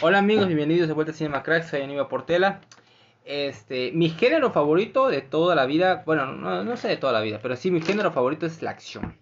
[0.00, 2.60] Hola amigos, bienvenidos de vuelta a Cinema Cracks, soy Aníbal Portela.
[3.30, 7.20] Este, mi género favorito de toda la vida, bueno, no, no sé de toda la
[7.20, 9.18] vida, pero sí mi género favorito es la acción.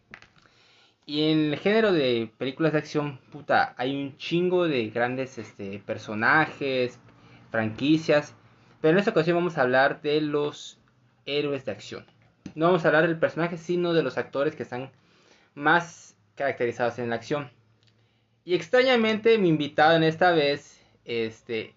[1.06, 5.80] Y en el género de películas de acción, puta, hay un chingo de grandes este,
[5.80, 7.00] personajes,
[7.50, 8.32] franquicias.
[8.80, 10.78] Pero en esta ocasión vamos a hablar de los
[11.24, 12.06] héroes de acción.
[12.54, 14.92] No vamos a hablar del personaje, sino de los actores que están
[15.56, 17.50] más caracterizados en la acción.
[18.44, 21.74] Y extrañamente mi invitado en esta vez, este,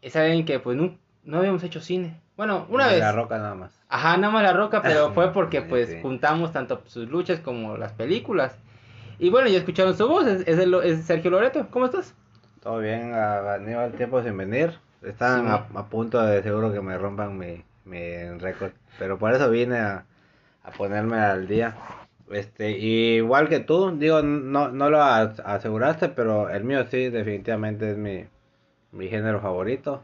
[0.00, 2.20] es alguien que pues no, no habíamos hecho cine.
[2.36, 3.00] Bueno, una vez.
[3.00, 3.72] La roca nada más.
[3.88, 5.98] Ajá, nada más la roca, pero fue porque pues sí.
[6.02, 8.56] juntamos tanto sus luchas como las películas.
[9.18, 11.68] Y bueno, ya escucharon su voz, es, es el- es Sergio Loreto.
[11.70, 12.14] ¿Cómo estás?
[12.62, 14.74] Todo bien, a- Aníbal, tiempo sin venir.
[15.02, 18.72] Están Sí, a, a punto de seguro que me rompan mi, mi récord.
[18.98, 20.04] Pero por eso vine a,
[20.64, 21.74] a ponerme al día.
[22.30, 27.92] Este, igual que tú, digo, no, no lo as- aseguraste, pero el mío sí, definitivamente
[27.92, 28.24] es mi,
[28.92, 30.02] mi género favorito.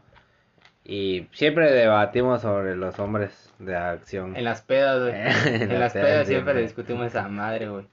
[0.85, 4.35] Y siempre debatimos sobre los hombres de acción.
[4.35, 5.13] En las pedas, güey.
[5.13, 6.61] En en las las pedas siempre siempre.
[6.61, 7.85] discutimos esa madre, güey.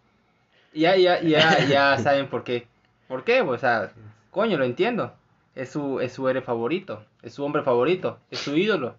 [0.73, 2.67] Ya, ya, ya, ya saben por qué.
[3.09, 3.41] ¿Por qué?
[3.43, 3.91] O sea,
[4.31, 5.13] coño, lo entiendo.
[5.55, 8.97] Es su, es su héroe favorito, es su hombre favorito, es su ídolo.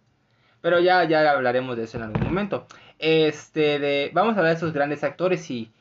[0.62, 2.68] Pero ya, ya hablaremos de eso en algún momento.
[3.00, 5.72] Este, de, vamos a hablar de esos grandes actores y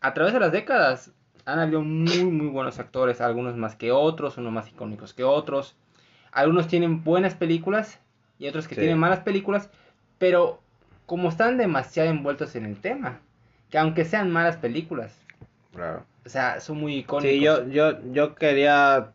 [0.00, 1.12] a través de las décadas
[1.44, 5.76] han habido muy, muy buenos actores, algunos más que otros, unos más icónicos que otros.
[6.32, 8.00] Algunos tienen buenas películas
[8.38, 8.80] y otros que Sí.
[8.80, 9.70] tienen malas películas,
[10.18, 10.60] pero
[11.06, 13.20] como están demasiado envueltos en el tema,
[13.70, 15.18] que aunque sean malas películas,
[15.74, 16.04] Claro.
[16.24, 17.30] o sea, son muy icónicos.
[17.32, 19.10] Sí, yo, yo, yo quería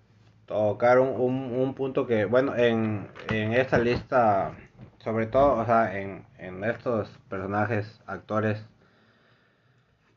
[0.46, 4.52] tocar un, un, un punto que, bueno, en, en esta lista,
[5.00, 8.64] sobre todo, o sea, en, en estos personajes, actores,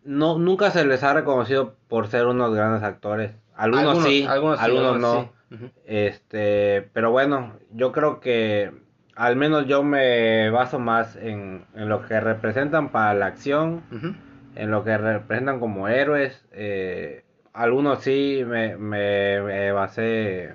[0.04, 3.32] no, nunca se les ha reconocido por ser unos grandes actores.
[3.54, 5.22] Algunos, sí, algunos, no.
[5.22, 5.28] sí.
[5.50, 5.70] Ujú.
[5.84, 8.70] Este, pero bueno, yo creo que
[9.16, 14.14] al menos yo me baso más en, en lo que representan para la acción Ujú.
[14.56, 16.44] en lo que representan como héroes.
[16.52, 20.54] eh, algunos sí me, me, me basé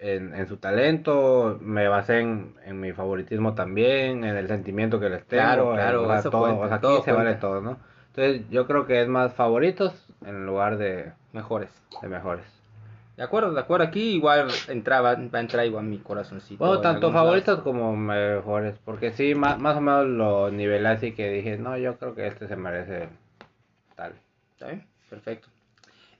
[0.00, 5.08] en, en su talento, me basé en, en mi favoritismo también, en el sentimiento que
[5.08, 5.42] les tengo.
[5.44, 7.40] Claro, claro, o sea, todo, cuenta, o sea, aquí todo se vale cuenta.
[7.40, 7.76] todo, ¿no?
[8.08, 9.94] Entonces yo creo que es más favoritos
[10.26, 11.70] en lugar de, Mejores.
[12.02, 12.44] de mejores.
[13.22, 13.84] De acuerdo, de acuerdo.
[13.86, 16.58] Aquí igual entraba, va a entrar igual mi corazoncito.
[16.58, 21.12] Bueno, en tanto favoritos como mejores, porque sí, más, más o menos lo nivelé así
[21.12, 23.08] que dije, no, yo creo que este se merece
[23.94, 24.14] tal.
[24.54, 24.84] ¿Está bien?
[25.08, 25.46] Perfecto.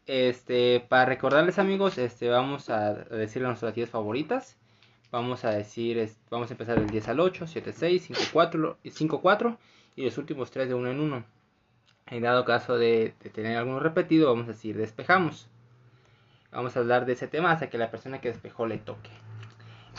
[0.07, 4.57] Este, para recordarles amigos, este, vamos a decir nuestras 10 favoritas.
[5.11, 8.77] Vamos a decir, es- vamos a empezar del 10 al 8, 7, 6, 5, 4,
[8.85, 9.59] y 5, 4
[9.97, 11.25] y los últimos 3 de uno en uno.
[12.07, 15.49] En dado caso de, de tener alguno repetido, vamos a decir despejamos.
[16.53, 19.11] Vamos a hablar de ese tema hasta que la persona que despejó le toque.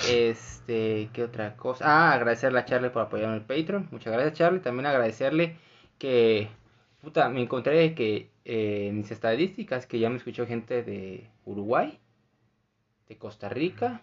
[0.07, 1.85] Este, ¿qué otra cosa?
[1.85, 3.87] Ah, agradecerle a Charlie por apoyarme en el Patreon.
[3.91, 4.59] Muchas gracias, Charlie.
[4.59, 5.55] También agradecerle
[5.97, 6.49] que,
[7.01, 11.99] puta, me encontré que eh, en mis estadísticas que ya me escuchó gente de Uruguay,
[13.07, 14.01] de Costa Rica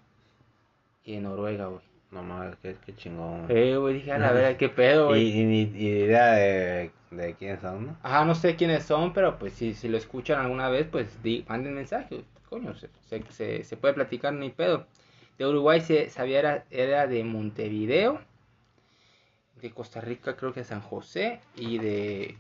[1.05, 1.83] y de Noruega, güey.
[2.11, 3.47] No más, qué, qué chingón.
[3.49, 5.29] Eh, güey, dije, a la verdad, qué pedo, güey.
[5.41, 7.97] y ni y idea de, de quiénes son, ¿no?
[8.03, 11.45] Ajá, no sé quiénes son, pero pues si, si lo escuchan alguna vez, pues di,
[11.49, 12.25] manden mensaje.
[12.51, 12.91] Coño, se,
[13.31, 14.87] se, se, puede platicar, no hay pedo.
[15.39, 18.21] De Uruguay se sabía era, era de Montevideo.
[19.63, 21.41] De Costa Rica creo que San José.
[21.57, 22.35] Y de...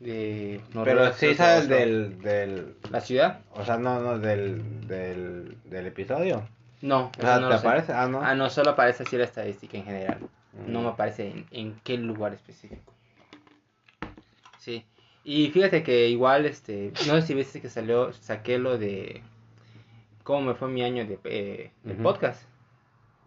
[0.00, 3.40] de Pero sí sabes del, del, ¿La ciudad?
[3.54, 6.46] o sea, no, no, del, del, del episodio.
[6.82, 7.92] No, O sea, no ¿te aparece?
[7.92, 8.20] Ah, no.
[8.22, 10.18] Ah, no, solo aparece así la estadística en general.
[10.66, 10.84] No Mm.
[10.84, 12.92] me aparece en, en qué lugar específico.
[14.58, 14.84] Sí.
[15.24, 19.22] Y fíjate que igual, este, no sé si viste que salió, saqué lo de
[20.22, 21.70] cómo me fue mi año de, eh,
[22.02, 22.42] podcast.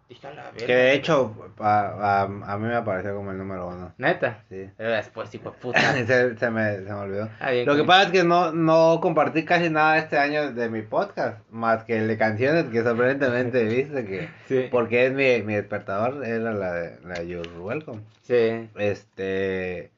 [0.08, 0.66] Dije, a la verga.
[0.66, 3.92] Que de hecho, a, a, a mí me apareció como el número uno.
[3.98, 4.44] Neta.
[4.48, 4.70] Sí.
[4.76, 5.80] Pero después, hijo de puta.
[5.80, 7.28] se, se me, se me olvidó.
[7.40, 10.68] Ah, bien, Lo que pasa es que no, no compartí casi nada este año de
[10.68, 14.68] mi podcast, más que el de canciones que sorprendentemente viste que, Sí.
[14.70, 18.02] porque es mi, mi despertador, era la de, la de You're Welcome.
[18.22, 18.70] Sí.
[18.76, 19.90] Este,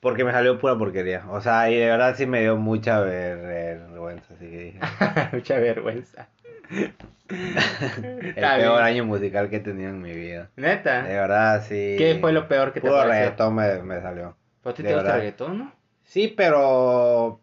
[0.00, 3.36] porque me salió pura porquería, o sea, y de verdad sí me dio mucha ver-
[3.90, 4.80] vergüenza, así que dije,
[5.36, 6.28] Mucha vergüenza.
[7.28, 8.84] el Está peor bien.
[8.84, 10.48] año musical que he tenido en mi vida.
[10.56, 11.02] Neta.
[11.02, 11.94] De verdad, sí.
[11.98, 13.20] ¿Qué fue lo peor que te Puro pareció?
[13.20, 14.36] reggaetón me, me salió.
[14.62, 15.72] ¿Pero a ti de te gusta el reggaetón, no?
[16.04, 17.40] Sí, pero.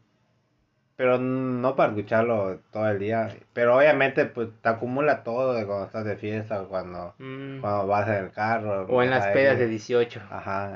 [0.96, 3.30] Pero no para escucharlo todo el día.
[3.54, 7.60] Pero obviamente, pues te acumula todo de cuando estás de fiesta, cuando, Mm.
[7.62, 8.88] cuando vas en el carro.
[8.88, 10.22] O en las pedas de 18.
[10.32, 10.76] Ajá.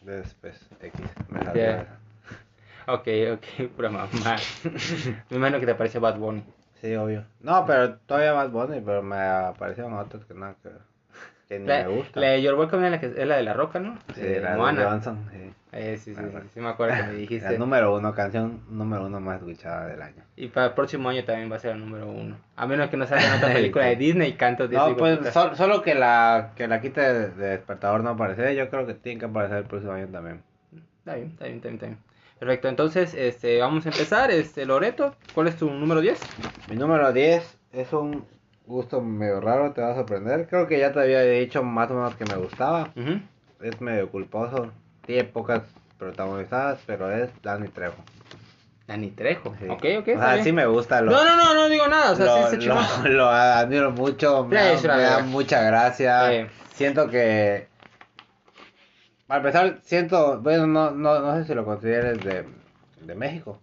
[0.00, 1.00] Después, X.
[1.28, 1.86] Me salió eso.
[2.86, 4.08] Ok, ok, pura mamá.
[5.30, 6.44] Me imagino que te parece Bad Bunny.
[6.82, 7.24] Sí, obvio.
[7.40, 10.68] No, pero todavía más Bonnie, pero me aparecieron otros que nada que,
[11.48, 12.20] que ni La, me gusta.
[12.20, 13.96] la de Your Welcome es la, que, es la de la roca, ¿no?
[14.14, 14.84] Sí, de la de Moana.
[14.90, 15.52] Johnson, sí.
[15.74, 17.52] Eh, sí, sí, Ah, sí, sí, me acuerdo que me dijiste.
[17.52, 20.22] La número uno, canción número uno más escuchada del año.
[20.36, 22.36] Y para el próximo año también va a ser el número uno.
[22.56, 25.56] A menos que no salga otra película de Disney y canto de No, pues sol-
[25.56, 28.54] solo que la que la quite de, de despertador no aparece.
[28.56, 30.42] Yo creo que tiene que aparecer el próximo año también.
[30.98, 31.98] Está bien, está bien, está bien, está bien.
[32.42, 34.32] Perfecto, entonces este, vamos a empezar.
[34.32, 36.18] Este, Loreto, ¿cuál es tu número 10?
[36.70, 38.24] Mi número 10 es un
[38.66, 40.48] gusto medio raro, te va a sorprender.
[40.48, 42.90] Creo que ya te había dicho más o menos que me gustaba.
[42.96, 43.20] Ujú.
[43.62, 44.72] Es medio culposo.
[45.06, 45.62] Tiene pocas
[45.98, 48.02] protagonizadas, pero es Danny Trejo.
[48.88, 49.54] Dani Trejo.
[49.60, 49.68] Sí.
[49.68, 50.08] Ok, ok.
[50.16, 50.44] O sea, bien.
[50.44, 51.00] sí me gusta.
[51.00, 52.10] Lo, No, no, no, no digo nada.
[52.10, 52.74] O sea, lo, sí, se lo-
[53.08, 56.28] lo admiro mucho, me, da, me da mucha gracia.
[56.28, 56.46] Sí.
[56.74, 57.68] Siento que,
[59.40, 62.44] para empezar, siento, bueno, no, no, no sé si lo consideres de,
[63.00, 63.60] de México.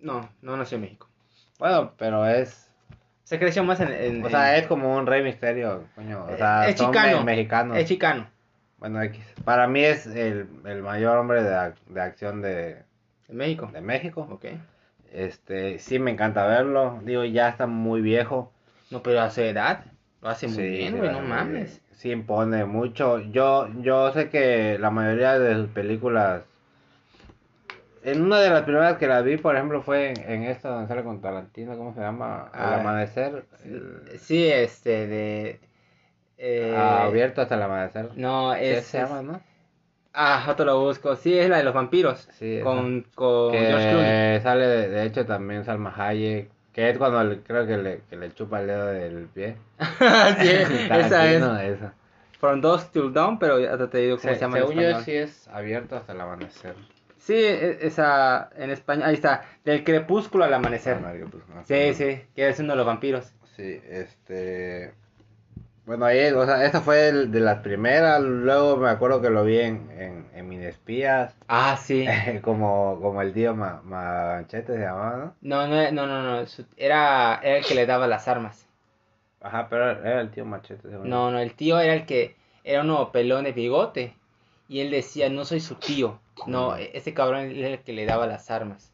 [0.00, 1.08] No, no nació en México.
[1.58, 2.68] Bueno, pero es,
[3.24, 3.92] Se creció más en.
[3.92, 6.24] en- o sea, en- es como un rey misterio, coño.
[6.28, 7.18] O sea, es son chicano.
[7.18, 7.76] me- mexicanos.
[7.78, 8.26] Es chicano.
[8.78, 9.00] Bueno.
[9.44, 12.82] Para mí es el, el mayor hombre de, ac- de acción de,
[13.28, 13.70] En México.
[13.72, 14.28] de México.
[14.30, 14.44] Ok.
[15.12, 17.00] Este, sí me encanta verlo.
[17.04, 18.52] Digo, ya está muy viejo.
[18.90, 19.84] No, pero a su edad.
[20.20, 21.10] Lo hace muy Sí, bien, güey.
[21.10, 21.80] No mames.
[21.96, 23.18] Sí impone mucho.
[23.20, 26.42] Yo, yo sé que la mayoría de sus películas.
[28.04, 30.86] En una de las primeras que las vi, por ejemplo, fue en, en esta donde
[30.86, 32.50] sale con Tarantino, ¿cómo se llama?
[32.52, 33.44] Ah, Al amanecer.
[33.64, 35.60] el- Sí, este, de.
[36.38, 38.10] eh, ah, abierto hasta el amanecer.
[38.14, 38.84] No, ¿Qué es.
[38.84, 39.40] se llama, no?
[40.12, 41.16] Ah, otro lo busco.
[41.16, 42.28] Sí, es la de los vampiros.
[42.32, 44.10] Sí, con, con George Clooney.
[44.10, 46.50] Que sale, de, de hecho, también Salma Hayek.
[46.76, 49.56] Que es cuando le- creo que le, que le chupa el dedo del pie.
[49.78, 50.48] sí,
[50.90, 51.42] esa es.
[51.42, 51.94] Esa.
[52.38, 55.00] From Dusk Till Dawn, pero ya te digo cómo se, Se- llama en según yo,
[55.00, 56.74] sí es abierto hasta el amanecer.
[57.16, 59.04] Sí, e- esa en español.
[59.08, 59.42] Ahí está.
[59.64, 60.98] Del crepúsculo al amanecer.
[61.02, 61.64] Ah, no, pues, no.
[61.64, 63.32] Sí, sí, que es uno de los vampiros.
[63.56, 64.92] Sí, este.
[65.86, 68.20] Bueno, ahí, o sea, esta fue el de las primeras.
[68.20, 71.34] Luego me acuerdo que lo vi en, en, en Minespías.
[71.48, 72.06] Ah, sí.
[72.42, 75.34] como, como el tío Ma- Manchete se llamaba, ¿no?
[75.40, 76.46] No, no, no, no, no.
[76.76, 78.66] Era, era el que le daba las armas.
[79.40, 80.88] Ajá, pero era el tío Machete.
[80.88, 82.34] No, no, el tío era el que
[82.64, 84.14] era uno pelón de bigote.
[84.68, 86.18] Y él decía, no soy su tío.
[86.46, 88.92] No, e- ese cabrón era el que le daba las armas.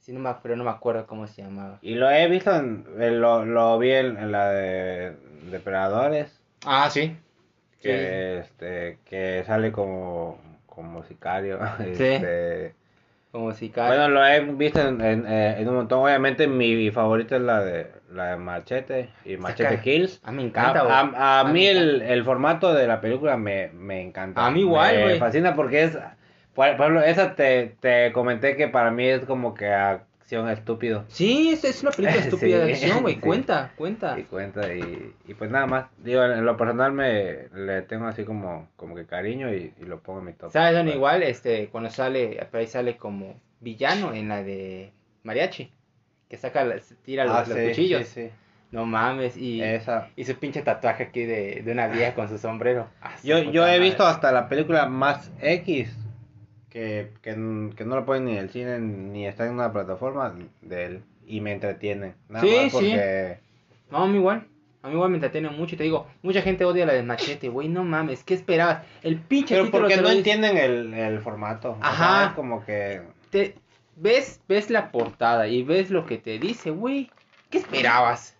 [0.00, 1.78] Sí, no me, pero no me acuerdo cómo se llamaba.
[1.82, 5.16] Y lo he visto, en, en lo, lo vi en, en la de
[5.50, 6.40] Depredadores.
[6.64, 7.16] Ah, sí.
[7.82, 11.58] Que, este, que sale como, como sicario.
[11.80, 12.74] Este,
[13.30, 13.88] Como si cada...
[13.88, 16.02] Bueno, lo he visto en, en, eh, en un montón.
[16.02, 20.20] Obviamente mi favorita es la de la de Machete y Machete Kills.
[20.24, 23.68] Ah, me encanta, A, a- a me mí el, el formato de la película me,
[23.68, 24.44] me encanta.
[24.46, 25.98] A mí igual, Me fascina porque es...
[26.54, 29.72] Por, por ejemplo, esa te, te comenté que para mí es como que
[30.28, 31.04] acción estúpido.
[31.08, 33.14] Sí, es, es una película estúpida de Sí, acción, güey.
[33.14, 33.20] sí.
[33.20, 34.18] Cuenta, cuenta.
[34.18, 35.86] Y cuenta y, y pues nada más.
[35.98, 40.00] Digo, en lo personal me le tengo así como, como que cariño y, y lo
[40.00, 40.52] pongo en mi top.
[40.52, 40.90] ¿Sabes Bueno.
[40.92, 41.22] igual?
[41.22, 44.92] Este, cuando sale, por ahí sale como villano en la de
[45.22, 45.72] Mariachi.
[46.28, 46.62] Que saca,
[47.06, 48.14] tira los, Ah, los sí, cuchillos.
[48.70, 49.34] No mames.
[49.38, 50.10] Y, Esa.
[50.14, 52.86] y su pinche tatuaje aquí de, de una vieja con su sombrero.
[53.00, 53.78] Ah, su Yo, yo he madre.
[53.80, 55.90] visto hasta la película más X,
[56.78, 57.32] que,
[57.76, 61.02] que, no la ponen ni en el cine ni está en una plataforma de él,
[61.26, 62.14] y me entretiene.
[62.28, 62.70] Nada Sí, más sí.
[62.72, 63.38] porque
[63.90, 64.46] No, a mí igual.
[64.82, 65.74] A mí igual me entretiene mucho.
[65.74, 67.68] Y te digo, mucha gente odia la de Machete, güey.
[67.68, 68.22] No mames.
[68.22, 68.84] ¿Qué esperabas?
[69.02, 70.18] El pinche Pero porque lo no dice.
[70.18, 71.72] entienden el, el formato.
[71.72, 72.26] O sea, Ajá.
[72.28, 73.02] es como que...
[73.30, 73.56] te
[73.96, 77.10] ves, ves la portada y ves lo que te dice, güey.
[77.50, 78.36] ¿Qué esperabas?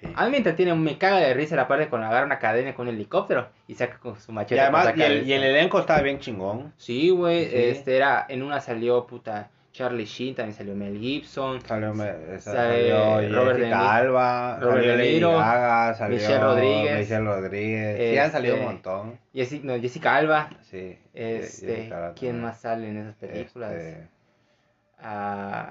[0.00, 0.12] Sí.
[0.14, 2.88] A mí me entretiene, me caga de risa la parte cuando agarra una cadena con
[2.88, 4.56] un helicóptero y saca con su machete.
[4.56, 6.72] Y además, y el, y el elenco estaba bien chingón.
[6.76, 7.56] Sí, güey, Sí.
[7.56, 13.20] este era, en una salió puta Charlie Sheen, también salió Mel Gibson, Salió, esa- salió
[13.36, 13.94] Robert De Jessica.
[13.96, 16.98] Alba, Robert salió Lady Gaga, salió Michelle Rodríguez.
[16.98, 17.98] Michelle Rodríguez.
[18.12, 19.18] Sí, han salido un Este, montón.
[19.32, 20.98] Jessi- no, Jessica Alba, Sí.
[21.14, 23.72] este, Jessica ¿quién más sale en esas películas?
[23.72, 24.08] Este,
[25.02, 25.70] Ah,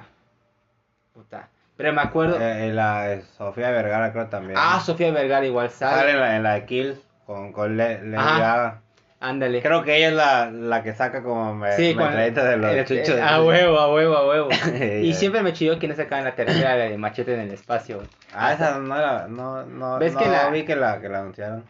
[1.13, 4.59] puta, pero me acuerdo, eh, la de Sofía Vergara creo también.
[4.61, 8.01] ah, Sofía Vergara igual Sale sale, en la, en la de Kills con, con Le,
[8.03, 8.37] Lady Ajá.
[8.39, 8.81] Gaga.
[9.21, 9.61] Ándale.
[9.61, 12.85] Creo que ella es la, la que saca como me, Sí, metralletas de los eh,
[12.85, 13.09] chuchos.
[13.17, 14.49] eh, A huevo, a huevo, a huevo.
[15.01, 18.01] y siempre me chilló que no sacaban la tercera, la de machete en el espacio.
[18.33, 21.19] Ah, esa no era, no, no, ¿Ves no que la- vi que la, que la
[21.19, 21.63] anunciaron.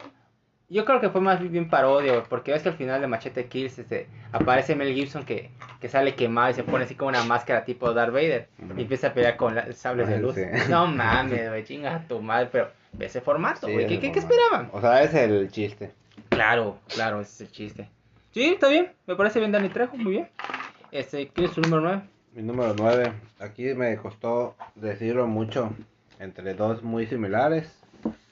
[0.71, 3.79] Yo creo que fue más bien parodia, porque ves que al final de Machete Kills
[3.79, 5.49] este, aparece Mel Gibson que,
[5.81, 8.47] que sale quemado y se pone así como una máscara tipo Darth Vader
[8.77, 10.35] y empieza a pelear con la- sables de luz.
[10.35, 10.43] sí.
[10.69, 13.88] No mames, güey, chinga tu madre, pero ve ese formato, Sí, güey.
[13.88, 14.69] ¿Qué, qué, qué esperaban?
[14.71, 15.91] O sea, es el chiste.
[16.29, 17.89] Claro, claro, ese es el chiste.
[18.31, 20.29] Sí, está bien, me parece bien Dani Trejo, muy bien.
[20.91, 22.01] Este, ¿quién es tu número 9?
[22.35, 23.11] Mi número 9.
[23.39, 25.71] Aquí me costó decirlo mucho.
[26.19, 27.78] Entre dos muy similares.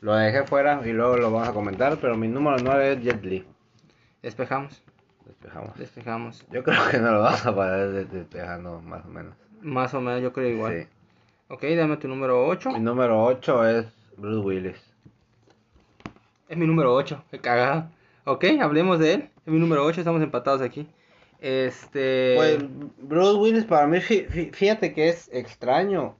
[0.01, 1.97] Lo dejé fuera y luego lo vamos a comentar.
[1.97, 3.45] Pero mi número 9 es Jet Li.
[4.21, 4.81] Despejamos,
[5.25, 5.77] Despejamos.
[5.77, 6.45] despejamos.
[6.51, 9.35] Yo creo que no lo vamos a des- despejando más o menos.
[9.61, 10.81] Más o menos, yo creo igual.
[10.83, 10.87] Sí.
[11.49, 12.71] Ok, dame tu número 8.
[12.71, 13.85] Mi número 8 es
[14.17, 14.93] Bruce Willis.
[16.49, 17.91] Es mi número 8, qué cagada.
[18.25, 19.29] Ok, hablemos de él.
[19.45, 20.87] Es mi número 8, estamos empatados aquí.
[21.39, 22.33] Este.
[22.35, 22.57] Pues
[22.99, 26.15] Bruce Willis para mí, fí- fí- fíjate que es extraño.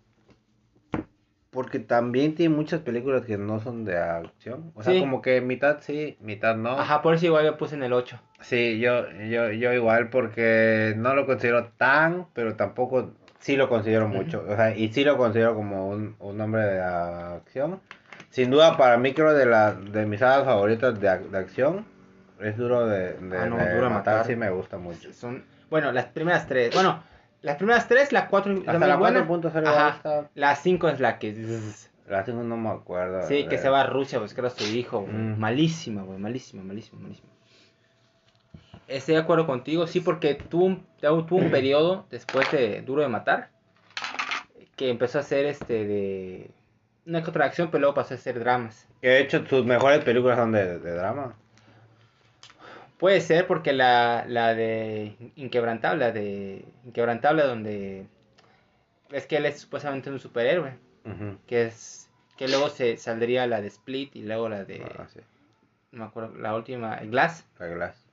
[1.49, 4.71] Porque también tiene muchas películas que no son de acción.
[4.75, 4.99] O sea, Sí.
[4.99, 6.71] como que mitad sí, mitad no.
[6.71, 8.19] Ajá, por eso igual lo puse en el 8.
[8.41, 14.07] Sí, yo, yo, yo igual porque no lo considero tan, pero tampoco sí lo considero
[14.07, 14.45] mucho.
[14.47, 17.79] O sea, y sí lo considero como un, un hombre de acción.
[18.29, 21.85] Sin duda para mí creo de la de mis sagas favoritas de, de acción.
[22.41, 24.25] Es duro de, de, Ah, no, de Duro de matar, Matar.
[24.27, 25.11] sí me gusta mucho.
[25.13, 25.43] Son.
[25.71, 26.73] Bueno, las primeras tres.
[26.73, 27.01] Bueno,
[27.41, 29.27] las primeras tres, la 4 Hasta también la buena.
[29.27, 29.89] 4.0 Ajá.
[29.97, 31.33] está- La 5 es la que.
[32.07, 33.27] La cinco no me acuerdo.
[33.27, 35.13] Sí, que se va a Rusia a buscar a su hijo, güey.
[35.13, 35.39] Mm.
[35.39, 36.17] Malísima, güey.
[36.19, 37.27] Malísima, malísima, malísima.
[38.87, 43.09] Estoy de acuerdo contigo, sí, porque tuvo un, tuvo un periodo después de Duro de
[43.09, 43.49] Matar
[44.77, 46.51] que empezó a hacer este de
[47.05, 48.87] una que otra acción, pero luego pasó a hacer dramas.
[49.01, 51.35] Que de hecho sus mejores películas son de, de drama.
[52.97, 58.07] Puede ser porque la, la de Inquebrantable, la de Inquebrantable donde
[59.11, 60.73] es que él es supuestamente un superhéroe,
[61.45, 65.19] que es que luego se saldría la de Split y luego la de Ah, sí.
[65.91, 67.45] no me acuerdo, la última, Glass.
[67.59, 68.03] La Glass.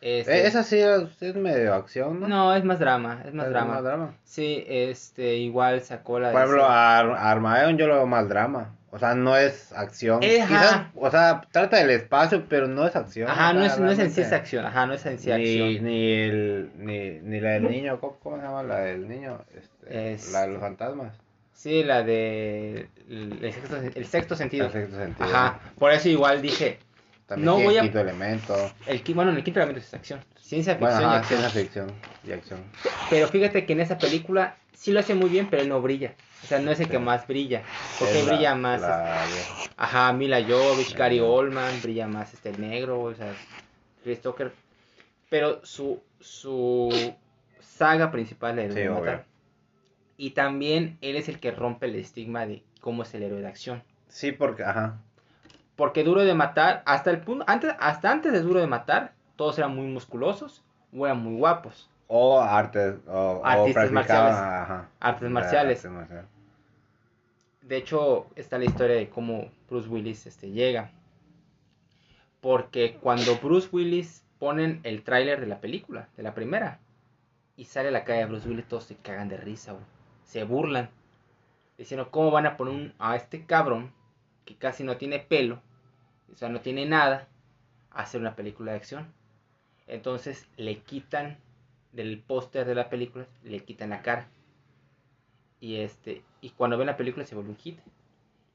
[0.00, 2.28] Este, Eh, esa sí es, medio acción, ¿no?
[2.28, 4.14] No, es más drama, es más Es drama.
[4.24, 6.32] Sí, este, igual sacó la de...
[6.34, 8.76] Por ejemplo, a Ar- Armageddon yo lo veo más drama.
[8.94, 10.22] O sea, no es acción.
[10.22, 10.44] Eh.
[10.46, 13.28] Quizás, o sea, trata del espacio, pero no es acción.
[13.28, 15.32] Ajá, no es, no es en sí esa acción, ajá, no es en sí Ni,
[15.32, 15.84] acción.
[15.84, 19.40] ni, el, ni, ni la del niño, ¿cómo, cómo se llama la del niño?
[19.52, 21.12] Este, Es- La de los fantasmas.
[21.52, 22.88] Sí, la de...
[23.08, 24.66] El, el sexto, el sexto sentido.
[24.66, 25.26] En sexto sentido.
[25.28, 26.78] Ajá, por eso igual dije,
[27.34, 28.70] También no tiene voy a- quinto elemento.
[28.86, 31.92] el, bueno, en el quinto elemento es acción, ciencia Bueno, ficción y ajá, ciencia ficción
[32.26, 32.60] y acción.
[33.10, 36.14] Pero fíjate que en esa película sí lo hace muy bien, pero él no brilla.
[36.42, 37.02] O sea, no es el que Sí.
[37.02, 37.62] más brilla.
[37.98, 38.80] Porque la- brilla más...
[38.80, 39.24] la-
[39.76, 41.26] Ajá, Mila Jovovich, Gary Ajá.
[41.26, 43.34] Oldman, brilla más este el negro, o sea,
[44.04, 44.52] Chris Tucker.
[45.30, 47.14] Pero su, su
[47.60, 49.24] saga principal es Sí, matar.
[50.16, 53.48] Y también él es el que rompe el estigma de cómo es el héroe de
[53.48, 53.82] acción.
[54.08, 55.00] Sí, porque, ajá.
[55.76, 59.58] Porque Duro de Matar, hasta el punto, antes, hasta antes de Duro de Matar, todos
[59.58, 60.62] eran muy musculosos
[60.96, 61.90] o eran muy guapos.
[62.06, 64.34] O artes, o, Artistas marciales.
[64.36, 64.88] ajá.
[65.00, 65.78] Artes marciales.
[65.78, 66.26] artes marciales.
[67.62, 70.90] De hecho, está la historia de cómo Bruce Willis este, llega.
[72.40, 76.78] Porque cuando Bruce Willis ponen el tráiler de la película, de la primera,
[77.56, 79.84] y sale a la calle de Bruce Willis, todos se cagan de risa, güey.
[80.24, 80.90] Se burlan.
[81.78, 83.92] Diciendo, ¿cómo van a poner un- a este cabrón
[84.44, 85.60] que casi no tiene pelo,
[86.32, 87.28] o sea, no tiene nada,
[87.90, 89.12] hacer una película de acción?
[89.86, 91.38] Entonces le quitan
[91.92, 94.26] del póster de la película, le quitan la cara.
[95.60, 97.78] Y este, y cuando ven la película se vuelve un hit.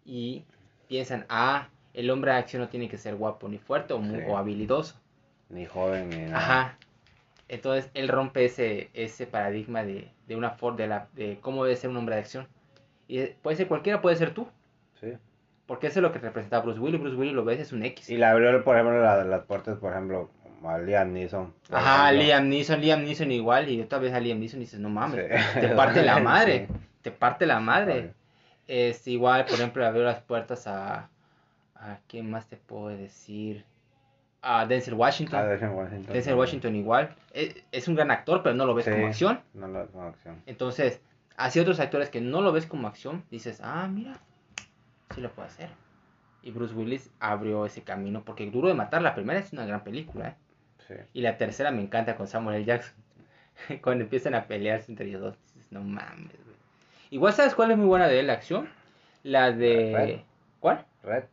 [0.05, 0.43] Y
[0.87, 4.19] piensan, ah, el hombre de acción no tiene que ser guapo ni fuerte o, muy-
[4.19, 4.25] Sí.
[4.27, 4.95] o habilidoso.
[5.49, 6.37] Ni joven ni nada.
[6.37, 6.77] Ajá.
[7.47, 11.75] Entonces él rompe ese, ese paradigma de, de una for- de la de cómo debe
[11.77, 12.47] ser un hombre de acción.
[13.07, 14.47] Y puede ser cualquiera, puede ser tú.
[14.99, 15.13] Sí.
[15.69, 16.99] Porque eso es lo que representa Bruce Willis.
[16.99, 18.09] Bruce Willis lo ves, es un X.
[18.09, 20.29] Y le abrió, por ejemplo, la- las puertas, por ejemplo,
[20.65, 21.53] a Liam Neeson.
[21.71, 22.25] Ajá, ejemplo.
[22.25, 23.69] Liam Neeson, Liam Neeson igual.
[23.69, 25.59] Y otra vez a Liam Neeson y dices, no mames, Sí.
[25.61, 26.67] te parte la madre.
[26.67, 26.73] Sí.
[27.03, 28.13] Te parte la madre.
[28.67, 31.09] Es igual, por ejemplo, abrió las puertas a.
[31.75, 33.63] ¿A quién más te puedo decir?
[34.41, 35.39] A Denzel Washington.
[35.39, 36.13] Ah, Denzel Washington.
[36.13, 37.15] Denzel Washington igual.
[37.31, 38.91] Es, es un gran actor, pero no lo ves Sí.
[38.91, 39.39] como acción.
[39.53, 40.41] No lo como acción.
[40.45, 40.99] Entonces,
[41.37, 44.19] así otros actores que no lo ves como acción, dices, ah, mira,
[45.13, 45.69] sí lo puede hacer.
[46.41, 49.83] Y Bruce Willis abrió ese camino, porque Duro de Matar, la primera es una gran
[49.83, 50.35] película, ¿eh?
[50.87, 50.93] Sí.
[51.13, 52.65] Y la tercera me encanta con Samuel L.
[52.65, 52.95] Jackson.
[53.81, 56.55] Cuando empiezan a pelearse entre ellos dos, dices, no mames, güey.
[57.11, 58.69] Igual, ¿sabes cuál es muy buena de él, la acción?
[59.23, 59.93] La de...
[59.95, 60.19] Red.
[60.59, 60.85] ¿Cuál?
[61.03, 61.23] Red.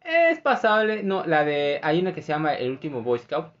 [0.00, 1.02] Es pasable.
[1.02, 1.80] No, la de.
[1.82, 3.52] Hay una que se llama El último Boy Scout.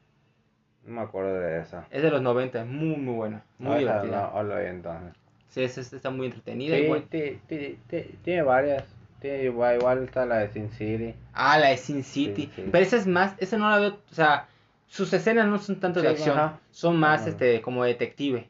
[0.84, 1.86] No me acuerdo de esa.
[1.90, 2.64] Es de los 90.
[2.64, 3.44] Muy, muy buena.
[3.58, 4.30] Muy No, divertida.
[4.34, 5.14] No, no entonces.
[5.48, 6.76] Sí, esa esa está muy entretenida.
[6.76, 7.02] Sí, igual.
[7.04, 8.84] ti- ti- ti- tiene varias.
[9.20, 11.14] Tiene igual, igual está la de Sin City.
[11.32, 12.50] Ah, la de Sin City.
[12.54, 12.68] Sí, sí.
[12.70, 13.34] Pero esa es más.
[13.38, 13.98] Esa no la veo.
[14.10, 14.46] O sea,
[14.86, 16.38] sus escenas no son tanto de Sí, acción.
[16.38, 16.60] ajá.
[16.70, 18.48] Son más este como detective.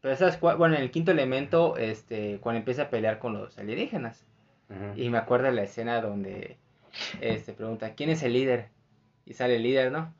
[0.00, 0.40] Pero esas.
[0.40, 1.76] Bueno, en el quinto elemento.
[1.76, 2.38] Este.
[2.40, 4.24] Cuando empieza a pelear con los alienígenas.
[4.96, 6.56] Y me acuerdo de la escena donde
[7.20, 8.68] este pregunta, ¿quién es el líder?
[9.26, 10.12] Y sale el líder, ¿no?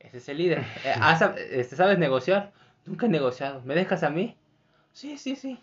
[0.00, 0.58] Ese es el líder.
[0.84, 2.52] Eh, ah, este, ¿Sabes negociar?
[2.84, 3.62] Nunca he negociado.
[3.64, 4.36] ¿Me dejas a mí?
[4.92, 5.58] Sí, sí, sí.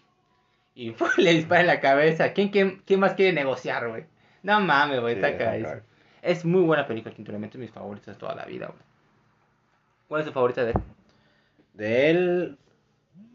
[0.75, 1.09] Y ¡pum!
[1.17, 2.33] le dispara en la cabeza.
[2.33, 4.05] ¿Quién, quién, quién más quiere negociar, güey?
[4.43, 5.81] No mames, güey, está cagadísimo.
[6.21, 8.79] Es muy buena película, Quinto Elemento, mis favoritos de toda la vida, güey.
[10.07, 10.77] ¿Cuál es tu favorita de él?
[11.73, 12.57] De él,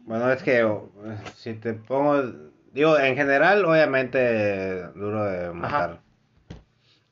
[0.05, 0.77] bueno, es que eh,
[1.35, 2.23] si te pongo,
[2.73, 5.99] digo, en general, obviamente, duro de matar.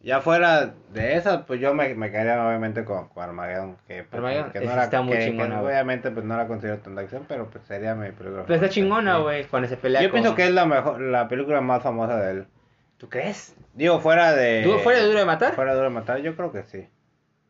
[0.08, 4.14] Ya fuera de esas, pues yo me, me quedaría obviamente con, con Armageddon, que, pues,
[4.14, 7.02] Armageddon, que no era, está muy que- que chingona, obviamente pues no la considero tanta
[7.02, 8.44] acción, pero pues sería mi película.
[8.48, 9.22] Pero está chingona, sí.
[9.24, 12.16] güey, cuando se pelea Yo con- pienso que es la mejor, la película más famosa
[12.18, 12.46] de él.
[12.98, 13.54] ¿Tú crees?
[13.74, 14.64] Digo, fuera de...
[14.64, 15.54] ¿Tú- fuera de Duro de Matar?
[15.56, 16.88] Fuera de Duro de Matar, yo creo que sí.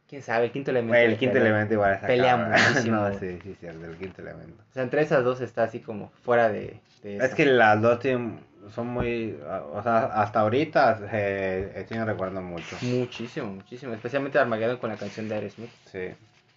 [0.09, 0.45] ¿Quién sabe?
[0.45, 0.95] El Quinto Elemento.
[0.97, 1.49] el de quinto pelea.
[1.49, 4.63] elemento igual está pelea muchísimo, No, sí, sí, cierto, el quinto elemento.
[4.67, 6.79] O sea, entre esas dos está así como fuera de...
[7.03, 8.39] de Es que las dos tienen,
[8.73, 9.37] son muy,
[9.73, 12.75] o sea, hasta ahorita eh, eh, siguen recordando mucho.
[12.81, 13.93] Muchísimo, muchísimo.
[13.93, 15.69] Especialmente Armageddon con la canción de Aerosmith.
[15.85, 16.09] Sí.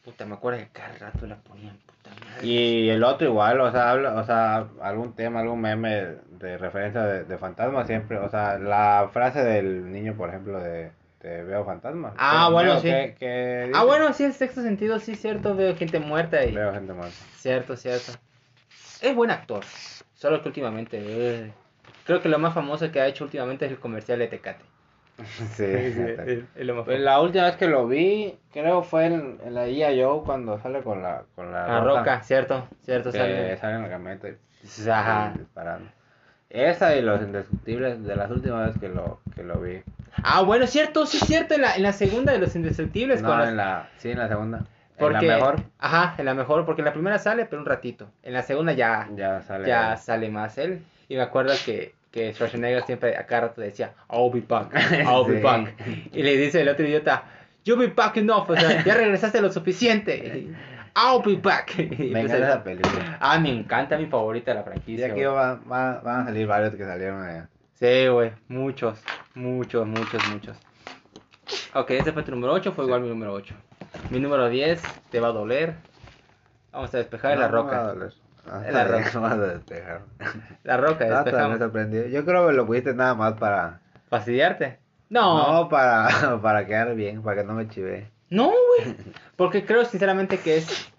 [0.04, 2.46] Puta, me acuerdo que cada rato la ponían, puta madre.
[2.46, 7.02] Y el otro igual, o sea, habla, o sea, algún tema, algún meme de referencia
[7.02, 10.90] de, de fantasma siempre, o sea, la frase del niño, por ejemplo, de,
[11.22, 12.14] de veo fantasma.
[12.16, 12.88] Ah, ¿Qué- bueno, veo sí.
[12.88, 15.54] qué- qué Ah, bueno, sí, el sexto sentido, sí, cierto.
[15.54, 16.52] Veo gente muerta y...
[16.54, 17.14] Veo gente muerta.
[17.36, 18.12] Cierto, cierto.
[19.02, 19.64] Es buen actor.
[20.14, 20.96] Solo que últimamente...
[20.98, 21.52] eh,
[22.10, 24.64] creo que lo más famoso que ha hecho últimamente es el comercial de Tecate.
[25.56, 25.64] Sí.
[25.64, 29.54] es, es lo más Pues la última vez que lo vi, creo fue en, en
[29.54, 33.56] la IA Joe cuando sale con la, con la, La roca, cierto, cierto, que sale.
[33.58, 34.36] sale en la camioneta y
[34.88, 35.32] Ajá.
[35.38, 35.88] disparando.
[36.48, 39.82] Esa y los indestructibles de las últimas veces que lo, que lo vi.
[40.24, 41.54] Ah, bueno, cierto, sí, cierto.
[41.54, 43.22] En la, en la segunda de los indestructibles.
[43.22, 44.64] No, con en la, sí, en la segunda.
[44.98, 47.66] porque, En la mejor Ajá, en la mejor, porque en la primera sale, pero un
[47.66, 48.08] ratito.
[48.22, 49.68] En la segunda ya, ya sale.
[49.68, 50.82] ya sale más él.
[51.08, 54.72] Y me acuerdo que, que Schwarzenegger siempre a cada rato decía, I'll be back,
[55.06, 55.42] I'll be Sí.
[55.42, 55.74] back.
[56.12, 57.24] Y le dice el otro idiota,
[57.64, 60.48] You'll be back enough, o sea, ya regresaste lo suficiente.
[60.96, 61.76] I'll be back.
[61.76, 63.18] Me encanta esa película.
[63.20, 65.06] Ah, me encanta, mi favorita de la Y franquicia.
[65.06, 65.26] aquí güey.
[65.26, 67.48] van, van, van a salir varios que salieron allá.
[67.74, 68.98] Sí, güey, muchos,
[69.34, 70.56] muchos, muchos, muchos.
[71.74, 72.88] Ok, ese fue tu número 8, fue Sí.
[72.88, 73.54] igual mi número 8.
[74.10, 75.74] Mi número 10, te va a doler.
[76.72, 77.92] Vamos a despejar la No, no me va a roca.
[77.94, 78.12] doler.
[78.46, 79.26] Ah, la roca.
[79.26, 80.02] a despejar.
[80.64, 81.58] La roca, Ah, me despejamos.
[81.58, 82.06] sorprendió.
[82.06, 83.80] Yo creo que lo pusiste nada más para.
[84.08, 84.78] ¿Fastidiarte?
[85.08, 88.94] No, No, para, para quedar bien, para que no me chive no, güey.
[89.36, 90.92] Porque creo sinceramente que es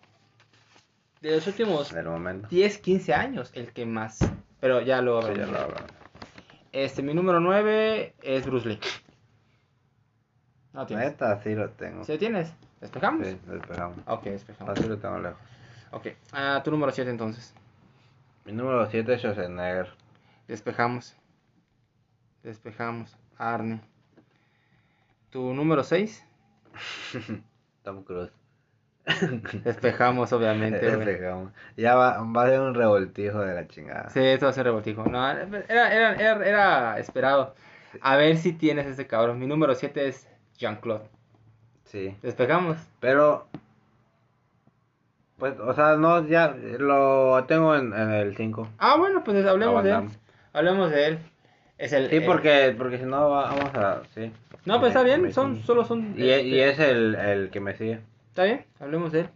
[1.22, 2.48] de los últimos del momento.
[2.50, 4.20] 10, 15 años el que más.
[4.60, 5.52] Pero ya lo Sí, hablamos.
[5.54, 5.92] lo hablamos.
[6.74, 8.80] Este, mi número 9 es Bruce Lee.
[10.74, 11.12] No tienes.
[11.12, 12.04] Neta, sí lo tengo.
[12.04, 12.54] ¿Sí tienes?
[12.80, 13.28] ¿Despejamos?
[13.28, 13.98] Sí, despejamos.
[14.08, 14.78] Ok, despejamos.
[14.78, 15.40] Así lo tengo lejos.
[15.92, 17.54] Ok, ah, tu número 7 entonces.
[18.46, 19.90] Mi número 7 es Schwarzenegger.
[20.48, 21.16] Despejamos.
[22.44, 23.18] Despejamos.
[23.38, 23.82] Arne.
[25.30, 26.26] Tu número 6.
[27.84, 28.32] Tom Cruise.
[29.64, 30.80] Despejamos, obviamente.
[30.80, 31.52] Despejamos.
[31.76, 34.10] Ya va, va a ser un revoltijo de la chingada.
[34.10, 35.04] Sí, esto va a ser revoltijo.
[35.06, 37.56] No, era, era, era, era esperado.
[38.02, 39.40] A ver si tienes ese cabrón.
[39.40, 40.28] Mi número 7 es
[40.58, 41.10] Jean-Claude.
[41.84, 42.16] Sí.
[42.22, 42.78] Despejamos.
[43.00, 43.48] Pero.
[45.42, 48.68] Pues, o sea, no, ya lo tengo en, en el 5.
[48.78, 50.04] Ah, bueno, pues hablemos de él.
[50.54, 51.20] Hablemos de él.
[51.80, 54.02] Es el, Sí, el- porque, porque si no va- vamos a.
[54.14, 54.32] Sí.
[54.66, 55.34] No, pues está bien.
[55.34, 56.14] Son, solo son.
[56.16, 58.00] Y, este, y es el, el que me sigue.
[58.30, 59.30] Está bien, hablemos de él.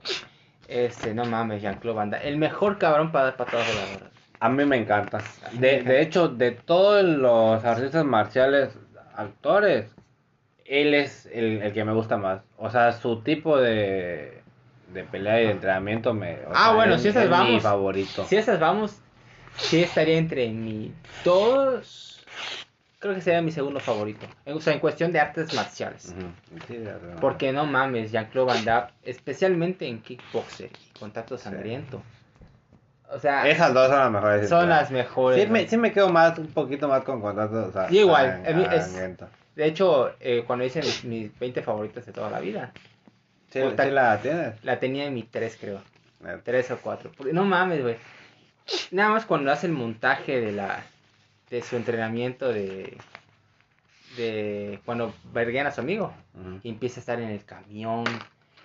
[0.67, 2.27] Este, no mames, Jean-Claude Van Damme.
[2.29, 4.11] El mejor cabrón para dar patadas voladoras.
[4.39, 5.17] A mí me encanta.
[5.17, 5.91] A mí me De, encanta.
[5.91, 8.77] de hecho, de todos los artistas marciales
[9.15, 9.91] actores,
[10.65, 12.41] él es el, el que me gusta más.
[12.57, 14.43] O sea, su tipo de,
[14.93, 16.37] de pelea y de entrenamiento me.
[16.53, 17.63] Ah, sea, bueno, es- si esas es mi vamos.
[17.63, 18.25] favorito.
[18.25, 18.97] Si esas vamos,
[19.57, 20.93] sí estaría entre mi
[21.23, 22.23] dos.
[22.99, 24.25] Creo que sería mi segundo favorito.
[24.45, 26.15] O sea, en cuestión de artes marciales.
[26.17, 27.17] Ujú, sí, de verdad.
[27.21, 32.01] Porque no mames, Jean-Claude Van Damme, especialmente en kickboxer y contacto sangriento.
[33.11, 34.49] O sea, Esas dos son las mejores.
[34.49, 35.43] son sí, las mejores.
[35.43, 37.67] Sí me, sí me quedo más, un poquito más con contacto.
[37.67, 38.95] O sea, Sí, igual, sang- a mí es-.
[39.55, 42.71] De hecho, eh, cuando hice mis, mis 20 favoritas de toda la vida,
[43.61, 44.63] Sí, la tienes.
[44.63, 45.81] la tenía en mi 3, creo.
[46.21, 46.41] Neta.
[46.43, 47.11] 3 o 4.
[47.33, 47.95] No mames, güey.
[48.91, 50.83] Nada más cuando hace el montaje de la
[51.49, 52.97] de su entrenamiento de
[54.17, 56.13] de cuando verguean a su amigo
[56.63, 58.05] y empieza a estar en el camión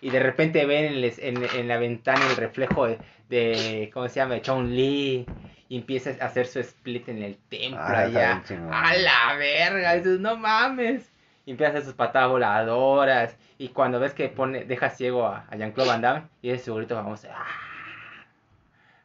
[0.01, 2.99] y de repente ven en, les- en- en la ventana el reflejo de,
[3.29, 4.35] de ¿cómo se llama?
[4.35, 5.27] De Chun Li
[5.69, 8.43] y empieza a hacer su split en el templo Ah, allá.
[8.73, 11.10] A la verga, dices, no mames.
[11.51, 15.47] Y empieza a hacer sus patadas voladoras y cuando ves que pone deja ciego a,
[15.51, 17.35] a Jean-Claude Van Damme y ese segurito vamos a...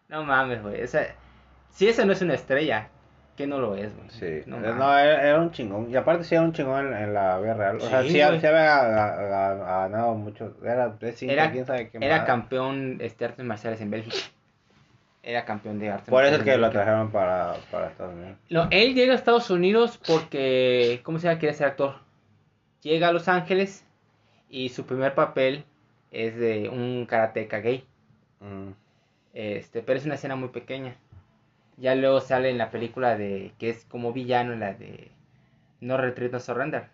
[0.10, 0.80] No mames, güey.
[1.72, 2.90] Si ese no es una estrella,
[3.36, 4.10] ¿qué no lo es, güey?
[4.12, 5.90] Sí, No Eh, no, era, era un chingón.
[5.90, 7.78] Y aparte sí era un chingón en, en la vida real.
[7.78, 8.40] O sea, Sí, sí, güey.
[8.40, 9.58] sí había ga- ga-
[9.90, 10.56] ganado mucho.
[10.64, 14.18] Era cinco, Era- quién sabe qué Era campeón este, de artes marciales en Bélgica.
[15.24, 18.38] Era campeón de artes Por eso es marciales que lo trajeron para, para Estados Unidos.
[18.52, 21.40] No, él llega a Estados Unidos porque, ¿cómo se llama?
[21.40, 22.05] Quiere ser actor.
[22.86, 23.84] Llega a Los Ángeles
[24.48, 25.66] y su primer papel
[26.12, 27.84] es de un karateca gay.
[28.42, 28.74] Mm.
[29.34, 30.96] Este, pero es una escena muy pequeña.
[31.78, 35.10] Ya luego sale en la película de que es como villano en la de
[35.82, 36.90] No Retreat No Surrender,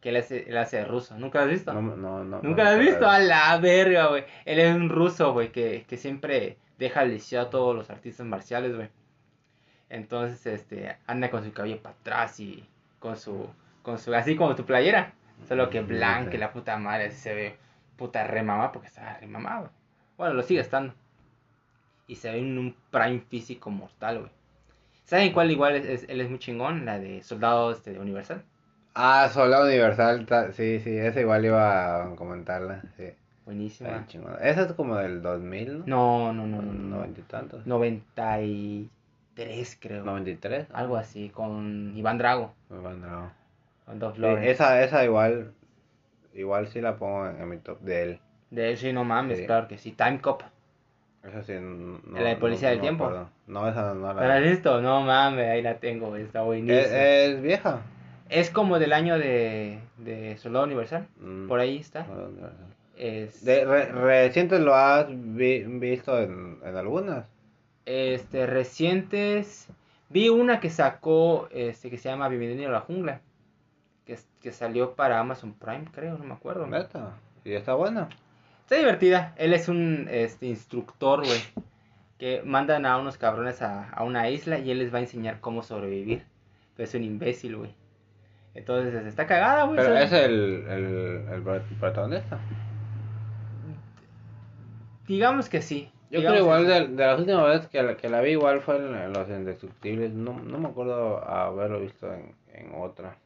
[0.00, 1.18] que él hace, él hace de ruso.
[1.18, 1.72] ¿Nunca lo has visto?
[1.72, 2.40] No, no, no.
[2.40, 3.08] ¿Nunca no lo has visto?
[3.08, 4.22] A la verga, güey.
[4.44, 8.76] Él es un ruso, güey, que, que siempre deja lisiado a todos los artistas marciales,
[8.76, 8.88] güey.
[9.88, 12.64] Entonces, este, anda con su cabello para atrás y
[13.00, 13.48] con su,
[13.82, 15.12] con su, así como tu playera.
[15.48, 17.56] Solo que blanca y la puta madre, se ve
[17.96, 19.70] puta remamá porque está remamado.
[20.16, 20.94] Bueno, lo sigue estando.
[22.06, 24.30] Y se ve en un prime físico mortal, güey.
[25.04, 26.84] ¿Saben cuál igual es, es- él es muy chingón?
[26.86, 28.42] La de Soldado este, Universal.
[28.94, 30.26] Ah, Soldado Universal.
[30.54, 32.82] Sí, sí, esa igual iba a comentarla.
[32.96, 33.04] Sí.
[33.44, 34.06] Buenísima.
[34.40, 35.84] Esa es como del 2000, ¿no?
[35.86, 36.96] No, no, no, no, no.
[36.96, 37.66] Noventa y tantos.
[37.66, 40.04] 93 creo.
[40.04, 40.68] 93.
[40.72, 42.54] Algo así, con Iván Drago.
[42.70, 43.30] Me mandó.
[43.86, 45.52] Sí, esa, esa igual.
[46.34, 48.18] Igual sí la pongo en, en mi top de él.
[48.50, 49.46] De él sí, no mames, Sí.
[49.46, 49.92] claro que sí.
[49.92, 50.42] Time Cop.
[51.22, 51.52] Esa sí.
[51.58, 53.04] No, ¿La de Policía del me Tiempo?
[53.04, 53.30] acuerdo.
[53.46, 54.50] No, esa no ¿Te la has la.
[54.50, 54.80] visto?
[54.80, 56.78] No mames, ahí la tengo, está buenísima.
[56.80, 57.80] Es, es vieja.
[58.28, 61.06] Es como del año de, de Soldado Universal.
[61.20, 61.46] Mm.
[61.46, 62.04] Por ahí está.
[62.06, 62.66] Soldado Universal.
[62.96, 67.26] Es, De, re- reciente lo has vi- visto en, en algunas.
[67.86, 69.68] Este, recientes.
[70.08, 73.20] Vi una que sacó, este, que se llama Bienvenido a la Jungla.
[74.44, 76.66] Que, salió para Amazon Prime, creo, no me acuerdo.
[76.66, 77.14] Neta.
[77.44, 78.08] Y está buena.
[78.60, 79.34] Está divertida.
[79.36, 81.40] Él es un este, instructor, güey.
[82.18, 85.40] Que mandan a unos cabrones a, a una isla y él les va a enseñar
[85.40, 86.24] cómo sobrevivir.
[86.76, 87.74] Pero es un imbécil, güey.
[88.54, 89.76] Entonces está cagada, güey.
[89.76, 92.38] Pero es el, el, el pro- protagonista.
[95.06, 95.90] Digamos que sí.
[96.10, 98.76] Yo creo igual de, de las últimas veces que la, que la vi igual fue
[98.76, 100.12] en, Los Indestructibles.
[100.12, 103.16] No, no me acuerdo haberlo visto en, en otra.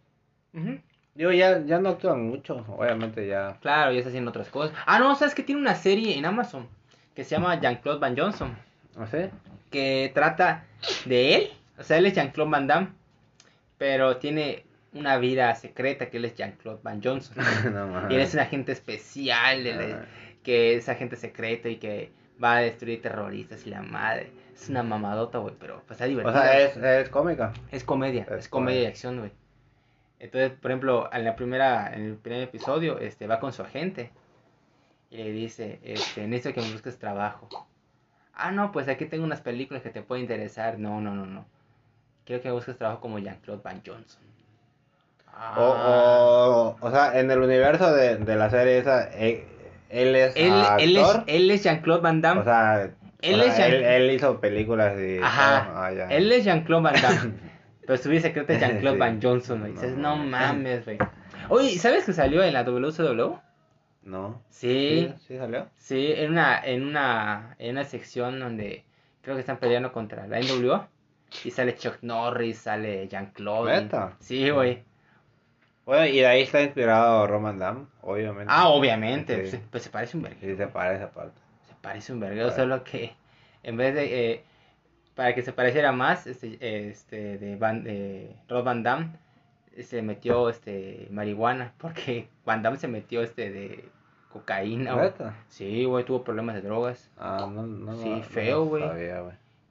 [0.54, 0.78] Ujú.
[1.18, 2.64] Digo, ya, ya no actúan mucho.
[2.68, 3.58] Obviamente ya.
[3.60, 4.72] Claro, ya está haciendo otras cosas.
[4.86, 6.68] Ah, no, sabes que tiene una serie en Amazon
[7.14, 8.56] que se llama Jean-Claude Van Johnson.
[8.96, 9.30] ¿No sé?
[9.70, 10.64] Que trata
[11.06, 11.50] de él.
[11.76, 12.88] O sea, él es Jean-Claude Van Damme.
[13.78, 17.36] Pero tiene una vida secreta que él es Jean-Claude Van Johnson.
[17.74, 18.10] no.
[18.10, 20.04] Y él es un agente especial, de la- Ah.
[20.44, 24.30] que es agente secreto y que va a destruir terroristas y la madre.
[24.54, 26.42] Es una mamadota, güey, pero pues está O divertida.
[26.42, 27.52] sea, es, es cómica.
[27.72, 29.32] Es comedia, Es es, comedia y acción, güey.
[30.20, 34.10] Entonces, por ejemplo, en la primera, en el primer episodio, este, va con su agente
[35.10, 37.48] y le dice, este, necesito que me busques trabajo.
[38.34, 40.78] Ah, no, pues aquí tengo unas películas que te pueden interesar.
[40.78, 41.44] No, no, no, no.
[42.24, 44.22] Quiero que me busques trabajo como Jean-Claude Van Johnson.
[45.32, 45.54] O, Ah.
[45.58, 49.44] o, o sea, en el universo de, de la serie esa, él,
[49.88, 51.24] él es él, él es, actor.
[51.28, 52.40] él es Jean-Claude Van Damme.
[52.40, 55.18] O sea, Él o es sea, Jean- él, él hizo películas y.
[55.22, 55.86] Ajá.
[55.86, 55.90] Ah.
[56.10, 57.32] Él es Jean-Claude Van Damme.
[57.88, 59.00] pero su vida secreta es Jean-Claude Sí.
[59.00, 59.72] Van Johnson, güey.
[59.72, 60.22] Dices, no No.
[60.24, 60.98] mames, güey.
[61.48, 63.38] Oye, ¿sabes que salió en la WCW?
[64.02, 64.42] No.
[64.50, 65.66] Sí, ¿Sí salió?
[65.76, 68.84] sí, en una, en una, en una sección donde
[69.22, 70.86] creo que están peleando contra la NWO.
[71.44, 73.88] Y sale Chuck Norris, sale Jean-Claude.
[74.20, 74.82] Sí, güey.
[75.84, 78.46] Bueno, y de ahí está inspirado Roman Dam, obviamente.
[78.54, 79.46] Ah, obviamente.
[79.46, 79.58] Sí.
[79.70, 80.52] Pues, se parece un verguero.
[80.52, 81.40] Sí, se parece aparte.
[81.66, 83.14] Se parece un verguero, solo que
[83.62, 84.30] en vez de...
[84.32, 84.44] eh,
[85.18, 89.10] para que se pareciera más, este, este, de, Van, de Rod Van Damme,
[89.82, 93.84] se metió, este, marihuana, porque Van Damme se metió, este, de
[94.30, 94.94] cocaína.
[95.48, 97.10] Sí, güey, tuvo problemas de drogas.
[97.18, 97.96] Ah, no, no.
[97.96, 98.84] Sí, no- feo, güey.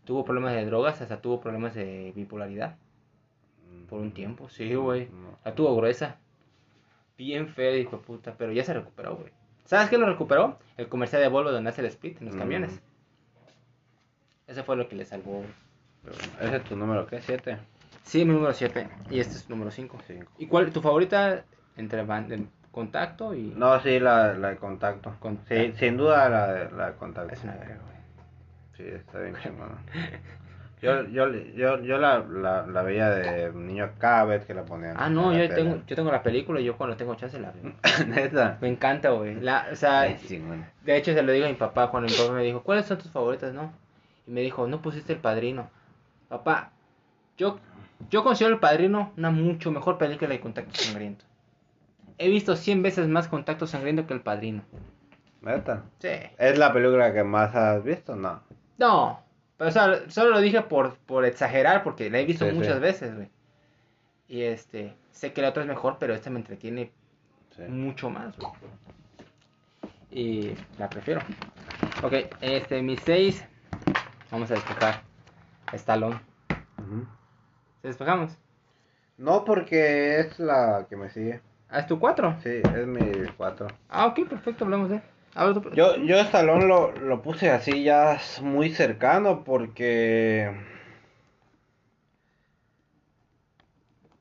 [0.03, 2.75] Tuvo problemas de drogas, hasta tuvo problemas de bipolaridad
[3.89, 4.49] por un tiempo.
[4.49, 5.05] Sí, güey.
[5.05, 5.37] No.
[5.45, 6.17] La tuvo gruesa.
[7.17, 9.31] Bien fea, hijo de puta, pero ya se recuperó, güey.
[9.63, 10.59] ¿Sabes qué lo recuperó?
[10.75, 12.39] El comercial de Volvo donde hace el split en los Mm.
[14.47, 15.43] Eso fue lo que le salvó.
[16.41, 17.21] ¿Ese es tu número qué?
[17.21, 17.57] ¿Siete?
[18.03, 19.97] Sí, mi número 7 y este es número 5.
[20.07, 20.31] Cinco.
[20.37, 21.43] ¿Y cuál tu favorita
[21.75, 25.13] entre van, de contacto y No, sí, la, la de contacto.
[25.19, 25.53] Contacto.
[25.53, 27.33] Sí, sin duda la de, la de contacto.
[27.33, 27.97] es una verga, güey?
[28.77, 29.77] Sí, está bien chingona.
[30.81, 34.95] Yo, yo, yo, yo la, la, la veía de niño cada vez que la ponían.
[34.97, 35.69] Ah, no, en la yo tele.
[35.69, 37.73] tengo, yo tengo la película y yo cuando tengo chance la veo.
[38.07, 38.59] Neta.
[38.61, 39.41] Me encanta, güey.
[39.41, 42.43] La, o sea, de hecho se lo digo a mi papá cuando mi papá me
[42.43, 43.73] dijo, ¿cuáles son tus favoritas, no?
[44.27, 45.69] Y me dijo, no pusiste El Padrino.
[46.27, 46.71] Papá,
[47.37, 47.59] yo,
[48.09, 51.25] yo considero El Padrino una mucho mejor película de Contacto Sangriento.
[52.17, 54.63] He visto 100 veces más Contacto Sangriento que El Padrino.
[55.41, 55.83] Neta.
[55.99, 56.09] Sí.
[56.37, 58.15] ¿Es la película que más has visto?
[58.15, 58.41] No.
[58.77, 59.23] No,
[59.55, 62.57] pero o sea, solo lo dije por, por exagerar, porque la he visto Sí, sí.
[62.57, 63.29] muchas veces, güey.
[64.27, 66.91] Y este, sé que la otra es mejor, pero esta me entretiene
[67.55, 67.61] Sí.
[67.63, 68.51] mucho más, güey.
[70.11, 71.21] Y la prefiero.
[72.03, 73.43] Ok, este, mi 6,
[74.31, 75.01] vamos a despejar.
[75.73, 76.19] Estalón.
[76.79, 77.05] Ujú.
[77.83, 78.37] ¿Despejamos?
[79.17, 81.41] No, porque es la que me sigue.
[81.69, 82.37] Ah, ¿es tu 4?
[82.43, 83.67] Sí, es mi 4.
[83.89, 85.01] Ah, ok, perfecto, hablamos de
[85.61, 90.51] tú- Yo, yo Stallone lo, lo puse así ya muy cercano porque...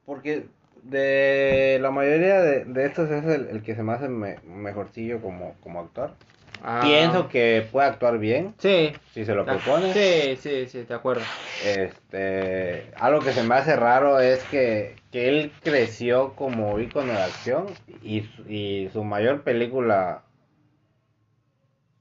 [0.04, 0.46] Porque
[0.82, 5.20] de la mayoría de, de estos es el, el que se me hace me- mejorcillo
[5.20, 6.12] como, como actor.
[6.68, 8.92] Ah, Pienso que puede actuar bien Sí.
[9.12, 9.92] si se lo Ah, propone.
[9.92, 11.22] Sí, sí, sí, de acuerdo.
[11.64, 17.22] Este, algo que se me hace raro es que, que él creció como ícono de
[17.22, 17.66] acción
[18.02, 20.22] y, su- y su mayor película,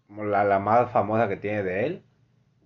[0.10, 2.02] la, la más famosa que tiene de él,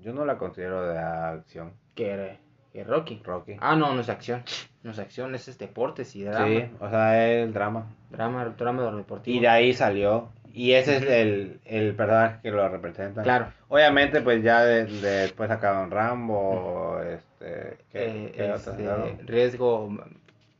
[0.02, 2.38] yo no la considero de acción, Que,
[2.72, 3.22] que Rocky.
[3.26, 3.58] Rocky.
[3.60, 4.44] Ah, no, no es acción.
[4.84, 6.48] No es acción, es deportes y drama.
[6.48, 7.88] sí, o sea, es el drama.
[8.10, 9.36] Drama, drama deportivo.
[9.38, 10.30] Y de ahí salió.
[10.54, 13.22] Y ese es el, el personaje que lo representa.
[13.24, 13.52] Claro.
[13.68, 19.96] Obviamente, pues ya de- de- después sacaron Rambo, este, ¿qué, Eh, qué este, riesgo,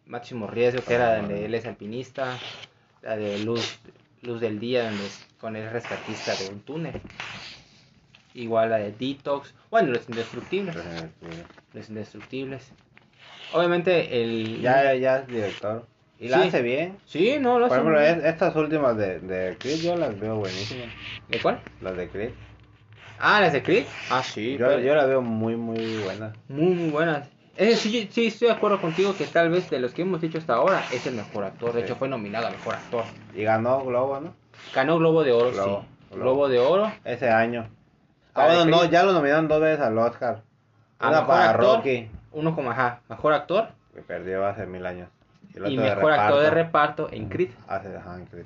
[0.06, 2.38] máximo riesgo, que era donde él es alpinista.
[3.02, 3.80] La de luz,
[4.22, 7.02] luz del día, donde es con el rescatista de un túnel.
[8.36, 9.54] Igual la de Detox.
[9.72, 10.76] Bueno, los indestructibles.
[11.74, 12.72] Los indestructibles.
[13.54, 14.62] Obviamente el...
[14.62, 15.86] Ya, ya es director.
[16.20, 16.48] Y la Sí.
[16.50, 16.98] hace bien.
[17.06, 18.28] Sí, no, lo Por hace ejemplo, muy es- bien.
[18.28, 20.88] estas últimas de, de Creed yo las veo buenísimas.
[21.30, 21.62] ¿De cuál?
[21.82, 22.32] Las de Creed.
[23.20, 23.86] Ah, las de Creed.
[24.10, 24.58] Ah, sí.
[24.58, 26.36] Yo, pero- yo las veo muy, muy buenas.
[26.50, 27.30] Muy, muy buenas.
[27.58, 30.38] Ese sí, sí, estoy de acuerdo contigo que tal vez de los que hemos dicho
[30.38, 31.74] hasta ahora es el mejor actor.
[31.74, 31.86] De Sí.
[31.86, 33.04] hecho, fue nominado a mejor actor.
[33.36, 34.34] Y ganó Globo, ¿no?
[34.74, 36.16] Ganó Globo de Oro, Globo, sí.
[36.16, 36.24] Globo.
[36.24, 36.92] Globo de Oro.
[37.04, 37.70] Ese año.
[38.34, 40.44] Ah, bueno, no, ya lo nominaron dos veces al Oscar.
[41.00, 41.76] A Una mejor para actor.
[41.78, 43.70] Rocky, Uno como, ajá, mejor actor.
[43.94, 45.10] que perdió hace mil años.
[45.68, 47.10] Y mejor actor de reparto.
[47.12, 47.52] en Creed.
[47.68, 48.46] Hace, ajá, en Creed.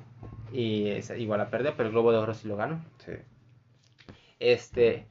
[0.52, 2.84] Y es, igual la perdió, pero el Globo de Oro sí lo ganó.
[2.98, 3.12] Sí.
[4.38, 5.06] Este.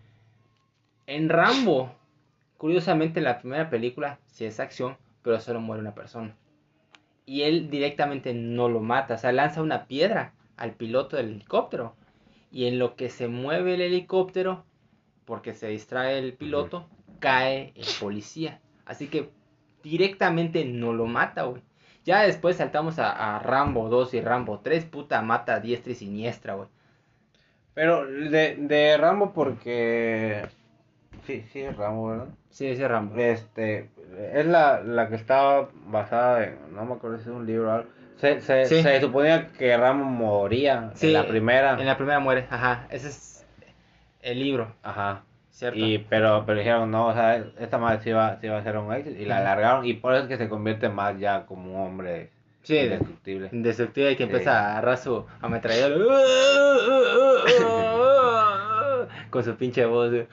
[1.05, 1.93] En Rambo,
[2.57, 6.35] curiosamente, la primera película sí es acción, pero solo muere una persona.
[7.25, 11.95] Y él directamente no lo mata, o sea, lanza una piedra al piloto del helicóptero.
[12.51, 14.63] Y en lo que se mueve el helicóptero,
[15.25, 16.87] porque se distrae el piloto,
[17.19, 18.61] cae el policía.
[18.85, 19.31] Así que
[19.81, 21.61] directamente no lo mata, güey.
[22.05, 26.55] Ya después saltamos a, a Rambo 2 y Rambo 3, puta, mata diestra y siniestra,
[26.55, 26.67] güey.
[27.73, 30.45] Pero de, de Rambo porque...
[31.25, 32.27] Sí, sí, es Rambo, ¿verdad?
[32.49, 33.15] Sí, ese Rambo.
[33.15, 33.89] Este,
[34.33, 37.71] es la, la que estaba basada en, no me acuerdo si es un libro o
[37.71, 37.89] algo.
[38.17, 38.83] Se, se, Sí.
[38.83, 41.79] se suponía que Rambo moría Sí, en la primera.
[41.79, 42.87] En la primera muere, ajá.
[42.89, 43.45] Ese es
[44.21, 45.23] el libro, Ajá.
[45.53, 45.79] ¿Cierto?
[45.79, 48.77] Y, pero, pero dijeron, no, o sea, esta madre sí iba, sí iba a ser
[48.77, 49.19] un éxito.
[49.21, 49.85] Y la alargaron.
[49.85, 52.29] Y por eso es que se convierte más ya como un hombre
[52.63, 53.49] sí, indestructible.
[53.51, 54.29] indestructible y que Sí.
[54.29, 56.17] empieza a agarrar su ametralladora
[59.29, 60.11] con su pinche voz.
[60.11, 60.27] de-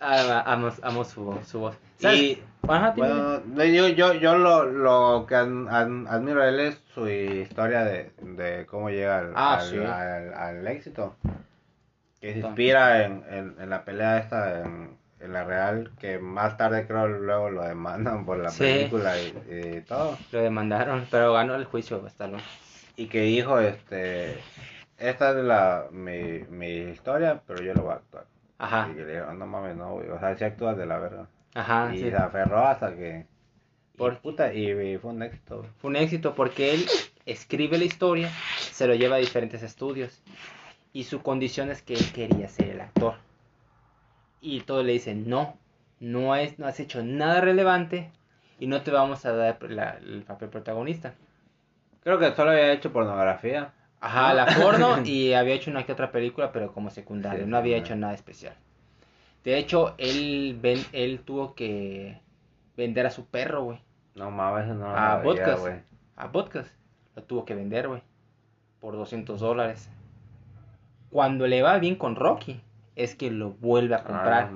[0.00, 1.76] Ah, Amo, amo su, su voz.
[1.98, 2.18] ¿Sabes?
[2.20, 3.08] Y, Ajá, dime.
[3.08, 7.06] bueno, no, yo, yo, yo lo, lo que ad- ad- admiro de él es su
[7.08, 9.76] historia de, de cómo llega al, Ah, al, sí.
[9.76, 11.14] al- al éxito.
[12.20, 16.56] Que se inspira en, en, en la pelea esta en, en la real, que más
[16.56, 18.64] tarde creo luego lo demandan por la Sí.
[18.64, 20.16] película y, y todo.
[20.32, 22.42] Lo demandaron, pero ganó el juicio Stallone.
[22.96, 24.38] Y que dijo, este,
[24.96, 28.24] esta es la, mi, mi historia, pero yo lo voy a actuar.
[28.58, 30.98] Ajá, Y que le dijeron, no mames, no, güey, o sea, si actúas de la
[30.98, 31.28] verga.
[31.54, 31.90] ajá.
[31.94, 32.10] y sí.
[32.10, 33.26] se aferró hasta que...
[33.96, 35.64] Por- puta, y, y fue un éxito.
[35.80, 36.86] Fue un éxito porque él
[37.26, 40.20] escribe la historia, se lo lleva a diferentes estudios
[40.98, 43.14] y su condición es que él quería ser el actor.
[44.40, 45.56] Y todos le dicen, no,
[46.00, 48.10] no, es, no has hecho nada relevante
[48.58, 51.14] y no te vamos a dar la- el papel protagonista.
[52.02, 53.72] Creo que solo había hecho pornografía.
[54.00, 57.56] Ajá, la porno y había hecho una que otra película, pero como secundario, Sí, no
[57.56, 58.54] había hecho nada especial.
[59.44, 62.20] De hecho, él, ven, él tuvo que
[62.76, 63.80] vender a su perro, güey.
[64.16, 65.60] No mames, no podcast.
[65.60, 65.74] güey.
[66.16, 66.70] a podcast.
[67.14, 68.02] Lo tuvo que vender, güey.
[68.80, 69.88] Por 200 dólares.
[71.10, 72.60] Cuando le va bien con Rocky,
[72.96, 74.50] es que lo vuelve a comprar.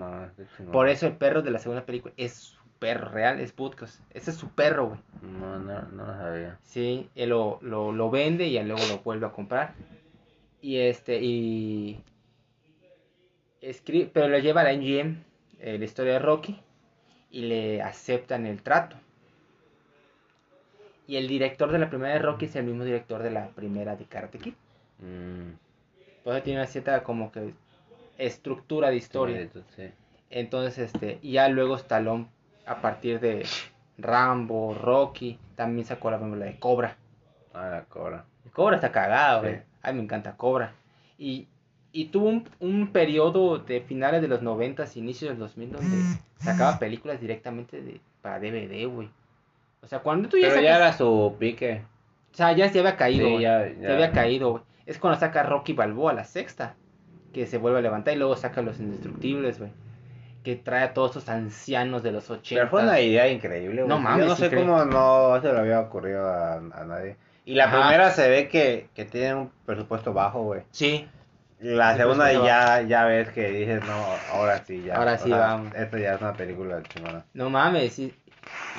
[0.73, 4.01] Por eso el perro de la segunda película es su perro real, es Butkus.
[4.11, 5.01] Ese es su perro, güey.
[5.23, 6.59] No, no, no lo sabía.
[6.63, 9.75] Sí, él lo, lo, lo vende y luego lo vuelve a comprar.
[10.61, 12.03] Y este, y...
[13.61, 15.23] Escribe, pero lo lleva a la NGM,
[15.61, 16.61] eh, la historia de Rocky,
[17.31, 18.97] y le aceptan el trato.
[21.07, 23.95] Y el director de la primera de Rocky es el mismo director de la primera
[23.95, 24.55] de Karate Kid.
[24.99, 25.53] Mm.
[26.25, 27.53] Pues tiene una cierta como que
[28.19, 29.49] estructura de historia.
[30.31, 32.27] Entonces, este, y ya luego Stallone,
[32.67, 33.45] a partir de
[33.99, 36.97] Rambo, Rocky, también sacó la película de Cobra.
[37.53, 38.25] Ah, la Cobra.
[38.53, 39.61] Cobra está cagado, güey.
[39.83, 40.73] Ay, me encanta Cobra.
[41.19, 41.49] Y,
[41.93, 45.97] y tuvo un, un, periodo de finales de los 90, inicios del 2000, donde
[46.39, 49.11] sacaba películas directamente de, para DVD, güey.
[49.83, 51.83] O sea, cuando tú ya Pero ya era su pique.
[52.33, 54.63] O sea, ya se había caído, ya, ya, había caído, güey.
[54.87, 56.75] Es cuando saca Rocky Balboa, la sexta
[57.33, 59.71] que se vuelve a levantar y luego saca los indestructibles, güey.
[60.45, 62.61] Que trae a todos esos ancianos de los 80.
[62.61, 63.89] Pero fue una idea increíble, güey.
[63.89, 64.25] No mames.
[64.25, 67.17] Yo no sé cómo no se le había ocurrido a, nadie.
[67.45, 70.63] Y la primera se ve que, que tiene un presupuesto bajo, güey.
[70.71, 71.09] Sí.
[71.63, 74.97] La segunda ya, ya ves que dices, no, ahora sí, ya.
[74.97, 75.73] Ahora sí, vamos.
[75.77, 77.25] Esto ya es una película chingona.
[77.35, 78.13] No mames, y,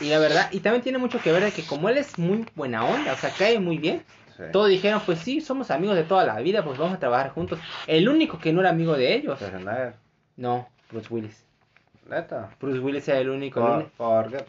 [0.02, 2.46] y la verdad, y también tiene mucho que ver de que como él es muy
[2.56, 4.04] buena onda, o sea, cae muy bien.
[4.52, 7.60] Todos dijeron, pues sí, somos amigos de toda la vida, pues vamos a trabajar juntos.
[7.88, 9.40] El único que no era amigo de ellos.
[10.36, 11.46] No, Bruce Willis.
[12.10, 12.50] ¿Neta?
[12.60, 13.86] Bruce Willis era el único.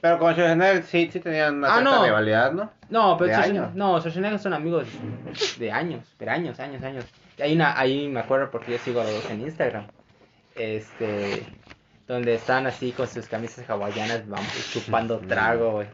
[0.00, 2.70] Pero con Schwarzenegger sí, sí tenían una ah, rivalidad, ¿no?
[2.90, 4.88] No, pero Schwarzenegger, no, Schwarzenegger son amigos
[5.59, 7.04] de años, pero años, años, años.
[7.40, 9.87] Hay una, ahí me acuerdo porque yo sigo a los dos en Instagram.
[10.57, 11.46] Este,
[12.07, 15.87] donde están así con sus camisas hawaianas, vamos, chupando trago, güey.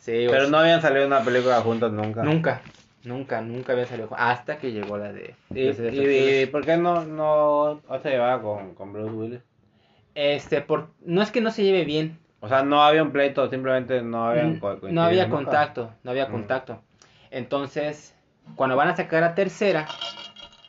[0.00, 2.22] Sí, Pero no habían salido una película juntos nunca.
[2.22, 2.62] Nunca.
[3.04, 5.34] Nunca, nunca había salido hasta que llegó la de...
[5.50, 9.40] ¿Y, por qué no, no, se llevaba con, con Bruce Willis?
[10.14, 12.18] Este, por, no es que no se lleve bien.
[12.40, 14.44] O sea, no había un pleito, simplemente no había
[14.90, 16.32] No había contacto, no había mm.
[16.32, 16.82] contacto.
[17.30, 18.14] Entonces,
[18.56, 19.86] cuando van a sacar a tercera,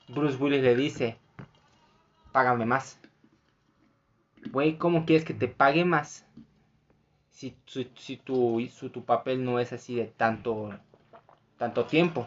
[0.08, 1.18] Bruce Willis le dice,
[2.32, 3.00] págame más.
[4.52, 6.26] Güey, ¿cómo quieres que te pague más?
[7.32, 10.72] Si, si, si, tu, si tu papel no es así de tanto
[11.60, 12.26] tanto tiempo.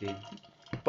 [0.00, 0.08] Sí.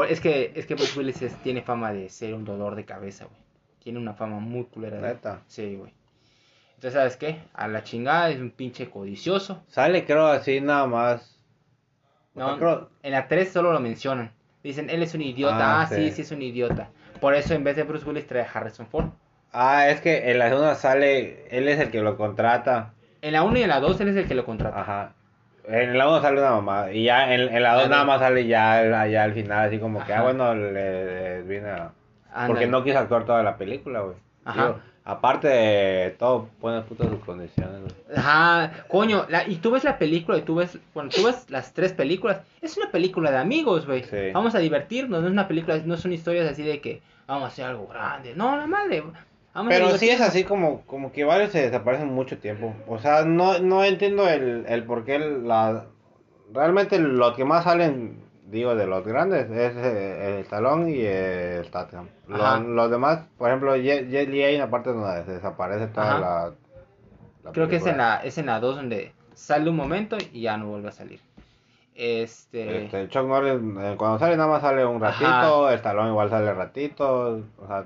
[0.10, 3.38] es que es que Bruce Willis tiene fama de ser un dolor de cabeza, güey.
[3.84, 5.00] Tiene una fama muy culera.
[5.00, 5.42] ¿Neta?
[5.48, 5.94] Sí, güey.
[6.76, 7.42] Entonces, ¿sabes qué?
[7.54, 9.64] A la chingada es un pinche codicioso.
[9.68, 11.40] Sale, creo, así nada más.
[12.36, 14.32] No, en la 3 solo lo mencionan.
[14.64, 15.80] Dicen, él es un idiota.
[15.80, 16.12] Ah, ah sí.
[16.12, 16.90] sí, es un idiota.
[17.20, 19.08] Por eso en vez de Bruce Willis trae a Harrison Ford.
[19.52, 22.94] Ah, es que en la segunda sale, él es el que lo contrata.
[23.22, 24.80] En la 1 y en la 2 él es el que lo contrata.
[24.80, 25.14] Ajá.
[25.68, 26.92] En la 1 sale una mamá.
[26.92, 30.14] Y ya en, la 2 nada más sale ya, ya al final, así como que,
[30.14, 31.92] ah, bueno, le, viene a.
[32.48, 34.16] Porque no quiso actuar toda la película, güey.
[34.46, 34.76] Ajá.
[35.04, 38.18] aparte de todo, pone putas sus condiciones, güey.
[38.18, 41.92] Ajá, coño, y tú ves la película y tú ves, bueno, tú ves las tres
[41.92, 44.04] películas, es una película de amigos, güey.
[44.04, 44.32] Sí.
[44.34, 47.48] Vamos a divertirnos, no es una película, no son historias así de que vamos a
[47.48, 48.34] hacer algo grande.
[48.36, 49.04] No, más de
[49.68, 52.76] pero sí es así como, como que varios se desaparecen mucho tiempo.
[52.88, 55.86] O sea, no, no entiendo el, el por qué la...
[56.54, 61.66] Realmente lo que más salen, digo, de los grandes es eh, el Stallone y el
[61.66, 62.08] Statham.
[62.28, 66.54] Los, demás, por ejemplo, Jet Li hay una parte donde se desaparece toda la,
[67.52, 70.58] Creo que es en la es en la 2 donde sale un momento y ya
[70.58, 71.20] no vuelve a salir.
[71.96, 72.86] Este...
[72.86, 77.42] este Chuck Norris, eh, cuando sale nada más sale un ratito, Stallone igual sale ratito,
[77.58, 77.86] o sea,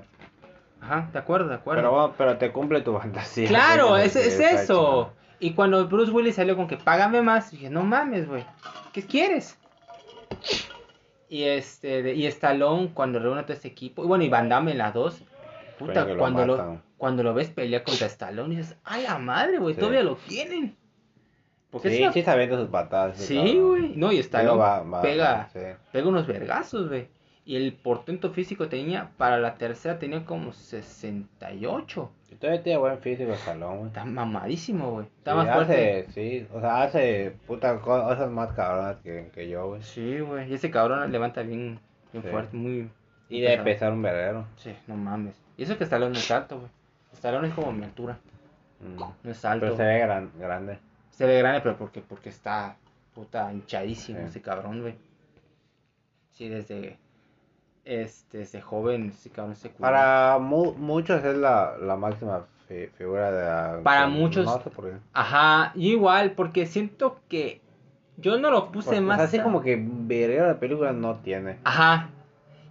[0.82, 1.80] Ajá, de acuerdo, de acuerdo.
[1.80, 3.46] Pero, pero te cumple tu fantasía.
[3.48, 5.12] Claro, es, es eso.
[5.38, 8.44] Y cuando Bruce Willis salió con que págame más, dije, no mames, güey.
[8.92, 9.58] ¿Qué quieres?
[11.28, 14.78] Y este, y Stallone cuando reúne todo este equipo, y bueno, y Van Damme en
[14.78, 15.22] las dos,
[15.78, 19.74] puta, cuando lo, cuando lo ves pelear contra Stallone, dices, ¡ay la madre, güey!
[19.74, 20.76] Todavía lo tienen.
[21.70, 23.16] Porque sí, sí está viendo sus patadas.
[23.16, 23.94] Sí, güey.
[23.96, 25.48] No, y Stallone pega,
[25.90, 27.08] pega unos vergazos, güey.
[27.44, 32.12] Y el portento físico tenía, para la tercera tenía como 68.
[32.30, 33.86] Y todavía tiene buen físico salón, güey.
[33.88, 35.06] Está mamadísimo, güey.
[35.18, 36.06] Está más fuerte.
[36.12, 39.82] Sí, o sea, hace puta cosas más cabronas que, que yo, güey.
[39.82, 40.50] Sí, güey.
[40.50, 41.80] Y ese cabrón levanta bien,
[42.12, 42.88] bien fuerte, muy...
[43.28, 44.46] Y de pesar un verdadero.
[44.56, 45.34] Sí, no mames.
[45.56, 46.70] Y eso que Stallone no es alto, güey.
[47.12, 48.18] Stallone es como mi altura.
[48.80, 48.98] Mm.
[48.98, 49.66] No es alto.
[49.66, 50.78] Pero se ve gran, grande.
[51.10, 52.76] Se ve grande, pero porque, porque está
[53.14, 54.94] puta hinchadísimo ese cabrón, güey.
[56.30, 56.98] Sí, desde
[57.84, 62.46] este, ese joven, cabrón se Para muchos es la, la máxima
[62.96, 63.80] figura de la...
[63.82, 64.48] Para muchos...
[65.12, 67.60] Ajá, igual, porque siento que
[68.16, 69.20] yo no lo puse más...
[69.20, 71.58] así como que ver la película no tiene.
[71.64, 72.08] Ajá.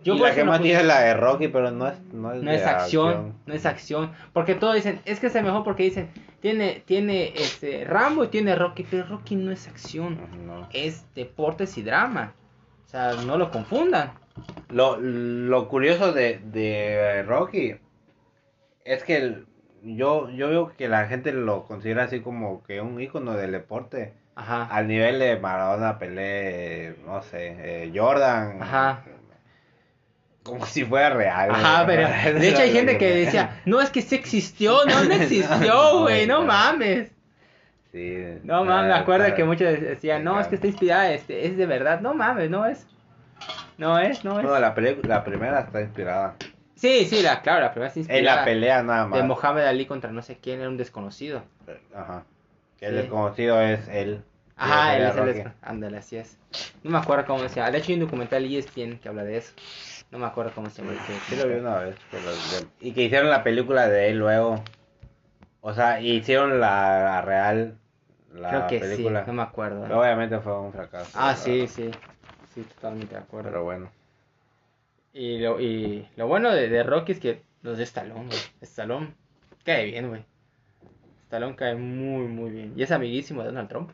[0.04, 2.00] Yo y la que no más puse- tiene es la de Rocky, pero no es,
[2.12, 4.12] no es, No es acción, no es acción.
[4.34, 6.10] Porque todos dicen, es que es el mejor porque dicen,
[6.40, 10.68] tiene, tiene este Rambo y tiene Rocky, pero Rocky no es acción, No.
[10.74, 12.34] es deportes y drama.
[12.86, 14.14] O sea, no lo confundan.
[14.70, 17.76] Lo, lo curioso de, de Rocky
[18.86, 19.46] es que el-
[19.84, 24.14] yo, yo veo que la gente lo considera así como que un ícono del deporte.
[24.36, 24.64] Ajá.
[24.66, 28.62] Al nivel de Maradona, Pelé, no sé, eh, Jordan.
[28.62, 29.04] Ajá.
[30.44, 31.52] Como si fuera real.
[31.52, 32.08] Ajá, pero
[32.40, 36.40] de hecho hay gente que decía, no, es que sí existió, no, existió, güey, no
[36.42, 36.46] no.
[36.48, 37.12] mames.
[37.92, 41.46] Sí, No mames, me ah, acuerdo que muchos decían, no, es que está inspirada, este,
[41.46, 42.88] es de verdad, no mames, no es.
[43.82, 44.46] No es, no es.
[44.46, 46.36] No, la, la primera está inspirada.
[46.76, 48.38] Sí, sí, la, claro, la primera está En inspirada.
[48.42, 49.20] la pelea nada más.
[49.20, 51.44] de Mohamed Ali contra no sé quién, era un desconocido.
[51.96, 52.24] Ajá.
[52.80, 52.98] Que el Sí.
[53.02, 54.24] desconocido es él.
[54.56, 56.38] Ajá, él es el desco- Ándale, así es.
[56.84, 57.72] No me acuerdo cómo se llama.
[57.72, 59.54] De hecho, hay un documental y ESPN que habla de eso.
[60.12, 60.94] No me acuerdo cómo se llama.
[60.94, 61.96] el que- Sí lo vi una vez.
[62.12, 64.64] pero de- Y que hicieron la película de él luego.
[65.62, 67.78] O sea, hicieron la, la real.
[68.34, 69.22] La Creo que película.
[69.22, 69.82] sí, no me acuerdo.
[69.84, 71.10] Pero obviamente fue un fracaso.
[71.16, 71.74] Ah, sí, verdad.
[71.76, 71.92] sí.
[72.54, 73.50] Sí, totalmente de acuerdo.
[73.50, 73.92] Pero bueno.
[75.14, 78.40] Y lo, y lo bueno de, de Rocky es que los de Stallone, güey.
[78.62, 79.14] Stallone
[79.66, 80.24] cae bien, güey.
[81.24, 82.74] Stallone cae muy, muy bien.
[82.76, 83.92] Y es amiguísimo de Donald Trump.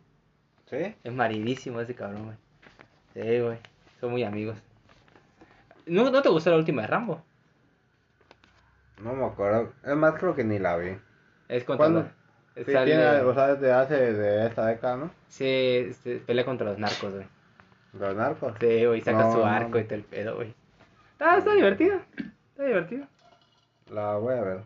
[0.70, 0.96] ¿Sí?
[1.04, 2.38] Es maridísimo ese cabrón, güey.
[3.14, 3.58] Sí, güey.
[4.00, 4.58] Son muy amigos.
[5.86, 7.24] ¿No, ¿No te gustó la última de Rambo?
[9.02, 9.72] No me acuerdo.
[9.86, 10.98] Es más, creo que ni la vi.
[11.48, 12.06] Es contra los-
[12.56, 15.12] Sí, tiene, o sea, desde hace de esta década, ¿no?
[15.28, 17.28] Sí, este, pelea contra los narcos, güey.
[17.94, 18.54] Los narcos.
[18.60, 19.80] Sí, güey, saca No, su arco no.
[19.80, 20.54] y todo el pedo, güey.
[21.20, 22.00] Ah, está divertido.
[22.52, 23.08] Está divertido.
[23.90, 24.64] La voy a ver.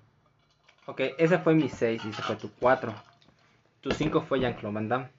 [0.88, 2.94] Ok, ese fue mi 6 y ese fue tu 4.
[3.82, 5.10] Tu 5 fue Jean-Claude Van Damme.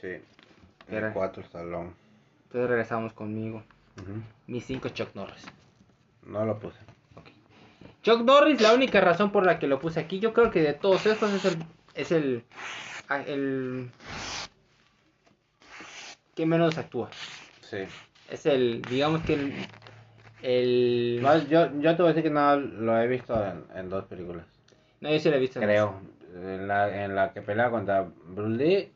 [0.00, 0.18] Sí.
[0.88, 1.92] El 4 Stallone.
[2.44, 3.62] Entonces regresamos conmigo.
[4.46, 5.44] Mi 5 Chuck Norris.
[6.24, 6.78] No lo puse.
[8.02, 10.74] Chuck Norris, la única razón por la que lo puse aquí, yo creo que de
[10.74, 11.64] todos estos es el.
[11.94, 12.44] Es el.
[13.08, 13.90] ah, el
[16.36, 17.08] que menos actúa.
[17.62, 17.78] Sí.
[18.30, 18.82] Es el.
[18.82, 19.54] Digamos que el.
[20.42, 21.18] El.
[21.22, 24.04] No, yo, yo te voy a decir que no lo he visto en, en dos
[24.04, 24.46] películas.
[25.00, 25.58] No, yo sí lo he visto.
[25.58, 26.00] en Creo.
[26.34, 28.92] En la, en la que pelea contra Bruce Lee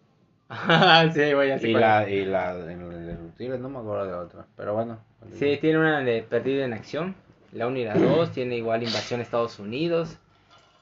[1.14, 4.46] sí, güey, así y la, y la de no me acuerdo de otra.
[4.56, 4.98] Pero bueno.
[5.34, 7.14] Sí, tiene una de Perdido en Acción,
[7.52, 10.18] la 1 y la 2, tiene igual Invasión a Estados Unidos,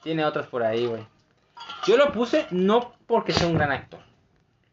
[0.01, 1.05] tiene otras por ahí, güey.
[1.85, 3.99] Yo lo puse no porque sea un gran actor,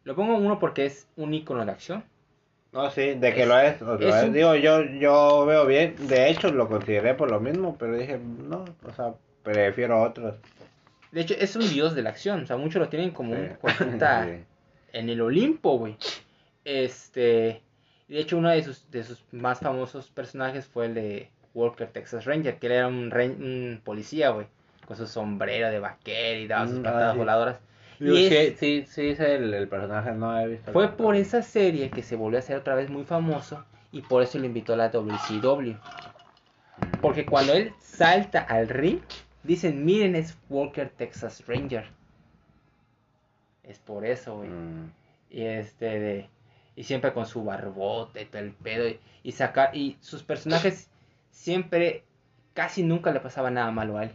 [0.07, 2.03] lo pongo uno porque es un icono de acción.
[2.71, 3.81] No, sí, de que Es- lo es.
[3.81, 5.95] o es un- Digo, yo, yo veo bien.
[6.07, 10.35] De hecho, lo consideré por lo mismo, pero dije, no, o sea, prefiero otros.
[11.11, 13.49] De hecho, es un dios de la acción, o sea, muchos lo tienen como un
[13.61, 13.63] Sí.
[14.37, 14.43] Sí.
[14.93, 15.95] en el Olimpo, güey.
[16.65, 17.61] Este,
[18.07, 22.25] de hecho, uno de sus, de sus más famosos personajes fue el de Walker Texas
[22.25, 24.47] Ranger, que él era un, un policía, güey,
[24.85, 27.17] con su sombrero de vaquero y daba sus Mm, ah, patadas sí.
[27.19, 27.57] voladoras.
[27.99, 30.71] Digo, Y sí, es- sí, sí, es el, el personaje, no he visto.
[30.71, 34.21] Fue por esa serie que se volvió a hacer otra vez muy famoso y por
[34.23, 35.73] eso lo invitó a la WCW.
[37.01, 38.99] Porque cuando él salta al ring,
[39.43, 41.85] dicen, miren, es Walker Texas Ranger.
[43.63, 44.49] Es por eso, güey.
[44.49, 44.91] Mm,
[45.29, 46.29] Y este de,
[46.75, 50.89] y siempre con su barbote y todo el pedo y, y sacar y sus personajes
[51.31, 52.03] siempre
[52.53, 54.11] casi nunca le pasaba nada malo a él.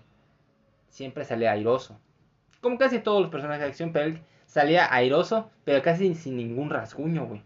[0.89, 1.99] Siempre salía airoso.
[2.63, 6.71] Como casi todos los personajes de acción, pero él salía airoso, pero casi sin ningún
[6.71, 7.43] rasguño, güey.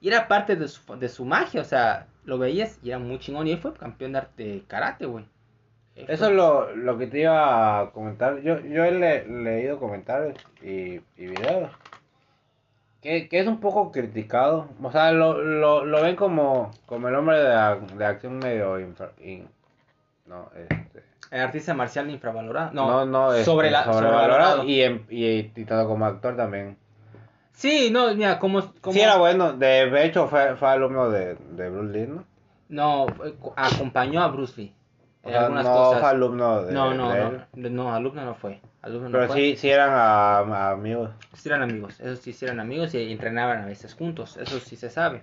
[0.00, 3.18] Y era parte de su, de su magia, o sea, lo veías y era muy
[3.18, 3.46] chingón.
[3.46, 5.24] Y él fue campeón de arte karate, güey.
[5.94, 8.40] Eso es lo, lo que te iba a comentar.
[8.42, 11.70] Yo, yo he le- leído comentarios y, y videos.
[13.00, 14.68] Que, que es un poco criticado.
[14.82, 19.12] O sea, lo, lo, lo ven como, como el hombre de, de acción medio infra-
[19.22, 19.48] in-
[20.26, 22.70] no, este, artista marcial infravalorado.
[22.72, 24.64] no, No, no, este, sobre la- sobrevalorado.
[24.64, 26.76] Y, en- y, y tanto como actor también.
[27.52, 28.72] Sí, no, mira, como...
[28.80, 28.92] como...
[28.92, 29.52] Sí, era bueno.
[29.54, 32.24] De hecho, fue, fue alumno de, de Bruce Lee, ¿no?
[32.68, 34.72] No, eh, co- acompañó a Bruce Lee.
[35.22, 36.00] En sea, algunas no cosas.
[36.00, 37.40] fue alumno de, no, no, de no, él.
[37.54, 38.60] no, no, alumno no fue.
[38.82, 39.36] Alumno no Pero fue.
[39.36, 41.10] sí, sí eran a- a amigos.
[41.32, 44.76] Sí eran amigos, esos sí sí eran amigos y entrenaban a veces juntos, eso sí
[44.76, 45.20] se sabe.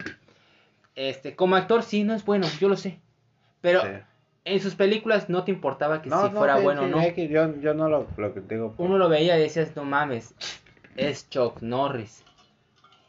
[0.96, 3.00] Este, como actor sí no es bueno, yo lo sé.
[3.62, 3.88] Pero Sí.
[4.46, 6.92] En sus películas no te importaba que No, si no, fuera sí, bueno o sí,
[6.92, 7.00] no.
[7.02, 8.72] es que yo, yo no lo, lo critico.
[8.74, 10.34] por- Uno lo veía y decías, no mames,
[10.96, 12.24] es Chuck Norris.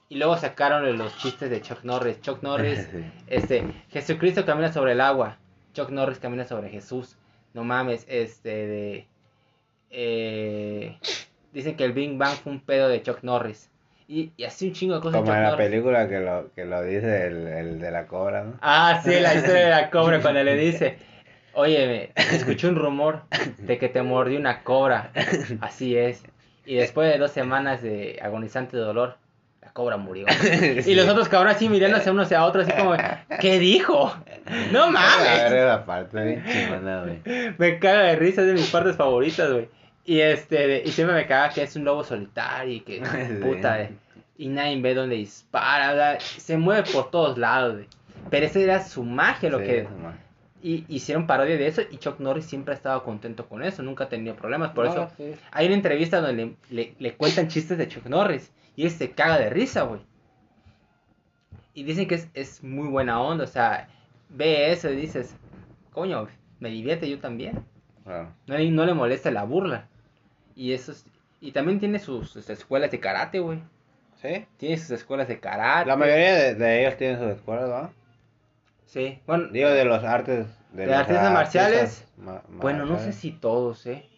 [0.08, 2.20] Y luego sacaron los chistes de Chuck Norris.
[2.20, 3.04] Chuck Norris Sí.
[3.26, 5.38] Este, Jesucristo camina sobre el agua.
[5.72, 7.16] Chuck Norris camina sobre Jesús.
[7.52, 9.06] No mames, este de.
[9.90, 10.98] eh,
[11.52, 13.70] dicen que el Big Bang fue un pedo de Chuck Norris.
[14.06, 15.16] Y, y así un chingo de cosas.
[15.20, 15.68] Como Chuck en la Norris.
[15.68, 18.54] película que lo, que lo dice el, el de la cobra, ¿no?
[18.60, 20.98] Ah, sí, la historia de la cobra cuando le dice,
[21.54, 23.22] oye, escuché un rumor
[23.58, 25.10] de que te mordió una cobra.
[25.60, 26.22] Así es.
[26.66, 29.16] Y después de dos semanas de agonizante dolor,
[29.60, 30.26] la cobra murió.
[30.86, 32.94] Y los otros cabrones así mirándose unos a otros así como,
[33.40, 34.14] ¿qué dijo?
[34.72, 35.84] No A ver, mames.
[35.84, 36.18] parte
[37.04, 37.54] güey.
[37.58, 39.68] Me caga de risa, es de mis partes favoritas, güey.
[40.06, 43.34] Y este, y siempre me caga que es un lobo solitario y que Sí.
[43.42, 43.90] puta, eh,
[44.36, 47.86] y nadie ve dónde dispara, sea, se mueve por todos lados, güey.
[48.30, 49.86] Pero esa era su magia, lo Sí, que...
[50.66, 54.04] Y hicieron parodia de eso y Chuck Norris siempre ha estado contento con eso, nunca
[54.04, 54.70] ha tenido problemas.
[54.70, 55.34] Por No, eso sí.
[55.50, 59.10] hay una entrevista donde le, le- le cuentan chistes de Chuck Norris y él se
[59.10, 60.00] caga de risa, güey.
[61.74, 63.88] Y dicen que es, es muy buena onda, o sea,
[64.30, 65.36] ve eso y dices,
[65.92, 66.28] coño,
[66.60, 67.62] me divierte yo también.
[68.46, 69.88] No le, no le molesta la burla.
[70.56, 71.04] Y eso es-
[71.42, 73.58] y también tiene sus, sus escuelas de karate, güey.
[74.22, 74.46] ¿Sí?
[74.56, 75.88] Tiene sus escuelas de karate.
[75.90, 78.03] La mayoría de, de ellos tienen sus escuelas, ¿no?
[78.86, 80.46] Sí, bueno, Digo, de los artes...
[80.72, 82.12] ¿De los artes marciales?
[82.16, 84.08] ma- Bueno, no sé si todos, ¿eh?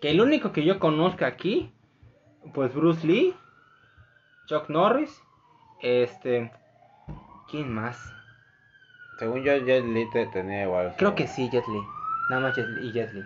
[0.00, 1.72] Que el único que yo conozca aquí,
[2.52, 3.34] pues Bruce Lee,
[4.46, 5.22] Chuck Norris,
[5.80, 6.50] este...
[7.50, 8.12] ¿Quién más?
[9.18, 10.94] Según yo, Jet Li te- tenía igual.
[10.96, 11.80] Creo que sí, Jet Li.
[12.30, 13.24] Nada más Jet Li, y Jet Li.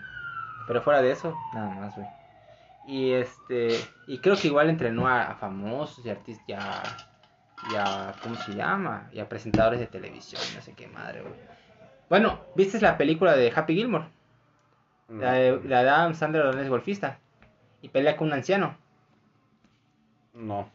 [0.67, 2.07] Pero fuera de eso, nada más, güey.
[2.87, 3.69] Y este...
[4.07, 6.83] Y creo que igual entrenó a, a famosos y artistas, y a,
[7.71, 8.15] y a...
[8.23, 9.09] ¿Cómo se llama?
[9.13, 11.35] Y a presentadores de televisión, no sé qué madre, güey.
[12.09, 14.07] Bueno, ¿viste la película de Happy Gilmore?
[15.09, 15.23] No.
[15.23, 17.19] La de, la de Adam Sandler es golfista.
[17.83, 18.77] Y pelea con un anciano.
[20.35, 20.71] No.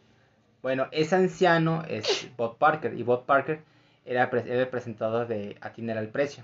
[0.62, 2.94] Bueno, ese anciano es Bob Parker.
[2.94, 3.64] Y Bob Parker
[4.06, 6.44] era, era el presentador de Atinar al Precio.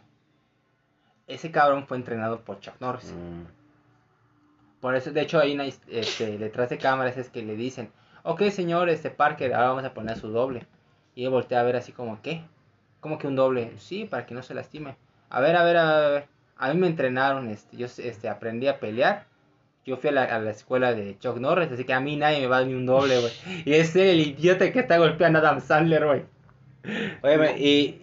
[1.27, 3.13] Ese cabrón fue entrenado por Chuck Norris.
[3.13, 3.59] Mm.
[4.81, 7.91] Por eso, de hecho, hay una, este, detrás de cámaras es que le dicen,
[8.23, 10.65] ok señor, este Parker, ahora vamos a poner su doble.
[11.15, 12.41] Y él voltea a ver así como, ¿qué?
[12.99, 13.71] ¿Cómo que un doble?
[13.77, 14.95] Sí, para que no se lastime.
[15.29, 16.05] A ver, a ver, a ver.
[16.05, 16.25] a ver.
[16.57, 19.25] A mí me entrenaron, este, yo este, aprendí a pelear.
[19.85, 22.41] Yo fui a la, a la escuela de Chuck Norris, así que a mí nadie
[22.41, 23.31] me va a dar ni un doble, güey.
[23.65, 26.23] Y es el idiota que está golpeando a Adam Sandler, güey.
[27.23, 28.01] Oye, y,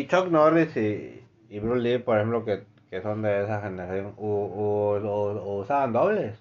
[0.00, 4.14] y Chuck Norris y, y Bruce Lee, por ejemplo, que, que son de esa generación,
[4.16, 6.36] u- u- u- usaban dobles.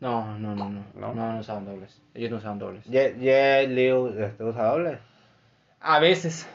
[0.00, 0.84] No, no, no, no.
[0.94, 1.14] ¿No?
[1.14, 2.00] No, no, usaban dobles.
[2.14, 2.84] Ellos no usaban dobles.
[2.84, 3.86] Jet, Jet Li
[4.22, 4.98] este, usa dobles.
[5.80, 6.48] A veces,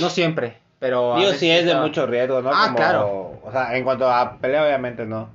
[0.00, 1.16] no siempre, pero...
[1.16, 2.50] Digo, sí es de mucho riesgo, ¿no?
[2.52, 3.40] Ah, Como- claro.
[3.42, 5.30] O sea, en cuanto a pelea, obviamente no.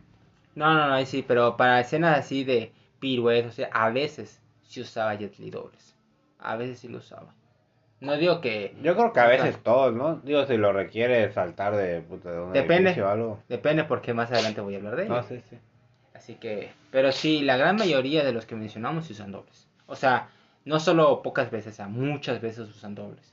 [0.56, 4.42] No, no, no, ahí sí, pero para escenas así de piruetas, o sea, a veces
[4.64, 5.96] sí usaba Jet Li dobles.
[6.40, 7.34] A veces sí lo usaba.
[8.00, 8.76] No digo que...
[8.84, 10.18] Yo creo que a veces todos, ¿no?
[10.18, 13.02] Digo, si lo requiere saltar de, puta, de un Depende.
[13.02, 13.40] o algo.
[13.48, 15.16] Depende porque más adelante voy a hablar de ello.
[15.16, 15.58] No, sí, sí.
[16.26, 16.72] Así que...
[16.90, 19.68] Pero sí, la gran mayoría de los que mencionamos sí usan dobles.
[19.86, 20.30] O sea,
[20.66, 23.32] no solo pocas veces, o sea, muchas veces usan dobles.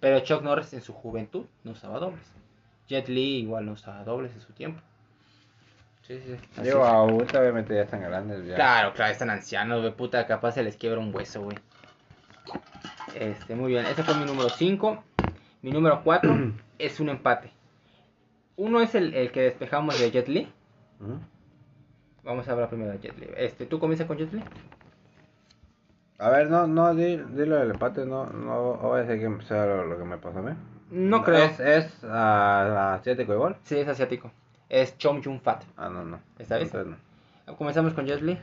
[0.00, 2.30] Pero Chuck Norris en su juventud no usaba dobles.
[2.88, 4.82] Jet Li igual no usaba dobles en su tiempo.
[6.02, 8.46] Sí, sí, Digo, ahorita obviamente ya están grandes.
[8.46, 8.54] Ya.
[8.56, 11.56] Claro, claro, están ancianos, güey, puta, capaz se les quiebra un hueso, güey.
[13.14, 15.02] Este, muy bien, ese fue mi número 5.
[15.62, 17.50] Mi número 4 es un empate.
[18.56, 20.52] Uno es el, el que despejamos de Jet Li.
[21.00, 21.18] Ujú.
[22.26, 23.28] Vamos a hablar primero de Jet Li.
[23.36, 24.42] Este, ¿tú comienzas con Jet Li?
[26.18, 29.66] A ver, no, no, di- dilo del empate, no, no voy a decir que sea
[29.66, 30.52] lo, lo que me pasó a mí.
[30.90, 31.44] No creo.
[31.44, 33.56] ¿Es, es ah, asiático igual?
[33.64, 34.30] Sí, es asiático.
[34.68, 35.62] Es Chom Yun Fat.
[35.76, 36.18] Ah, no, no.
[36.38, 36.70] ¿Está bien?
[37.46, 37.56] No.
[37.56, 38.38] Comenzamos con Jet Li.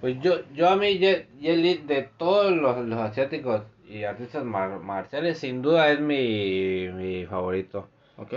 [0.00, 4.44] Pues yo, yo a mí, Jet, Jet Li, de todos los, los asiáticos y artistas
[4.44, 7.88] mar- marciales, sin duda es mi, mi favorito.
[8.16, 8.34] Ok.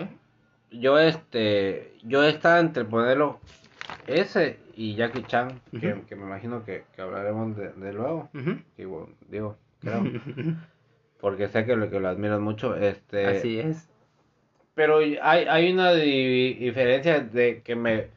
[0.71, 3.39] Yo, este, yo estaba entre ponerlo
[4.07, 8.29] ese y Jackie Chan, que, que me imagino que, que hablaremos de, de luego.
[8.33, 8.57] Ujú.
[8.77, 10.03] Digo, digo, creo.
[11.21, 12.75] porque sé que lo, que lo admiro mucho.
[12.75, 13.89] Este, Así es.
[14.73, 18.07] Pero hay, hay una di- diferencia de que me,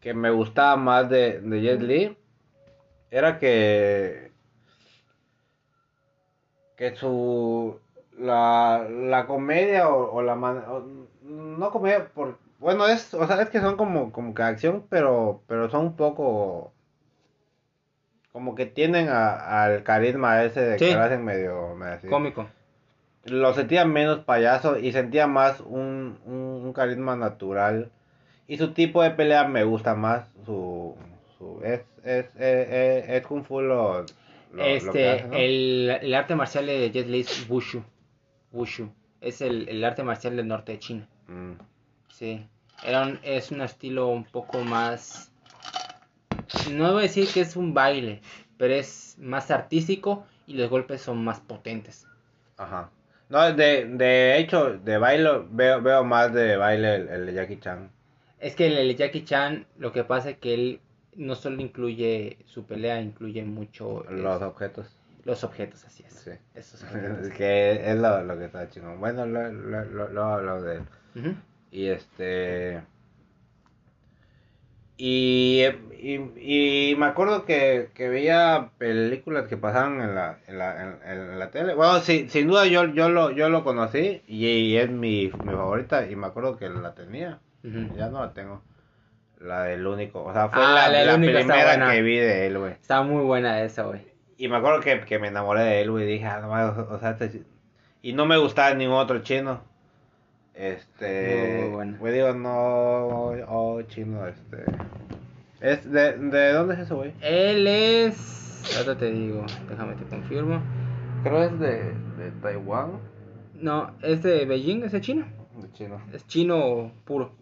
[0.00, 2.16] que me gustaba más de, de Jet Li.
[3.10, 4.30] Era que.
[6.76, 7.78] Que su.
[8.18, 10.86] La, la comedia o, o la man- o-
[11.22, 15.42] no comedia por bueno es o sea es que son como como que acción pero
[15.46, 16.72] pero son un poco
[18.32, 20.86] como que tienen a- al carisma ese de Sí.
[20.86, 21.76] que lo hacen medio,
[22.08, 22.46] Cómico.
[23.24, 26.34] lo sentía menos payaso y sentía más un, un,
[26.64, 27.90] un carisma natural.
[28.48, 30.30] Y su tipo de pelea me gusta más.
[30.46, 30.96] Su,
[31.38, 34.06] su es, es, es, es, es Kung Fu lo, lo-
[34.52, 35.34] lo que este, hace, ¿no?
[35.36, 37.82] el, el arte marcial de Jet Li es Wushu.
[38.50, 38.88] Wushu.
[39.20, 41.06] Es el, el arte marcial del norte de China.
[41.28, 41.52] Mm.
[42.12, 42.46] Sí.
[42.84, 45.30] Era un- es un estilo un poco más.
[46.72, 48.20] No voy a decir que es un baile,
[48.58, 52.06] pero es más artístico y los golpes son más potentes.
[52.56, 52.90] Ajá.
[53.28, 57.60] No, de, de hecho, de baile, veo, veo más de baile el, el de Jackie
[57.60, 57.90] Chan.
[58.38, 60.80] Es que el Jackie Chan, lo que pasa es que él
[61.14, 64.96] no solo incluye su pelea, incluye mucho Los objetos.
[65.24, 66.12] los objetos, así es.
[66.14, 66.30] Sí.
[66.54, 67.26] Esos objetos.
[67.28, 68.98] Es que es lo, lo que está chingón.
[69.00, 70.82] Bueno, lo, lo, lo, lo hablo de él.
[71.14, 71.34] Ujú.
[71.72, 72.82] Y este.
[74.98, 75.64] Y,
[75.98, 80.98] y, y me acuerdo que, que veía películas que pasaban en la, en la, en,
[81.10, 81.74] en la tele.
[81.74, 85.52] Bueno, sí, sin duda yo, yo, lo, yo lo conocí y, y es mi, mi
[85.52, 86.08] favorita.
[86.08, 87.40] Y me acuerdo que la tenía.
[87.64, 88.62] Ya no la tengo.
[89.40, 90.22] La del único.
[90.22, 92.72] O sea, fue Ah, la, la la primera que vi de él, güey.
[92.72, 94.06] Está muy buena esa, güey.
[94.36, 96.06] Y me acuerdo que, que me enamoré de él, güey.
[96.06, 97.42] Dije, ah, no mames, o sea, este...
[98.02, 99.62] Y no me gustaba ningún otro chino.
[100.54, 101.60] Este.
[101.62, 101.96] Muy bueno.
[101.98, 103.30] Güey, digo, no.
[103.48, 104.64] Oh, chino, este.
[105.60, 107.12] Es de, ¿De dónde es eso, güey?
[107.20, 108.76] Él es.
[108.78, 110.60] Ahora te digo, déjame te confirmo.
[111.22, 112.92] Creo es de, de Taiwán.
[113.54, 115.26] No, es de Beijing, es de China.
[115.60, 116.00] De chino.
[116.12, 117.32] Es chino puro.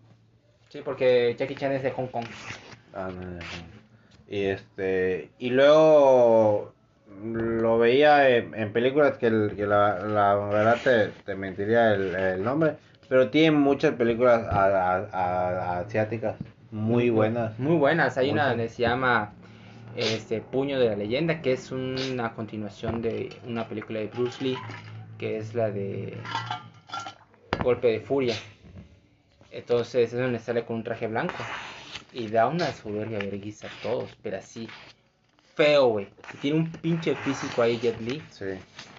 [0.69, 2.27] Sí, porque Jackie Chan es de Hong Kong.
[2.95, 3.39] Ah, no, no, no.
[4.29, 5.31] Y este.
[5.39, 6.73] Y luego.
[7.23, 12.15] Lo veía en, en películas que, el- que la, la verdad te, te mentiría el,
[12.15, 12.77] el nombre.
[13.11, 16.37] Pero tiene muchas películas a- a- a- asiáticas
[16.71, 17.59] muy buenas.
[17.59, 18.17] Muy buenas.
[18.17, 19.33] Hay una donde se llama
[19.97, 24.57] este Puño de la Leyenda, que es una continuación de una película de Bruce Lee,
[25.19, 26.17] que es la de
[27.65, 28.37] Golpe de Furia.
[29.51, 31.35] Entonces es donde sale con un traje blanco
[32.13, 34.69] y da una soberbia vergüenza a todos, pero así
[35.57, 36.07] feo, güey.
[36.41, 38.23] Tiene un pinche físico ahí Jet Li.
[38.31, 38.45] Sí.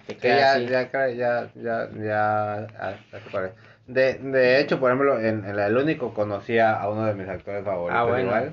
[0.06, 0.66] Te Sí, queda ya, así.
[0.66, 2.68] ya, ya, ya, ya, ya,
[3.10, 3.52] ya paré.
[3.92, 8.00] De, de hecho, por ejemplo, en, El Único conocía a uno de mis actores favoritos
[8.00, 8.24] Ah, bueno.
[8.28, 8.52] igual.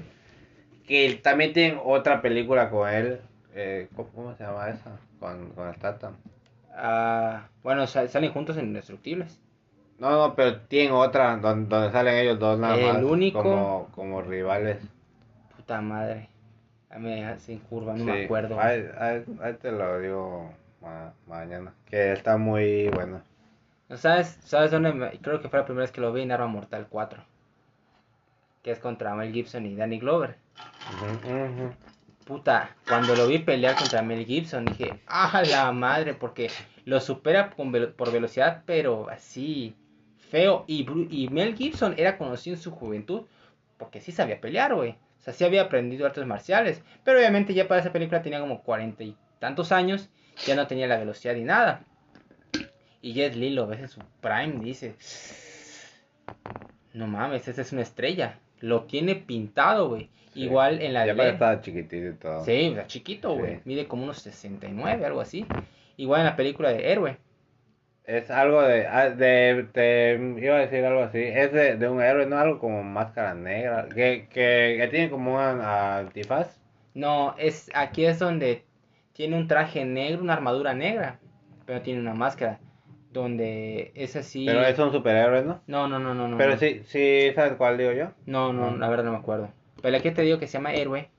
[0.87, 3.21] Que también tienen otra película con él.
[3.53, 4.91] Eh, ¿cómo, se llama esa?
[5.19, 6.15] Con, con Statham.
[6.75, 9.39] Ah, bueno, sa- salen juntos en Indestructibles.
[9.97, 13.03] No, no, pero tienen otra donde, donde salen ellos dos nada El más.
[13.03, 14.77] único- Como, como rivales.
[15.55, 16.29] Puta madre.
[16.89, 18.59] A mí me hacen curva, no Sí, me acuerdo.
[18.59, 20.49] Ahí, ahí- ahí te lo digo
[20.81, 21.73] ma- mañana.
[21.89, 23.21] Que está muy bueno.
[23.89, 24.93] ¿No sabes, sabes dónde?
[24.93, 27.23] me- Creo que fue la primera vez que lo vi en Arma Mortal 4.
[28.63, 30.37] Que es contra Mel Gibson y Danny Glover.
[31.25, 31.73] Ujú.
[32.25, 36.13] Puta, cuando lo vi pelear contra Mel Gibson dije, ¡ah, la madre!
[36.13, 36.51] Porque
[36.85, 39.75] lo supera con velo- por velocidad, pero así,
[40.29, 40.63] feo.
[40.67, 43.23] Y, y Mel Gibson era conocido en su juventud
[43.77, 44.91] porque sí sabía pelear, güey.
[44.91, 46.81] O sea, sí había aprendido artes marciales.
[47.03, 50.09] Pero obviamente ya para esa película tenía como cuarenta y tantos años,
[50.45, 51.85] ya no tenía la velocidad ni nada.
[53.01, 54.95] Y Jet Li lo ves en su prime, dice,
[56.93, 58.39] no mames, esa es una estrella.
[58.59, 60.09] Lo tiene pintado, güey.
[60.33, 60.43] Sí.
[60.43, 62.43] Igual en la Ya de estaba chiquitito y todo.
[62.43, 63.55] Sí, está chiquito, güey.
[63.55, 63.61] Sí.
[63.65, 65.45] Mide como unos 69, algo así.
[65.95, 67.17] Igual en la película de Héroe.
[68.03, 72.01] Es algo de, ah, de, te iba a decir algo así, es de, de un
[72.01, 76.59] héroe, no algo como máscara negra, que, que, que tiene como una antifaz.
[76.95, 78.63] No, es aquí es donde
[79.13, 81.19] tiene un traje negro, una armadura negra,
[81.67, 82.59] pero tiene una máscara.
[83.11, 84.45] Donde es así.
[84.45, 85.61] Pero es un superhéroe, ¿no?
[85.67, 86.27] No, no, no, no.
[86.27, 86.57] no Pero no.
[86.57, 88.11] sí, sí, ¿sabes cuál digo yo?
[88.25, 89.49] No, no, la verdad no me acuerdo.
[89.81, 91.09] Pero la que te digo que se llama Héroe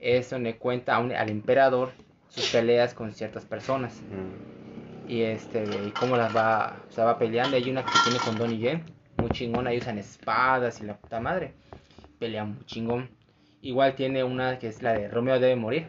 [0.00, 1.90] es donde cuenta a un- al emperador
[2.28, 4.02] sus peleas con ciertas personas.
[5.08, 7.56] Y este, y cómo las va, o sea, va peleando.
[7.56, 8.82] Hay una que tiene con Donnie Yen,
[9.16, 11.52] muy chingona, y usan espadas y la puta madre.
[12.18, 13.08] Pelean muy chingón.
[13.62, 15.86] Igual tiene una que es la de Romeo debe morir.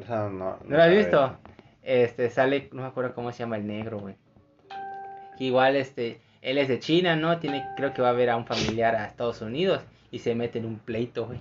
[0.00, 1.38] O sea, no, ¿No la has visto?
[1.82, 4.14] Este, sale, no me acuerdo cómo se llama el negro, güey.
[5.36, 7.38] Que igual, este, él es de China, ¿no?
[7.38, 10.58] Tiene, creo que va a ver a un familiar a Estados Unidos y se mete
[10.58, 11.40] en un pleito, güey.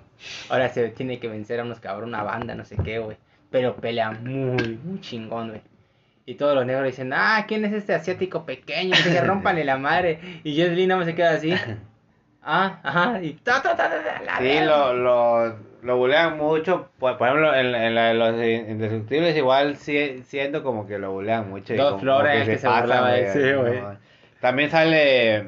[0.50, 3.18] Ahora se tiene que vencer a unos cabrón, una banda, no sé qué, güey.
[3.52, 5.62] Pero pelea muy, muy chingón, güey.
[6.26, 8.92] Y todos los negros dicen, ah, ¿quién es este asiático pequeño?
[8.92, 10.42] Que se rompanle la madre.
[10.44, 11.54] Y Jet Li nada más se queda así.
[12.48, 15.56] Ah, ajá, y ta, ta, ta, ta, ta, la Sí, lo, lo,
[15.86, 18.34] lo bulean mucho, por, por ejemplo, en, en la de los
[18.70, 21.74] indestructibles igual sí, siento como que lo bulean mucho.
[21.74, 23.82] y Dos como- flores como que se burlaba de- sí, güey.
[23.82, 23.98] no.
[24.42, 25.48] También sale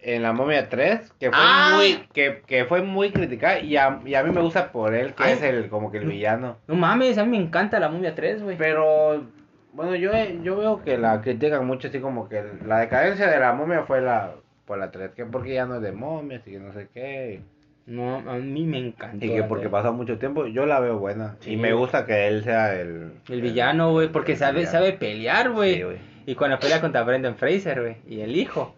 [0.00, 1.72] en la momia 3, que fue Ah.
[1.76, 5.14] muy, que, que fue muy criticada y a, y a mí me gusta por él,
[5.14, 5.32] que Ay.
[5.34, 6.58] es el como que el villano.
[6.66, 8.56] No mames, a mí me encanta la momia 3, güey.
[8.58, 9.24] Pero
[9.72, 10.12] bueno, yo,
[10.42, 14.00] yo veo que la critican mucho así como que la decadencia de la momia fue
[14.00, 14.32] la
[14.66, 17.40] por la 3, que porque ya no es de momias y que no sé qué.
[17.86, 19.24] No, a mí me encanta.
[19.24, 21.36] Y que porque pasó mucho tiempo, yo la veo buena.
[21.40, 21.52] Sí.
[21.52, 23.12] Y me gusta que él sea el...
[23.28, 24.72] El villano, güey, porque el sabe, villano.
[24.72, 25.82] sabe pelear, güey.
[25.82, 25.86] Sí,
[26.26, 28.74] y cuando pelea contra Brendan Fraser, güey, y el hijo,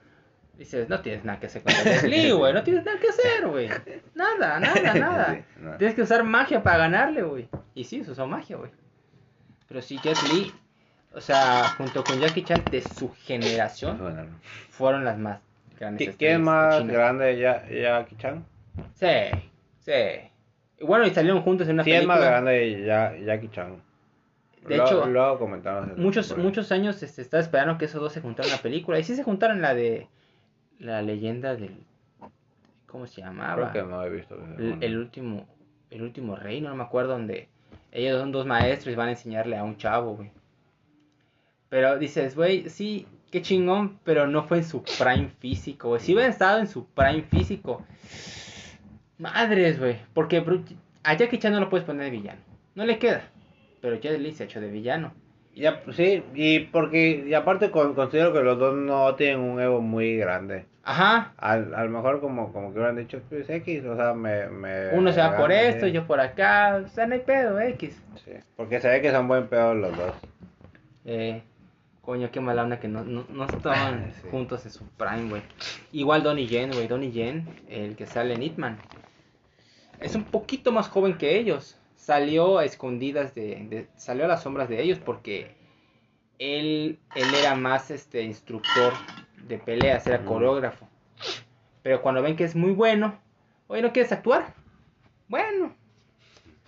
[0.58, 3.68] dices, no tienes nada que hacer contra Li, güey, no tienes nada que hacer, güey.
[4.16, 5.34] Nada, nada, nada.
[5.34, 5.76] Sí, no.
[5.76, 7.48] Tienes que usar magia para ganarle, güey.
[7.76, 8.72] Y sí, se usó magia, güey.
[9.68, 10.52] Pero sí, Jet Li,
[11.14, 14.36] o sea, junto con Jackie Chan de su generación,
[14.70, 15.38] fueron las más
[15.78, 16.08] grandes.
[16.08, 18.44] ¿qui- ¿Quién es más grande, ya, Jackie Chan?
[18.94, 19.06] Sí,
[19.80, 19.92] sí.
[20.78, 22.16] Y bueno, y salieron juntos en una Sí, es película.
[22.18, 23.82] más grande ya, Jackie Chan.
[24.66, 25.06] De Lo- hecho.
[25.96, 28.98] Muchos, muchos años este, estaba esperando que esos dos se juntaran en la película.
[28.98, 30.08] Y sí se juntaron la de
[30.78, 31.76] la leyenda del.
[32.86, 33.70] ¿Cómo se llamaba?
[33.70, 34.36] Creo que no he visto.
[34.58, 35.46] El, el último.
[35.90, 37.48] El último reino, no me acuerdo donde.
[37.92, 40.30] Ellos son dos maestros y van a enseñarle a un chavo, güey.
[41.68, 46.00] Pero dices, güey, sí, qué chingón, pero no fue en su prime físico, güey.
[46.00, 47.84] Si hubiera estado en su prime físico.
[49.18, 49.96] Madres, güey.
[50.14, 50.42] Porque
[51.02, 52.40] a Jackie Chan no lo puedes poner de villano.
[52.74, 53.22] No le queda.
[53.80, 55.12] Pero Jet Li se ha hecho de villano.
[55.54, 59.80] Ya, sí, y porque, y aparte con- considero que los dos no tienen un ego
[59.80, 60.66] muy grande.
[60.82, 61.32] Ajá.
[61.38, 64.48] Al, a lo mejor como, como que hubieran dicho, pues X, o sea, me...
[64.48, 65.92] me Uno se va por esto, sí.
[65.92, 66.82] yo por acá.
[66.84, 68.00] O sea, no hay pedo, X.
[68.24, 70.12] Sí, porque se ve que son buen pedo los dos.
[71.06, 71.42] Eh,
[72.02, 74.28] coño, qué mala onda que no, no, no estaban Sí.
[74.30, 75.42] juntos en su prime, güey.
[75.92, 76.86] Igual Donnie Yen, güey.
[76.86, 78.76] Donnie Yen, el que sale en Hitman.
[80.00, 81.78] Es un poquito más joven que ellos.
[81.94, 85.56] Salió a escondidas de, de- Salió a las sombras de ellos porque
[86.38, 88.92] él, él era más este instructor
[89.48, 90.26] de peleas, era Ujú.
[90.26, 90.88] coreógrafo.
[91.82, 93.18] Pero cuando ven que es muy bueno,
[93.68, 94.54] oye, ¿no quieres actuar?
[95.28, 95.74] Bueno.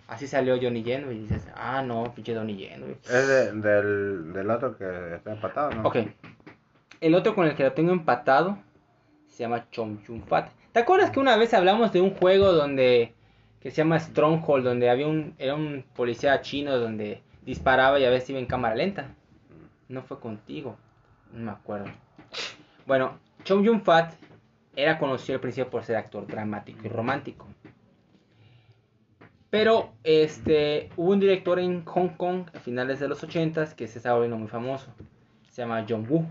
[0.06, 2.92] Así salió Johnny Yen, güey, y dices, ah, no, pinche Donnie Yen, güey.
[3.04, 5.82] Es de- del, del otro que está empatado, ¿no?
[5.86, 5.96] Ok.
[7.00, 8.58] El otro con el que lo tengo empatado
[9.26, 10.50] se llama Chom Yun Fat.
[10.72, 13.14] ¿Te acuerdas que una vez hablamos de un juego donde
[13.60, 18.10] que se llama Stronghold, donde había un era un policía chino donde disparaba y a
[18.10, 19.14] veces iba en cámara lenta?
[19.88, 20.76] No fue contigo,
[21.32, 21.90] no me acuerdo.
[22.86, 24.14] Bueno, Chom Yun Fat
[24.76, 27.46] era conocido al principio por ser actor dramático y romántico.
[29.50, 33.98] Pero este hubo un director en Hong Kong a finales de los 80 que se
[33.98, 34.92] estaba volviendo muy famoso.
[35.48, 36.26] Se llama John Woo.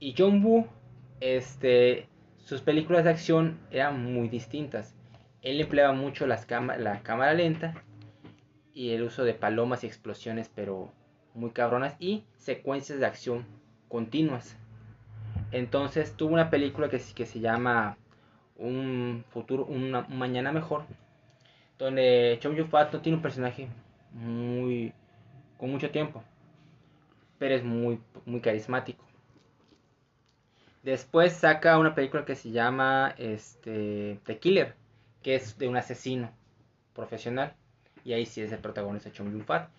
[0.00, 0.66] Y John Woo,
[1.20, 4.94] este, sus películas de acción eran muy distintas.
[5.42, 7.74] Él empleaba mucho las la cámara lenta
[8.74, 10.90] y el uso de palomas y explosiones, pero
[11.34, 13.46] muy cabronas y secuencias de acción
[13.88, 14.56] continuas.
[15.52, 17.96] Entonces tuvo una película que, se- que se llama
[18.58, 20.84] Un futuro, una- un mañana mejor,
[21.78, 23.68] donde Chong Yu Fat no tiene un personaje
[24.12, 24.92] muy
[25.58, 26.22] con mucho tiempo,
[27.38, 29.04] pero es muy muy carismático.
[30.82, 34.74] Después saca una película que se llama este The Killer,
[35.22, 36.30] que es de un asesino
[36.94, 37.54] profesional
[38.04, 39.70] y ahí sí es el protagonista Chong Yun Fat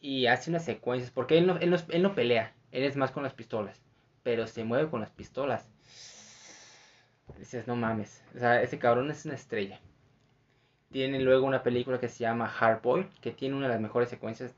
[0.00, 3.10] y hace unas secuencias porque él no, él no, él no pelea, él es más
[3.10, 3.80] con las pistolas,
[4.22, 5.68] pero se mueve con las pistolas.
[7.38, 9.80] Dices, no mames, o sea, ese cabrón es una estrella.
[10.90, 14.08] Tiene luego una película que se llama Hard Boy, que tiene una de las mejores
[14.08, 14.54] secuencias,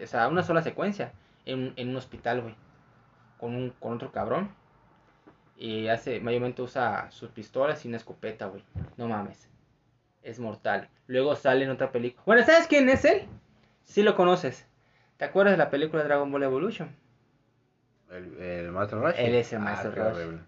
[0.00, 1.12] o sea, una sola secuencia
[1.44, 2.54] en, en un hospital, güey,
[3.38, 4.50] con, un, con otro cabrón.
[5.56, 8.64] Y hace, mayormente usa sus pistolas y una escopeta, güey.
[8.96, 9.48] No mames.
[10.22, 10.88] Es mortal.
[11.06, 12.22] Luego sale en otra película.
[12.26, 13.22] Bueno, ¿sabes quién es él?
[13.84, 14.66] Sí lo conoces.
[15.16, 16.94] ¿Te acuerdas de la película Dragon Ball Evolution?
[18.10, 19.20] El, el Maestro Roshi.
[19.22, 20.00] Él es el Ah, qué Roshi.
[20.20, 20.38] horrible.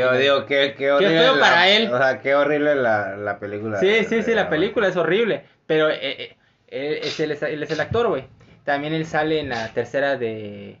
[0.00, 1.18] Yo digo, qué, qué horrible.
[1.18, 1.92] feo la- para él.
[1.92, 3.78] O sea, qué horrible la, la película.
[3.78, 5.44] Sí, sí, sí, de- la película es horrible.
[5.66, 6.36] Pero eh, eh,
[6.68, 8.24] él, es, él es- él es el actor, güey.
[8.64, 10.78] También él sale en la tercera de,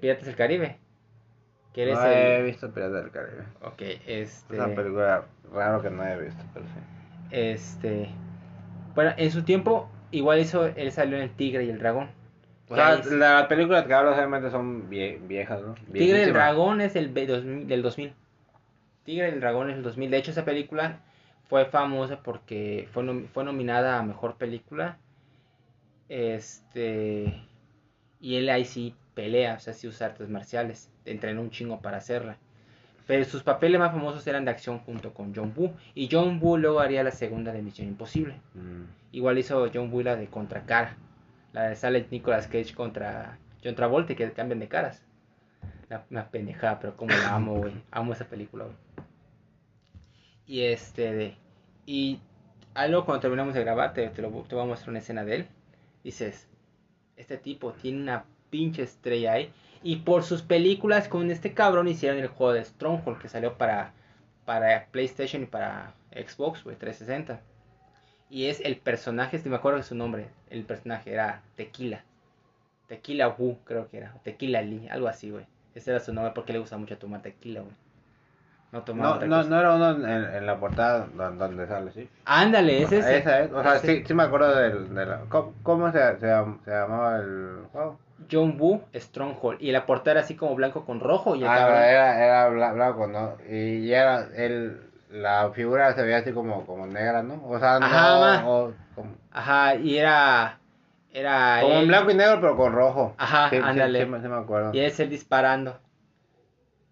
[0.00, 0.76] Piratas del Caribe.
[1.72, 2.44] Que es No he el...
[2.44, 3.42] visto Piratas del Caribe.
[3.62, 4.00] Ok, Es
[4.40, 4.54] este...
[4.56, 6.72] una película raro que no he visto, pero sí.
[7.30, 8.08] Este...
[8.94, 10.66] Bueno, en su tiempo, igual hizo...
[10.66, 12.10] Él salió en El Tigre y el Dragón.
[12.70, 15.74] O sea, las películas que hablo obviamente son vie- viejas, ¿no?
[15.96, 16.32] Tigre y el.
[16.32, 18.12] Dragón es el 2000 del 2000.
[19.04, 20.10] Tigre y el Dragón es el 2000.
[20.10, 21.00] De hecho, esa película
[21.48, 24.98] fue famosa porque fue, nom- fue nominada a Mejor Película.
[26.08, 27.42] Este...
[28.20, 30.90] Y él ahí sí pelea, o sea, sí usa artes marciales.
[31.04, 32.38] Entrenó un chingo para hacerla.
[33.08, 35.72] Pero sus papeles más famosos eran de acción junto con John Woo.
[35.94, 38.34] Y John Woo luego haría la segunda de Misión Imposible.
[38.52, 38.82] Mm.
[39.12, 40.94] Igual hizo John Woo la de Contracara.
[41.54, 45.02] La de sale Nicolas Cage contra John Travolta que cambian de caras.
[45.88, 47.72] Una, una pendejada, pero como la amo, güey.
[47.90, 48.76] Amo esa película, güey.
[50.46, 51.34] Y este de.
[51.86, 52.20] Y
[52.74, 55.34] algo cuando terminamos de grabar, te, te, lo, te voy a mostrar una escena de
[55.34, 55.46] él.
[56.04, 56.46] Dices,
[57.16, 59.52] este tipo tiene una pinche estrella ahí.
[59.82, 63.92] Y por sus películas con este cabrón hicieron el juego de Stronghold que salió para,
[64.44, 67.40] para PlayStation y para Xbox, güey, 360.
[68.30, 72.04] Y es el personaje, si me acuerdo de su nombre, el personaje era Tequila.
[72.88, 74.14] Tequila Wu, creo que era.
[74.24, 75.46] Tequila Lee, algo así, güey.
[75.74, 77.74] Ese era su nombre porque le gusta mucho tomar tequila, güey.
[78.72, 79.48] No tomaba No, otra no, cosa.
[79.48, 82.08] no era uno en, en la portada don- donde sale, sí.
[82.26, 83.06] Ándale, ese es.
[83.06, 83.86] Esa es, o sea, Ese.
[83.98, 85.20] sí, sí me acuerdo del, de la...
[85.28, 87.98] ¿Cómo, cómo se, se llamaba el juego?
[88.30, 89.60] John Woo Stronghold.
[89.62, 91.34] Y la portada era así como blanco con rojo.
[91.36, 93.36] Y el Ah, no, cabrón- era, era bla- blanco, ¿no?
[93.48, 97.42] Y ya era, el, la figura se veía así como, como negra, ¿no?
[97.46, 98.48] O sea, no, Ajá, ma.
[98.48, 100.58] o como, Ajá, y era.
[101.12, 101.58] Era.
[101.62, 103.14] como en él- blanco y negro, pero con rojo.
[103.18, 104.04] Ajá, sí, ándale.
[104.04, 104.70] Sí, sí me acuerdo.
[104.74, 105.78] Y es él disparando.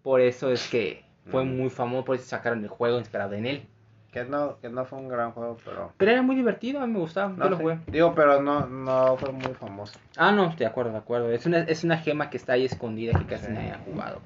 [0.01, 1.57] Por eso es que fue Mm.
[1.57, 2.05] muy famoso.
[2.05, 3.67] Por eso sacaron el juego inspirado en él.
[4.11, 5.91] Que no, que no fue un gran juego, pero...
[5.97, 7.29] Pero era muy divertido, a mí me gustaba.
[7.29, 7.79] No yo lo jugué.
[7.87, 9.99] Digo, pero no, no fue muy famoso.
[10.15, 11.29] Ah, no, de acuerdo, de acuerdo.
[11.31, 13.51] Es una, es una gema que está ahí escondida que casi Sí.
[13.51, 14.21] nadie ha jugado.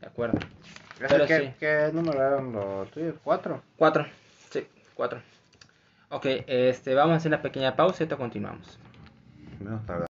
[0.00, 0.38] De acuerdo.
[0.98, 1.54] ¿Ese Pero ¿Qué, sí.
[1.60, 3.16] ¿Qué número eran los tuyos?
[3.22, 3.60] ¿Cuatro?
[3.76, 4.06] Cuatro.
[4.50, 5.20] Sí, cuatro.
[6.08, 8.78] Ok, este, vamos a hacer una pequeña pausa y ahorita continuamos.
[9.58, 10.06] Menos tarde.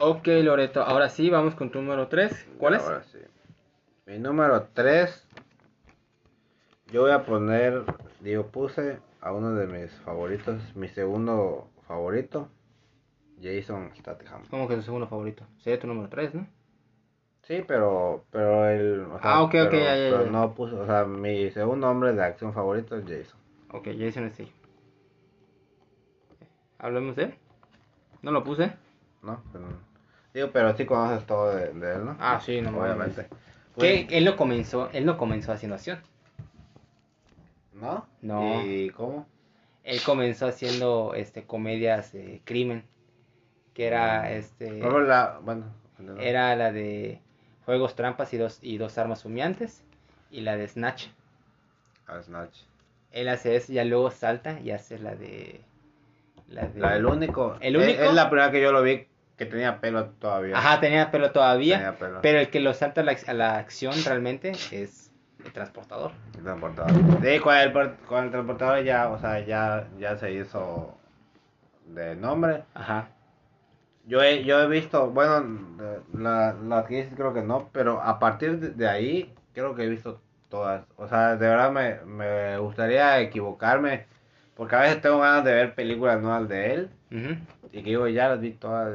[0.00, 2.46] Ok, Loreto, ahora sí, vamos con tu número 3.
[2.58, 2.82] ¿Cuál es?
[2.82, 3.18] Ahora sí.
[4.06, 5.27] Mi número 3.
[6.90, 7.84] Yo voy a poner,
[8.20, 12.48] digo, puse a uno de mis favoritos, mi segundo favorito,
[13.42, 14.44] Jason Statham.
[14.50, 15.44] ¿Cómo que tu segundo favorito?
[15.58, 16.46] Sería tu número 3, ¿no?
[17.42, 20.30] Sí, pero, pero el, o sea, Ah, ok, ok, pero, ya, ya, pero ya.
[20.30, 23.38] no puse, o sea, mi segundo hombre de acción favorito es Jason.
[23.72, 24.52] Ok, Jason es sí.
[26.78, 27.34] ¿Hablemos de él?
[28.22, 28.72] ¿No lo puse?
[29.22, 29.42] ¿no?
[29.52, 29.66] Pero-
[30.32, 32.16] digo, pero sí conoces todo de, de él, ¿no?
[32.18, 33.26] Ah, sí, no obviamente.
[33.78, 36.00] Que él no comenzó, él no comenzó haciendo acción.
[37.80, 38.06] ¿No?
[38.22, 38.64] No.
[38.64, 39.26] ¿Y cómo?
[39.84, 42.84] Él comenzó haciendo este comedias de crimen.
[43.74, 44.70] Que era este.
[44.72, 45.64] No, la, bueno.
[46.20, 47.20] Era la de
[47.64, 49.82] juegos trampas y dos, y dos armas humeantes.
[50.30, 51.06] Y la de Snatch.
[52.06, 52.58] Ah, Snatch.
[53.12, 55.60] Él hace eso, ya luego salta y hace la de.
[56.48, 56.80] La de.
[56.80, 57.56] La del único.
[57.60, 58.02] ¿El Es- único?
[58.02, 59.06] Es, la primera que yo lo vi
[59.36, 60.58] que tenía pelo todavía.
[60.58, 61.76] Ajá, tenía pelo todavía.
[61.76, 62.20] Tenía pelo.
[62.20, 65.07] Pero el que lo salta a la, a la acción realmente es
[65.48, 66.12] el transportador.
[66.36, 66.92] El transportador.
[67.22, 67.72] Sí, con el,
[68.06, 70.94] con el transportador ya, o sea, ya, ya se hizo
[71.86, 72.64] de nombre.
[72.74, 73.08] Ajá.
[74.06, 75.40] Yo he, yo he visto, bueno,
[75.76, 79.88] de- la, las que creo que no, pero a partir de, ahí creo que he
[79.88, 80.84] visto todas.
[80.96, 84.06] O sea, de verdad me, me gustaría equivocarme,
[84.56, 86.90] porque a veces tengo ganas de ver películas nuevas de él
[87.72, 88.94] y que digo, ya las vi todas.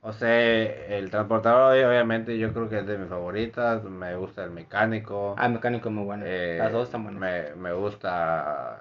[0.00, 0.62] O sea,
[0.96, 5.34] el transportador obviamente yo creo que es de mis favoritas, me gusta el mecánico.
[5.36, 6.24] Ah, el mecánico es muy bueno.
[6.26, 7.20] eh, Las dos están buenas.
[7.20, 8.80] Me, me gusta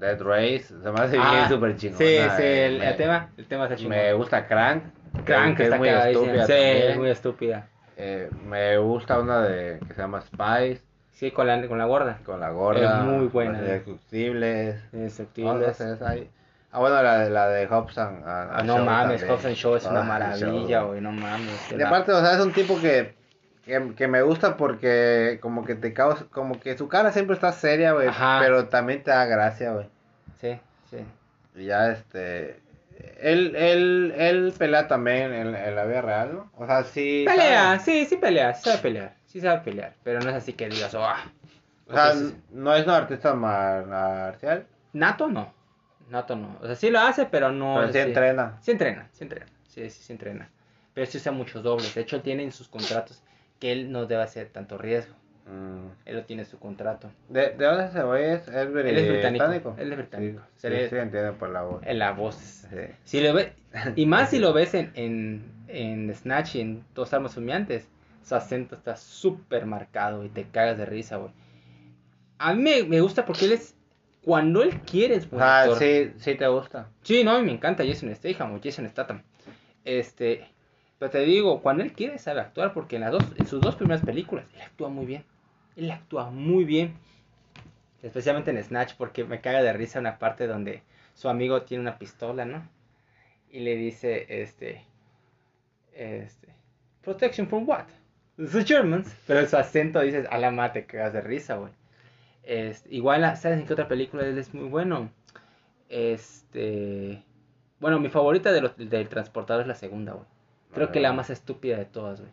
[0.00, 1.98] Dead Race, se me hace Ah, bien súper chingona.
[1.98, 3.96] Sí, sí, eh, el, me- el tema, el tema está chingón.
[3.96, 4.82] me gusta Crank.
[5.24, 7.68] Crank que está es muy estúpida Sí, es muy estúpida.
[7.96, 10.82] Eh, me gusta una de que se llama Spice,
[11.12, 12.18] Sí, con la, con la gorda.
[12.24, 12.80] con la gorda.
[13.00, 13.58] Es muy buena.
[13.60, 14.74] Indestructibles.
[14.76, 15.76] No, no Indestructibles.
[15.76, 16.28] sé, esa ahí.
[16.72, 18.22] Ah, bueno, la de, la de Hobson.
[18.24, 19.30] ah, Ah, no Show mames, también.
[19.30, 20.88] Hobbs and Shaw es una Ah, maravilla, Show.
[20.88, 21.70] güey, no mames.
[21.76, 23.14] Y aparte, o sea, es un tipo que,
[23.64, 27.52] que, que me gusta porque como que te causa, como que su cara siempre está
[27.52, 28.08] seria, güey,
[28.40, 29.88] pero también te da gracia, güey.
[30.40, 30.58] Sí,
[30.90, 30.98] sí.
[31.56, 32.58] Y ya, este,
[33.20, 36.50] él, él, él pelea también en, en la vida real, ¿no?
[36.56, 37.24] O sea, sí.
[37.28, 37.80] Pelea, sabe.
[37.80, 40.94] sí, sí pelea, sí sabe pelear, sí sabe pelear, pero no es así que digas,
[40.94, 41.22] oh, ah.
[41.86, 42.14] O sea,
[42.50, 44.64] no es un artista mar- marcial,
[44.94, 45.52] Nato no,
[46.12, 47.74] Nato no, o sea, sí lo hace, pero no.
[47.80, 48.58] pero sí entrena.
[48.60, 50.48] Sí entrena, sí entrena, sí, sí, sí entrena.
[50.94, 53.22] Pero sí usa muchos dobles, de hecho él tiene en sus contratos
[53.58, 55.88] que él no debe hacer tanto riesgo, Mm.
[56.04, 57.10] él lo tiene en su contrato.
[57.28, 58.34] ¿De, ¿De dónde se ve?
[58.34, 60.40] ¿Es, Él es británico, él es Sí, británico.
[60.54, 61.82] Sí, Se le- sí, entiende por la voz.
[61.84, 62.36] En la voz.
[62.36, 62.76] Sí.
[63.02, 63.52] Si lo ve,
[63.96, 67.88] y más si lo ves en, en, en Snatch y en Dos Armas Humeantes,
[68.22, 71.32] su acento está súper marcado y te cagas de risa, güey.
[72.38, 73.74] A mí me, me gusta porque él es,
[74.24, 75.78] cuando él quiere es buen actor.
[75.78, 76.88] sí, sí te gusta.
[77.02, 79.22] Sí, no, a mí me encanta Jason Statham o Jason Statham.
[79.84, 80.48] Este,
[80.98, 83.74] pero te digo, cuando él quiere sabe actuar porque en las dos, en sus dos
[83.74, 85.24] primeras películas, él actúa muy bien.
[85.76, 86.94] Él actúa muy bien.
[88.02, 90.82] Especialmente en Snatch porque me caga de risa una parte donde
[91.14, 92.68] su amigo tiene una pistola, ¿no?
[93.50, 94.84] Y le dice, este,
[95.94, 96.48] este,
[97.02, 97.86] protection from what?
[98.36, 99.14] The Germans.
[99.26, 101.72] Pero su acento dices, a la mate, te cagas de risa, güey.
[102.44, 105.10] Este, igual, ¿sabes en qué otra película él es muy bueno?
[105.88, 107.22] Este.
[107.80, 110.26] Bueno, mi favorita de los, del transportador es la segunda, güey.
[110.74, 112.32] Creo que la más estúpida de todas, güey.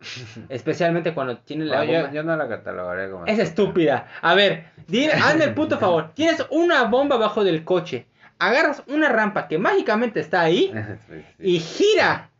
[0.48, 2.12] Especialmente cuando tiene la No, bomba.
[2.12, 4.06] yo no la catalogaré como Es estúpida.
[4.22, 6.12] A ver, dime, hazme el puto favor.
[6.14, 8.06] Tienes una bomba abajo del coche.
[8.38, 10.72] Agarras una rampa que mágicamente está ahí
[11.08, 11.24] Sí, sí.
[11.38, 12.30] y gira.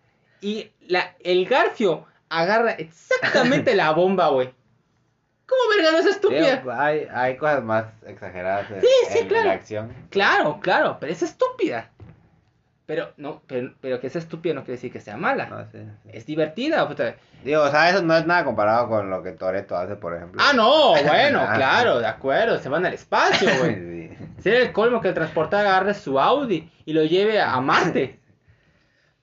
[0.40, 4.50] Y la, el garfio agarra exactamente la bomba, güey.
[5.50, 6.56] ¿Cómo verga no es estúpida?
[6.56, 9.48] Digo, hay, hay cosas más exageradas en, Sí, sí, en claro.
[9.48, 9.92] la acción.
[10.10, 11.90] Claro, claro, pero es estúpida.
[12.86, 15.46] Pero, no, pero, pero que sea estúpida no quiere decir que sea mala.
[15.46, 16.10] No, sí, sí.
[16.12, 16.86] Es divertida.
[16.88, 17.14] puta.
[17.44, 20.40] Digo, o sea, eso no es nada comparado con lo que Toreto hace, por ejemplo.
[20.44, 22.58] Ah, no, bueno, claro, de acuerdo.
[22.58, 23.90] Se van al espacio, güey.
[24.40, 24.42] Sí.
[24.42, 28.19] Sería el colmo que el transportador agarre su Audi y lo lleve a Marte.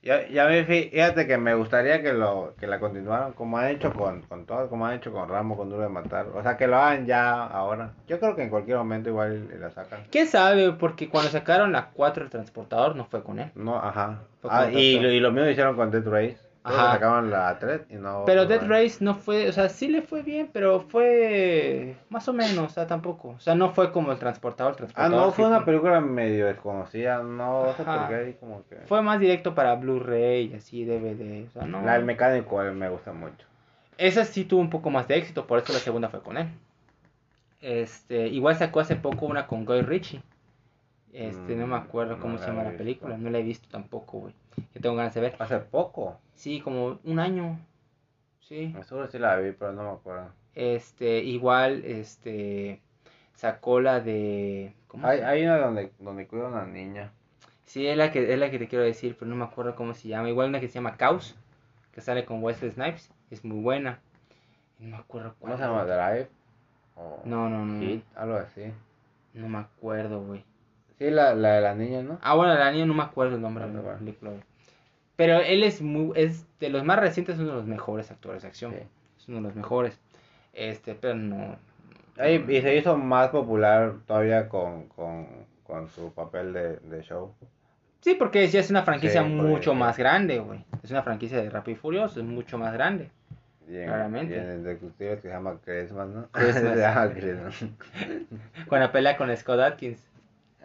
[0.08, 3.68] Ya, ya me fí- fíjate que me gustaría que lo que la continuaran como han
[3.68, 6.28] hecho con, con todo, como han hecho con Rambo, con Duro de Matar.
[6.34, 7.92] O sea, que lo hagan ya ahora.
[8.08, 10.06] Yo creo que en cualquier momento igual la sacan.
[10.10, 10.72] ¿Quién sabe?
[10.72, 13.52] Porque cuando sacaron la 4 el transportador no fue con él.
[13.56, 14.22] No, ajá.
[14.50, 16.38] Ah, y, y lo mismo hicieron con Death Race.
[16.68, 16.94] Ajá.
[16.94, 18.24] sacaban la 3 y no.
[18.26, 18.68] Pero no Dead.
[18.68, 22.70] Race no fue, o sea, sí le fue bien, pero fue más o menos, o
[22.70, 23.30] sea, tampoco.
[23.30, 24.74] O sea, no fue como el transportador.
[24.74, 27.24] El Ah, transportador no, fue una película medio desconocida.
[27.24, 28.00] No sé Ajá.
[28.00, 28.16] por qué.
[28.16, 28.76] ahí Como que...
[28.88, 31.82] Fue más directo para Blu-ray, así, DVD, o sea, no.
[31.84, 33.46] La del mecánico eh, me gusta mucho.
[33.98, 36.48] Esa sí tuvo un poco más de éxito, por eso la segunda fue con él.
[37.62, 40.22] Este, igual sacó hace poco una con Guy Ritchie.
[41.14, 43.44] Este, no me Mm, acuerdo cómo no se la llama la película, no la he
[43.44, 44.34] visto tampoco, güey.
[44.74, 45.36] Que tengo ganas de ver.
[45.40, 46.20] Hace poco.
[46.36, 47.60] Sí, como un año.
[48.42, 48.74] Sí.
[48.84, 50.30] Seguro sí la vi, pero no me acuerdo.
[50.56, 52.82] Este, igual, este,
[53.34, 54.74] sacó la de...
[54.88, 57.12] ¿Cómo Hay, hay una donde, donde cuida a una niña.
[57.66, 59.94] Sí, es la, que, es la que te quiero decir, pero no me acuerdo cómo
[59.94, 60.30] se llama.
[60.30, 61.36] Igual una que se llama Caos,
[61.92, 64.00] que sale con Wesley Snipes, es muy buena.
[64.80, 65.54] No me acuerdo cuál.
[65.54, 65.84] ¿Cómo se llama?
[65.84, 66.30] Drive.
[66.96, 67.82] O No, no, no.
[67.82, 68.72] Hit, algo así.
[69.34, 70.44] No me acuerdo, güey.
[70.98, 72.18] Sí, la, la de la niña, ¿no?
[72.22, 74.00] Ah, bueno, la niña no me acuerdo el nombre de la bueno.
[74.00, 74.32] película.
[74.32, 74.44] güey.
[75.16, 78.42] Pero él es muy, es de los más recientes, es uno de los mejores actores
[78.44, 78.72] de acción.
[78.74, 78.80] Sí.
[79.20, 80.00] Es uno de los mejores.
[80.54, 81.56] Este, pero no.
[82.18, 85.28] Ay, y se hizo más popular todavía con, con,
[85.64, 87.32] con su papel de, de show.
[88.02, 90.64] Sí, porque ya es una franquicia Sí, porque- mucho más grande, güey.
[90.84, 93.10] Es una franquicia de Rápido y Furioso, es mucho más grande.
[93.68, 94.36] Y en, Claramente.
[94.36, 96.28] y en el detective que se llama Christmas, ¿no?
[96.32, 96.56] Christmas.
[96.74, 97.66] se llama Christmas.
[98.68, 100.07] Cuando pelea con Scott Atkins.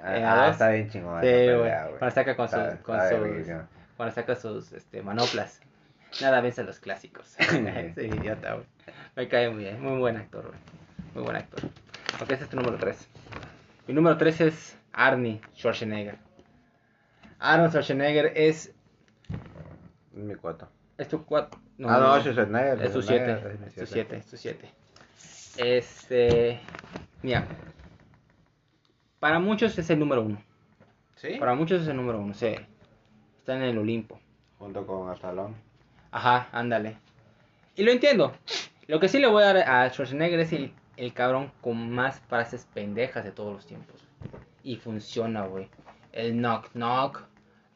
[0.05, 1.71] En la Ah, está bien chingón Sí, güey.
[1.99, 3.69] Cuando saca con sus, Está- con está sus, verguísima.
[3.97, 5.61] cuando saca sus este, manoplas.
[6.21, 7.35] Nada vence a los clásicos.
[7.39, 8.67] Ese idiota, güey.
[9.17, 9.81] Me cae muy bien.
[9.81, 10.59] Muy buen actor, güey.
[11.15, 11.61] Muy buen actor.
[12.21, 13.09] Ok, ese es tu número 3.
[13.87, 16.17] Mi número 3 es Arnie Schwarzenegger.
[17.39, 18.73] Arnold Schwarzenegger es,
[20.13, 20.69] Mi cuatro.
[20.99, 21.59] es tu 4.
[21.87, 22.83] ah, no, Schwarzenegger.
[22.83, 23.67] Es tu Schwarzenegger 7.
[23.67, 24.17] es tu siete.
[24.17, 24.17] 7.
[24.17, 25.77] Es tu 7.
[25.77, 26.61] Este.
[27.23, 27.47] Mira.
[29.23, 30.37] Para muchos es el número 1.
[31.15, 31.37] ¿Sí?
[31.39, 32.35] Para muchos es el número 1.
[32.35, 32.57] Sí.
[33.39, 34.19] Está en el Olimpo.
[34.59, 35.55] Junto con Astalón.
[36.11, 36.97] Ajá, ándale.
[37.77, 38.33] Y lo entiendo.
[38.89, 42.19] Lo que sí le voy a dar a Schwarzenegger es el, el cabrón con más
[42.19, 44.05] frases pendejas de todos los tiempos.
[44.65, 45.69] Y funciona, güey.
[46.11, 47.23] El knock knock.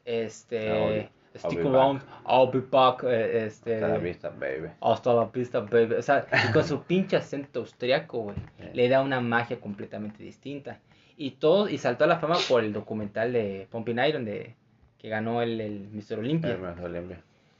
[0.04, 0.68] Este.
[0.72, 2.02] I'll Stick around.
[2.26, 3.04] I'll be back.
[3.04, 3.74] eh, Este.
[3.76, 4.68] Hasta la vista, baby.
[4.80, 5.94] Hasta la pista, baby.
[5.94, 8.36] O sea, con su pinche acento austriaco, güey.
[8.74, 10.80] Le da una magia completamente distinta.
[11.16, 14.54] Y todo, y saltó a la fama por el documental de Pumping Iron de
[14.98, 16.18] que ganó el, el Mr.
[16.18, 16.50] Olympia.
[16.52, 17.16] El.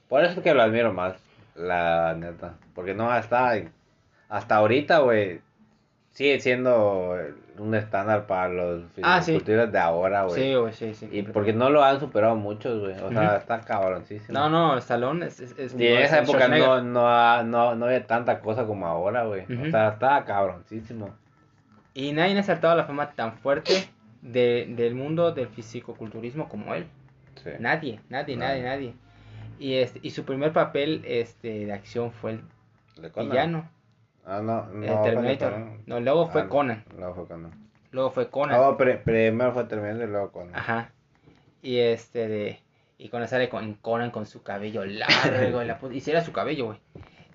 [0.09, 1.17] Por eso es que lo admiro más,
[1.55, 2.55] la neta.
[2.75, 3.55] Porque no, hasta,
[4.29, 5.41] hasta ahorita, güey,
[6.11, 7.17] sigue siendo
[7.59, 9.39] un estándar para los Ah, sí.
[9.39, 10.43] de ahora, güey.
[10.43, 11.09] Sí, güey, sí, sí.
[11.11, 12.95] y porque no lo han superado muchos, güey.
[13.01, 14.39] O sea, está cabroncísimo.
[14.39, 15.41] No, no, Stallone es...
[15.41, 18.87] es, es Y en esa es época no, no, no, no había tanta cosa como
[18.87, 19.43] ahora, güey.
[19.43, 21.15] O sea, estaba cabroncísimo.
[21.97, 23.73] Y nadie ha saltado a la fama tan fuerte
[24.21, 26.87] de, del mundo del fisicoculturismo como él.
[27.43, 27.51] Sí.
[27.59, 28.45] Nadie, nadie, No.
[28.45, 28.95] nadie, nadie.
[29.59, 32.41] Y, este, y su primer papel este, de acción fue el
[33.01, 33.31] ¿De Conan?
[33.31, 33.71] villano,
[34.27, 34.85] Ah, no, no.
[34.85, 35.53] el Terminator.
[35.53, 35.83] Conan.
[35.87, 36.85] No, luego fue Ah, Conan.
[36.99, 37.53] No, fue Conan.
[37.93, 38.61] Luego fue Conan.
[38.61, 40.55] No, pre- primero fue Terminator y luego Conan.
[40.55, 40.91] Ajá.
[41.63, 42.61] Y este de.
[42.99, 46.33] Y cuando sale con Conan con su cabello largo y la y si era su
[46.33, 46.79] cabello, güey.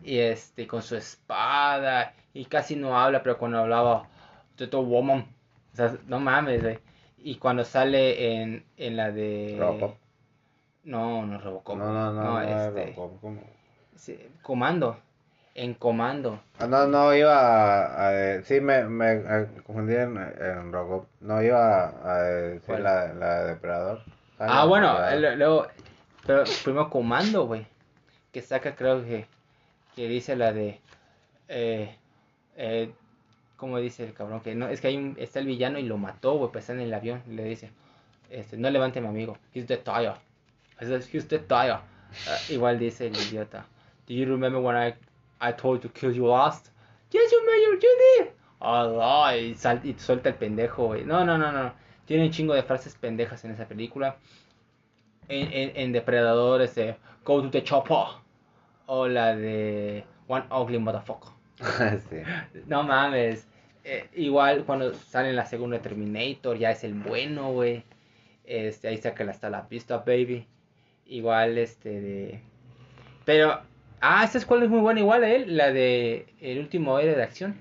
[0.03, 2.13] Y este, con su espada.
[2.33, 4.07] Y casi no habla, pero cuando hablaba.
[4.67, 5.25] Toto Woman.
[5.73, 6.79] O sea, no mames, güey.
[7.23, 9.55] Y cuando sale en, en la de.
[9.59, 9.95] Robocop.
[10.83, 11.77] No, no es Robocop.
[11.77, 13.41] No, no, no, no, es este, Robocop, ¿cómo?
[13.95, 14.97] sí, Comando.
[15.53, 16.39] En Comando.
[16.59, 21.07] Ah, no, no, iba a, a- eh, sí, me, me eh, confundí en, en Robocop.
[21.19, 22.83] No, iba a, a decir ¿Cuál?
[22.83, 24.01] la, la de Depredador.
[24.37, 24.53] ¿Sabes?
[24.55, 25.25] Ah, bueno, Depredador.
[25.33, 25.67] el- luego,
[26.25, 27.67] pero primero Comando, güey,
[28.31, 29.25] que saca, creo que,
[29.95, 30.79] que dice la de,
[31.49, 31.95] eh,
[32.55, 32.93] eh,
[33.61, 34.41] ¿cómo dice el cabrón?
[34.41, 36.73] Que no, es que hay un, está el villano y lo mató, güey, pues está
[36.73, 37.69] en el avión, y le dice,
[38.31, 40.13] este, no levante a mi amigo, he's dead tire,
[40.79, 41.77] he's dead tire,
[42.27, 43.65] Ah, igual dice el idiota,
[44.07, 44.95] do you remember when I,
[45.39, 46.69] I told you to kill you last?
[47.11, 48.31] Yes, you may, you did.
[48.59, 51.03] Allah, y, sal- y suelta el pendejo, güey.
[51.05, 51.73] No, no, no, no.
[52.05, 54.17] Tiene un chingo de frases pendejas en esa película.
[55.29, 58.21] En, en, en Depredador, este, Go to the Chopper.
[58.87, 61.31] O la de One Ugly Motherfucker.
[62.09, 62.17] sí.
[62.67, 63.47] No mames.
[63.83, 67.83] Eh, igual cuando sale en la segunda Terminator, ya es el bueno, güey.
[68.45, 70.45] Este, ahí saca hasta la pista, baby.
[71.05, 72.39] Igual, este, de...
[73.25, 73.59] Pero,
[74.01, 77.23] ah, esta escuela es muy buena igual a él, la de El último héroe de
[77.23, 77.55] acción.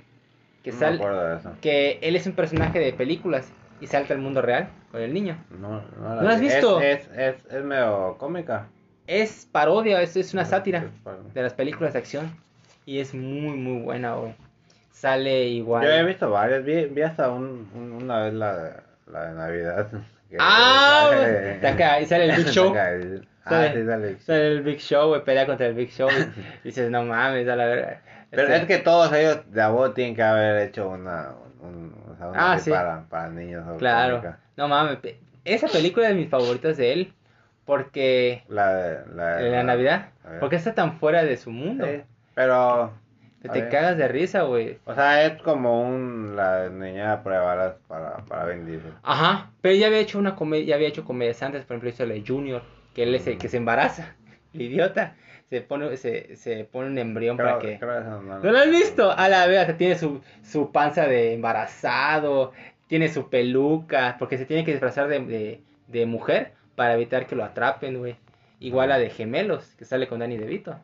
[0.63, 1.01] Que sale,
[1.63, 3.51] que él es un personaje de películas
[3.81, 5.43] y salta al mundo real con el niño.
[5.59, 6.37] No, no ¿No la has.
[6.37, 6.81] Es- visto?
[6.83, 8.69] Es, es, es, medio cómica.
[9.07, 12.37] Es parodia, es, es una sátira Es para- de las películas de acción.
[12.85, 14.35] Y es muy, muy buena, güey.
[14.91, 15.85] Sale igual.
[15.85, 16.65] Yo he visto varias.
[16.65, 18.73] Vi, vi hasta un, un- una vez la, de-
[19.11, 19.89] la de Navidad.
[20.31, 22.75] que Ah, sale- está acá, y sale el Big Show.
[22.75, 24.19] Y- Ah, Sale- sí, sale.
[24.21, 26.09] Sale el Big Show, güey, pelea contra el Big Show.
[26.11, 28.01] y dices, no mames, a la verga.
[28.31, 31.31] Pero Este- es que todos ellos de a vos tienen que haber hecho una,
[31.61, 32.71] un, o sea, una Ah, sí.
[32.71, 33.65] para, para niños.
[33.79, 34.19] Claro.
[34.21, 34.39] cómica.
[34.57, 34.99] No mames,
[35.45, 37.13] esa película es de mis favoritas de él.
[37.65, 38.45] Porque.
[38.49, 40.07] La de la, de- La Navidad.
[40.25, 40.41] Navidad.
[40.41, 41.87] Porque está tan fuera de su mundo.
[41.87, 42.03] Sí,
[42.35, 42.93] pero,
[43.41, 43.71] Que a te ver.
[43.71, 44.79] cagas de risa, güey.
[44.85, 48.93] o sea, es como un, la niña de prueba para, para Diesel.
[49.03, 49.51] Ajá.
[49.63, 52.15] Pero ya había hecho una comedia, ya había hecho comedias antes, por ejemplo, hizo la
[52.15, 52.63] de Junior,
[52.95, 54.15] que él es el que se embaraza.
[54.53, 55.15] El idiota.
[55.49, 57.79] Se pone, se, se pone un embrión Creo, para que.
[57.79, 59.11] creo no, ¿No lo has visto?
[59.11, 62.53] A la vez, tiene su, su panza de embarazado,
[62.89, 67.37] tiene su peluca, porque se tiene que disfrazar de, de, de mujer para evitar que
[67.37, 68.17] lo atrapen, güey.
[68.59, 70.77] Igual la de gemelos, que sale con Danny DeVito.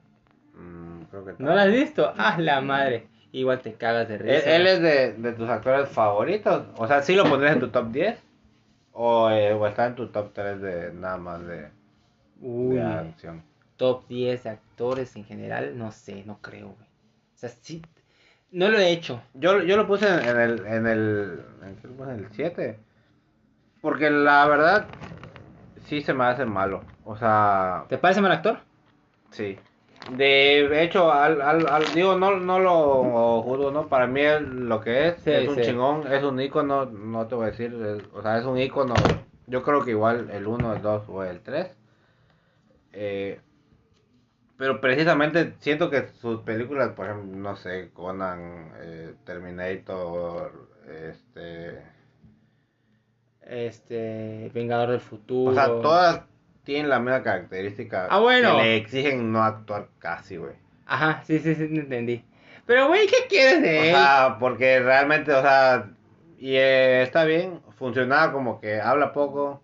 [0.54, 0.85] Mm,
[1.24, 2.12] creo que ¿No la has visto?
[2.16, 3.06] ¡Ah, la madre!
[3.32, 4.56] Igual te cagas de ¿Él, risa.
[4.56, 6.64] él es de, de tus actores favoritos?
[6.76, 8.18] O sea, ¿sí lo pondrías en tu top 10?
[8.92, 11.68] ¿O, eh, o está en tu top 3 de nada más de,
[12.40, 13.42] Uy, de acción?
[13.76, 16.88] top 10 de actores en general, no sé, no creo, güey.
[17.34, 17.82] O sea, sí,
[18.52, 19.20] no lo he hecho.
[19.34, 22.10] Yo, yo lo puse en, en el, en el, ¿en qué lo puse?
[22.12, 22.78] En el 7.
[23.82, 24.86] Porque la verdad,
[25.84, 26.82] sí se me hace malo.
[27.04, 28.60] O sea, ¿Te parece mal actor?
[29.30, 29.58] sí.
[30.12, 33.88] De hecho, al, al, al- digo, no, no lo juzgo, ¿no?
[33.88, 35.62] Para mí es lo que es, Sí, es un sí.
[35.62, 38.94] chingón, es un icono, no te voy a decir, es- o sea, es un icono,
[39.46, 41.76] yo creo que igual el 1, el 2 o el 3.
[42.92, 43.40] Eh,
[44.56, 51.82] pero precisamente siento que sus películas, por ejemplo, no sé, Conan, eh, Terminator, este...
[53.42, 55.50] Este, Vengador del Futuro.
[55.52, 56.22] O sea, todas
[56.66, 58.08] tienen la misma característica.
[58.10, 58.56] Ah, bueno.
[58.56, 60.54] Que le exigen no actuar casi, güey.
[60.84, 62.24] Ajá, sí, sí, sí, entendí.
[62.66, 63.90] Pero, güey, ¿qué quieres de O él?
[63.92, 65.88] sea, porque realmente, o sea,
[66.38, 69.62] y eh, está bien, funcionaba como que habla poco.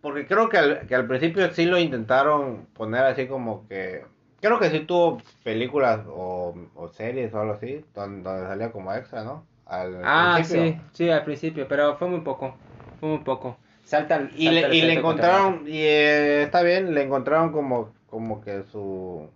[0.00, 4.04] Porque creo que al, que al principio sí lo intentaron poner así como que...
[4.40, 8.92] Creo que sí tuvo películas o, o series o algo así, donde, donde salía como
[8.92, 9.46] extra, ¿no?
[9.66, 10.62] Al ah, principio.
[10.62, 12.54] sí, sí, al principio, pero fue muy poco.
[13.00, 13.56] Fue muy poco.
[13.84, 17.92] Salta al- Y salta le, y le encontraron, y eh, está bien, le encontraron como,
[18.08, 19.28] como que su...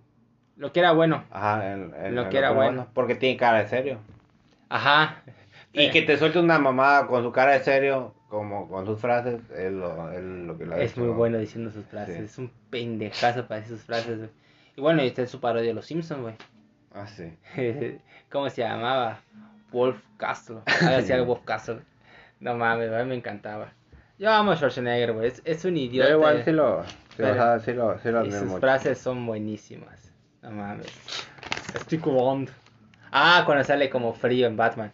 [0.57, 1.25] Lo que era bueno.
[1.31, 2.89] Ajá, en- en- Lo en que era bueno.
[2.95, 3.99] Porque tiene cara de serio.
[4.69, 5.23] Ajá.
[5.73, 8.99] Y Eh, que te suelte una mamada con su cara de serio, como con sus
[9.01, 12.17] frases, es lo, es lo que la Es muy bueno diciendo sus frases.
[12.17, 12.23] Sí.
[12.25, 14.31] Es un pendejazo para decir sus frases, güey.
[14.77, 16.35] Y bueno, y está en su parodia de Los Simpsons, güey.
[16.95, 17.33] Ah, sí.
[18.31, 19.21] ¿Cómo se llamaba?
[19.71, 20.59] Wolf Castle.
[20.83, 21.81] Algo así, algo Wolf Castle.
[22.41, 23.73] No mames, güey, me encantaba.
[24.19, 25.29] Yo amo a Schwarzenegger, güey.
[25.29, 26.11] Es, es un Yo idiota.
[26.11, 28.61] igual sí lo, sí, Pero- o sea, sí lo, sí lo Y admiro sus mucho.
[28.61, 30.13] frases son buenísimas.
[30.43, 30.87] No mames.
[31.75, 32.51] Estoy curando.
[33.13, 34.91] Ah, cuando sale como frío en Batman.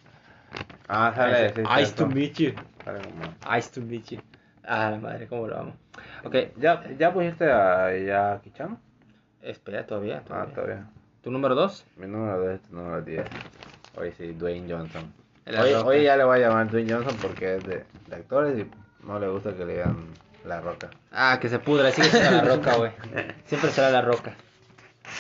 [0.89, 2.05] Ah, sale, sí, Ice cierto.
[2.05, 2.53] to meet you.
[2.85, 4.20] Sale como- Ice to meet you.
[4.62, 5.77] Ah, la madre, cómo lo amo.
[6.25, 8.79] Ok, ¿Ya, ¿Ya pusiste a Jackie Chan?
[9.43, 10.22] espera todavía.
[10.31, 10.87] Ah, todavía.
[11.22, 11.85] ¿Tu número 2?
[11.97, 13.27] Mi número 2 tu número 10.
[13.97, 15.12] Hoy sí, Dwayne Johnson.
[15.47, 18.66] Hoy, hoy ya le voy a llamar Dwayne Johnson porque es de, de actores y
[19.07, 20.07] no le gusta que le digan
[20.44, 20.90] La Roca.
[21.12, 22.92] Ah, que se pudra, sigue siendo la roca, güey.
[23.46, 24.34] Siempre será la roca.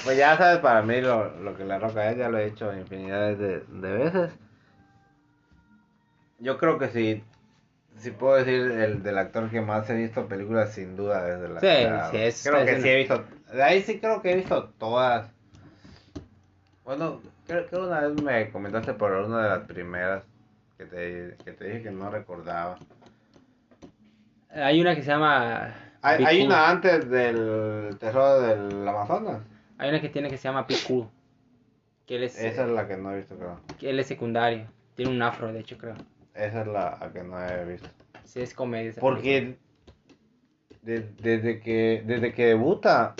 [0.02, 2.72] Pues ya sabes para mí lo, lo que La Roca es, ya lo he hecho
[2.74, 4.32] infinidad de, de veces.
[6.38, 7.22] Yo creo que sí,
[7.98, 11.48] si puedo decir el del actor que más he visto películas sin duda es de
[11.48, 14.32] la Sí, la- sí, es- Creo que sí he visto, de ahí sí creo que
[14.32, 15.30] he visto todas.
[16.84, 20.24] Bueno, creo que una vez me comentaste por una de las primeras
[20.76, 22.78] que te, que te dije que no recordaba.
[24.54, 25.74] Hay una que se llama.
[26.02, 29.40] Hay, una antes del Tesoro del Amazonas.
[29.78, 31.08] Hay una que tiene que se llama Cool.
[32.06, 33.58] Que él es, Esa es la que no he visto, creo.
[33.78, 34.66] que él es secundario.
[34.94, 35.94] Tiene un afro, de hecho, creo.
[36.34, 37.88] Esa es la que no he visto.
[38.24, 38.90] Sí, es comedia.
[38.90, 39.00] esa.
[39.00, 39.56] Porque
[40.82, 43.14] de- desde que desde que debuta,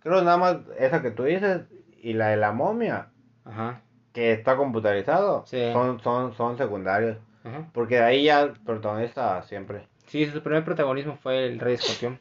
[0.00, 1.62] creo nada más esa que tú dices
[2.00, 3.08] y la de la momia,
[3.44, 3.80] Ajá.
[4.12, 5.72] que está computarizado, Sí.
[5.72, 7.18] son, son, son secundarios.
[7.42, 7.68] Ajá.
[7.72, 9.88] Porque de ahí ya el protagonista siempre.
[10.08, 12.18] Sí, su primer protagonismo fue el Rey Escorpión.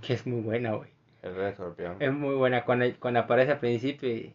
[0.00, 0.90] Que es muy buena, güey.
[1.22, 1.96] El rey escorpión.
[2.00, 4.34] Es muy buena cuando, cuando aparece al principio y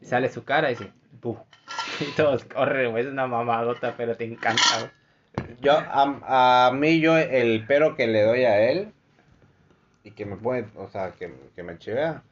[0.00, 1.36] sale su cara y dice, ¡buh!
[2.00, 3.04] Y todos corren, güey.
[3.04, 5.56] Es una mamadota, pero te encanta, güey.
[5.60, 8.92] Yo, a, a mí, yo, el pero que le doy a él,
[10.04, 12.22] y que me pone, o sea, que, que me chivea,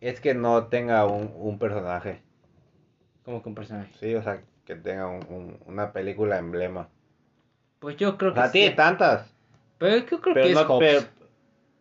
[0.00, 2.20] es que no tenga un, un personaje.
[3.24, 3.92] Como que un personaje.
[4.00, 6.88] Sí, o sea, que tenga un, un- una película emblema.
[7.84, 8.76] Pues yo creo que sea, tiene sí.
[8.76, 9.30] tantas.
[9.76, 10.78] Pero yo creo Pero que es no, Hobbs.
[10.86, 11.00] pero-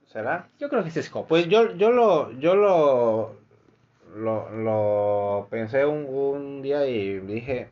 [0.07, 0.47] ¿Será?
[0.59, 1.27] Yo creo que es Hobbs.
[1.29, 3.35] Pues yo, yo lo, yo lo,
[4.17, 7.69] lo, lo pensé un, un día y dije,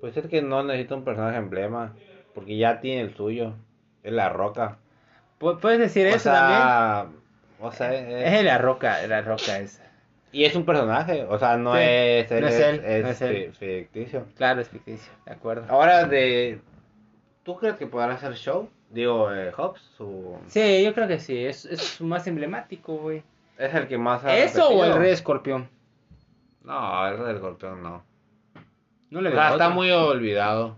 [0.00, 1.94] pues es que no necesita un personaje emblema,
[2.32, 3.54] porque ya tiene el suyo,
[4.04, 4.78] es la roca.
[5.40, 7.20] Pu- Puedes decir o eso también.
[7.60, 9.82] o sea, es- Es la roca, la roca esa.
[10.30, 13.02] y es un personaje, o sea, no Sí, es él, no es es, él, es
[13.02, 13.52] no es él.
[13.52, 14.26] fi- ficticio.
[14.36, 15.64] Claro, es ficticio, de acuerdo.
[15.68, 16.60] Ahora de,
[17.42, 18.68] ¿tú crees que podrá hacer show?
[18.90, 23.22] Digo, eh, Hobbs, su, Sí, yo creo que sí, es, es su más emblemático, güey.
[23.58, 25.68] es el que más ha ¿Eso o el rey escorpión?
[26.62, 28.04] No, el rey escorpión no.
[29.10, 29.70] No le O veo está otro.
[29.70, 30.76] muy olvidado.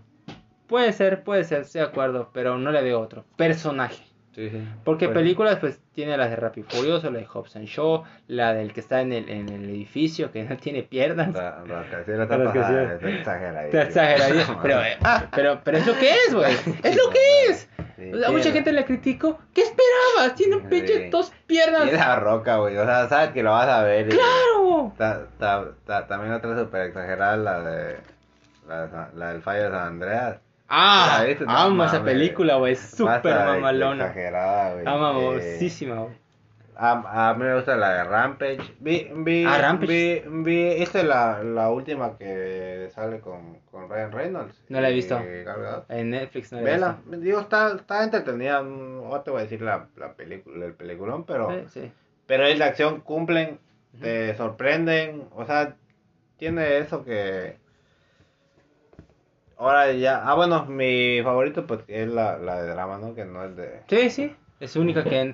[0.67, 3.23] Puede ser, puede ser, estoy de acuerdo, pero no le veo otro.
[3.35, 4.03] Personaje.
[4.35, 4.67] Sí, sí.
[4.83, 8.53] Porque Pues, películas, pues, tiene las de Rápido Furioso, la de Hobbs and Shaw, la
[8.53, 11.33] del que está en el, en el edificio, que no tiene piernas.
[11.33, 12.93] La, la canción está pasada.
[12.95, 14.97] Está exageradísimo, pero, eh,
[15.33, 16.51] pero, pero es lo que es, güey.
[16.83, 17.69] Es lo que es.
[18.13, 19.39] O sea, mucha gente le criticó.
[19.53, 20.35] ¿Qué esperabas?
[20.35, 20.67] Tiene un Sí.
[20.67, 21.87] pinche dos piernas.
[21.87, 22.75] Y la roca, güey.
[22.77, 24.07] O sea, sabes que lo vas a ver.
[24.07, 24.93] y- ¡Claro!
[24.97, 27.95] Ta- ta- ta- también otra súper exagerada, la de.
[28.67, 30.37] La, la del fallo de San Andreas.
[30.67, 31.45] Ah, ¿La?
[31.45, 32.75] No amo esa película, güey.
[32.75, 34.03] Súper Basta de mamalona.
[34.05, 34.85] Exagerada, güey.
[34.87, 36.15] Ah, Eh, mamosísima, güey.
[36.77, 38.75] a, a mí me gusta la de Rampage.
[38.79, 40.23] Vi, vi, Ah, Rampage.
[40.27, 44.61] Vi, vi, esta es la, la última que sale con, con Ryan Reynolds.
[44.69, 45.19] No la he visto.
[45.89, 47.21] En Netflix no la he Vela, visto.
[47.21, 51.49] digo, está, está entretenida, no te voy a decir la, la película, el peliculón, pero,
[51.51, 51.91] Sí, sí.
[52.25, 53.59] pero es de acción, cumplen,
[54.01, 55.75] te sorprenden, o sea,
[56.37, 57.57] tiene eso que...
[59.57, 63.15] Ahora ya, ah bueno, mi favorito pues es la, la de drama, ¿no?
[63.15, 63.79] Que no es de...
[63.87, 64.35] Sí, sí.
[64.59, 65.33] Es única que,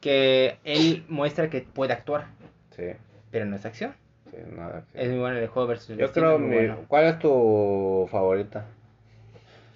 [0.00, 2.28] que él muestra que puede actuar,
[2.70, 2.84] Sí,
[3.30, 3.94] pero no es acción.
[4.30, 4.84] sí, nada.
[4.92, 6.76] que- Es muy bueno el juego versus el Yo creo, es mi, bueno.
[6.88, 8.64] ¿cuál es tu favorita?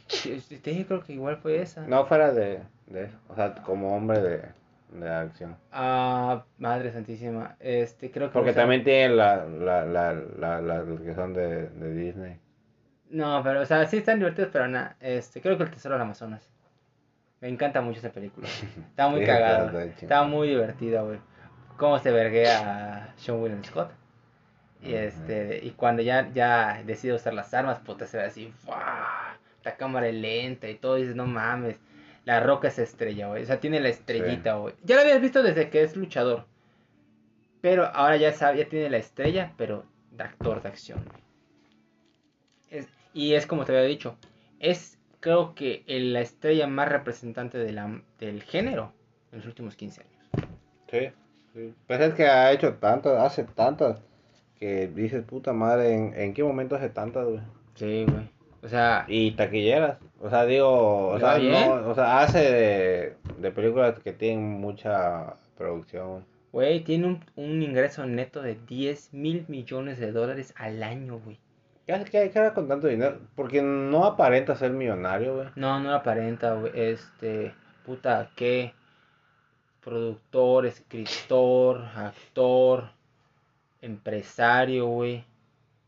[0.08, 1.86] Sí, Te dije, creo que igual fue esa.
[1.86, 4.42] No fuera de, de eso, o sea, como hombre de,
[4.98, 5.56] de acción.
[5.70, 7.56] Ah, madre santísima.
[7.60, 8.34] Este, creo que.
[8.34, 12.36] Porque también tienen la, la, la, la, que son de, de Disney.
[13.12, 14.96] No, pero, o sea, sí están divertidos, pero nada.
[15.00, 16.48] Este, creo que el tesoro del Amazonas.
[17.40, 18.48] Me encanta mucho esa película.
[18.90, 19.78] Está muy cagado.
[19.80, 21.18] está- muy divertida, güey.
[21.76, 23.90] Cómo se verguea a Sean William Scott.
[24.80, 29.36] Y este, y cuando ya, ya decide usar las armas, puta, se ve así, ¡fua!
[29.62, 31.78] La cámara es lenta y todo, y dices, no mames.
[32.24, 33.42] La roca es estrella, güey.
[33.42, 34.74] O sea, tiene la estrellita, güey.
[34.82, 36.46] Ya la habías visto desde que es luchador.
[37.60, 41.22] Pero ahora ya sabe, ya tiene la estrella, pero de actor de acción, güey.
[42.70, 44.16] Es- y es como te había dicho,
[44.60, 48.92] es creo que el- la estrella más representante de la, del género
[49.30, 50.48] en los últimos 15 años.
[50.90, 51.10] Sí,
[51.54, 51.74] sí.
[51.86, 54.00] Pues es que ha hecho tantas, hace tantas,
[54.58, 57.40] que dices, puta madre, ¿en, en qué momento hace tantas, güey?
[57.74, 58.30] Sí, güey.
[58.64, 63.16] O sea, Y taquilleras, o sea, digo, o ¿Le sea, no, o sea, hace de,
[63.38, 66.24] de películas que tienen mucha producción, güey.
[66.52, 71.38] güey, tiene un, un ingreso neto de 10 mil millones de dólares al año, güey.
[71.86, 73.18] ¿Qué hacer con tanto dinero?
[73.34, 75.48] Porque no aparenta ser millonario, güey.
[75.56, 76.72] No, no aparenta, güey.
[76.74, 77.52] Este,
[77.84, 78.72] puta, ¿qué?
[79.82, 82.84] Productor, escritor, actor,
[83.80, 85.24] empresario, güey.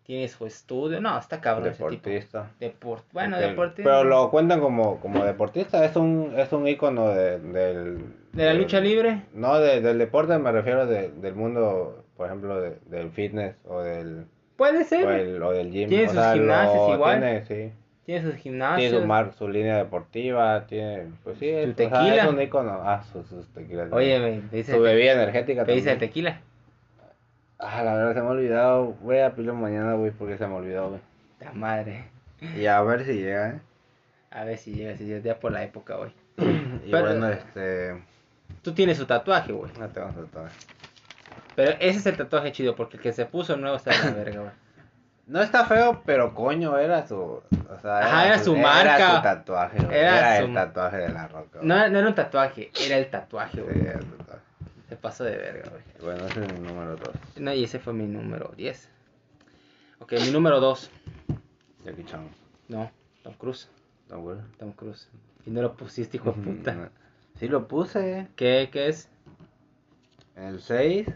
[0.04, 1.00] Tiene su estudio.
[1.00, 1.90] No, está cabrón ese tipo.
[1.90, 2.50] Deportista.
[2.60, 3.82] Deport bueno, Ok, deportista.
[3.90, 7.98] Pero lo cuentan como, como deportista, es un, es un ícono de, del...
[8.32, 9.22] De la del- lucha libre.
[9.32, 13.80] No, de- del deporte me refiero de- del mundo, por ejemplo, de- del fitness o
[13.80, 14.26] del,
[14.56, 15.08] Puede o, ser.
[15.08, 15.88] el- o del gym.
[15.88, 17.18] Tiene o sus sea, gimnasios igual.
[17.20, 17.72] Tiene, sí.
[18.04, 19.00] Tiene sus Tiene gimnasios.
[19.02, 22.22] su, mar, su línea deportiva, tiene, pues sí, Su o sea, tequila.
[22.22, 22.80] es un ícono.
[22.84, 23.90] Ah, sus, sus tequilas.
[23.92, 26.40] Oye, me dice, su bebida energética me dice el tequila.
[27.58, 28.94] Ah, la verdad se me ha olvidado.
[29.00, 31.00] Voy a pillo mañana, güey, porque se me olvidó, güey.
[31.40, 32.04] La madre.
[32.58, 33.60] Y a ver si llega, ¿eh?
[34.30, 36.10] A ver si llega, si llega por la época, güey.
[36.86, 38.02] Y Pero- bueno, este...
[38.60, 39.72] Tú tienes su tatuaje, güey.
[39.78, 40.54] No tengo tatuaje.
[41.56, 44.10] Pero ese es el tatuaje chido, porque el que se puso nuevo está de la
[44.12, 44.52] verga, güey.
[45.26, 47.16] No está feo, pero coño, era su.
[47.16, 47.42] O
[47.80, 49.16] sea, Ajá, era su Era marca.
[49.16, 49.96] su tatuaje, güey.
[49.98, 51.48] Era Era, su- el tatuaje de la roca.
[51.60, 51.66] güey.
[51.66, 53.80] No, no era un tatuaje, era el tatuaje, Sí, güey.
[53.80, 54.42] era el tatuaje.
[54.90, 55.82] Se pasó de verga, güey.
[56.02, 57.08] Bueno, ese es mi número 2.
[57.38, 58.90] No, y ese fue mi número 10.
[60.00, 60.90] Ok, mi número 2.
[61.86, 62.28] Jackie Chan.
[62.68, 62.90] No,
[63.22, 63.70] Tom Cruise.
[64.10, 64.36] ¿No, güey?
[64.58, 65.08] Tom Cruise.
[65.46, 66.90] Y no lo pusiste, hijo de puta.
[67.38, 68.28] Sí lo puse.
[68.36, 69.08] ¿Qué, qué es?
[70.36, 71.08] El 6.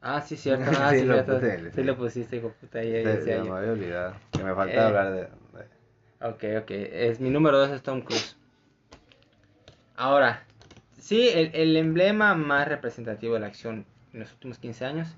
[0.00, 0.70] Ah, sí, cierto.
[0.80, 1.34] Ah, Sí sí, lo cierto.
[1.34, 1.82] puse, Sí sí.
[1.84, 2.82] lo pusiste, hijo puta.
[2.82, 4.14] Ya, ya Se, me había olvidado.
[4.32, 4.80] Que me falta Eh.
[4.80, 5.28] hablar de, de,
[6.20, 6.70] Ok, ok.
[6.70, 8.36] Es, mi número 2 es Tom Cruise.
[9.96, 10.44] Ahora,
[10.98, 15.08] sí, el, el emblema más representativo de la acción en los últimos 15 años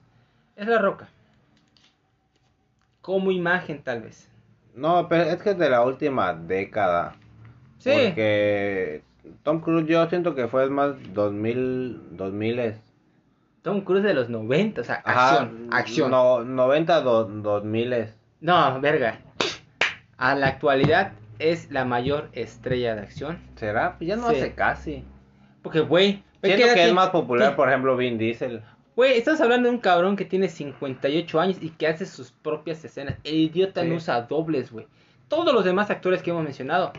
[0.56, 1.08] es La Roca.
[3.02, 4.28] Como imagen, tal vez.
[4.74, 7.14] No, pero es que es de la última década.
[7.78, 7.90] Sí.
[7.92, 9.02] Porque
[9.42, 12.58] Tom Cruise yo siento que fue más 2000, 2000
[13.62, 16.10] Tom Cruise de los 90, o sea, Ajá, acción, acción.
[16.10, 18.06] No, 90, do- 2000
[18.40, 19.20] No, verga.
[20.16, 23.38] A la actualidad es la mayor estrella de acción.
[23.56, 23.96] ¿Será?
[23.98, 24.36] Pues ya no Sí.
[24.36, 25.04] hace casi.
[25.62, 27.56] Porque, güey, Siento que es más popular, ¿Qué?
[27.56, 28.62] por ejemplo, Vin Diesel.
[28.96, 32.82] Güey, estás hablando de un cabrón que tiene 58 años y que hace sus propias
[32.84, 33.16] escenas.
[33.24, 33.88] El idiota Sí.
[33.88, 34.86] no usa dobles, güey.
[35.28, 36.92] Todos los demás actores que hemos mencionado.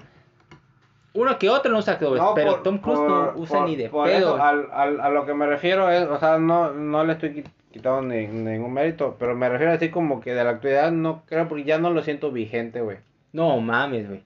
[1.13, 3.75] Uno que otro no usa No, pero por- Tom Cruise por- no usa por- ni
[3.75, 4.05] de pedo.
[4.05, 7.29] eso, al, al- a lo que me refiero es, o sea, no, no le estoy
[7.31, 11.23] qui- quitando ni- ningún mérito, pero me refiero así como que de la actualidad no
[11.25, 12.97] creo, porque ya no lo siento vigente, güey.
[13.33, 14.23] No mames, güey.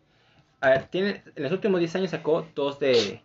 [0.61, 3.21] A ver, tiene, en los últimos 10 años sacó dos de,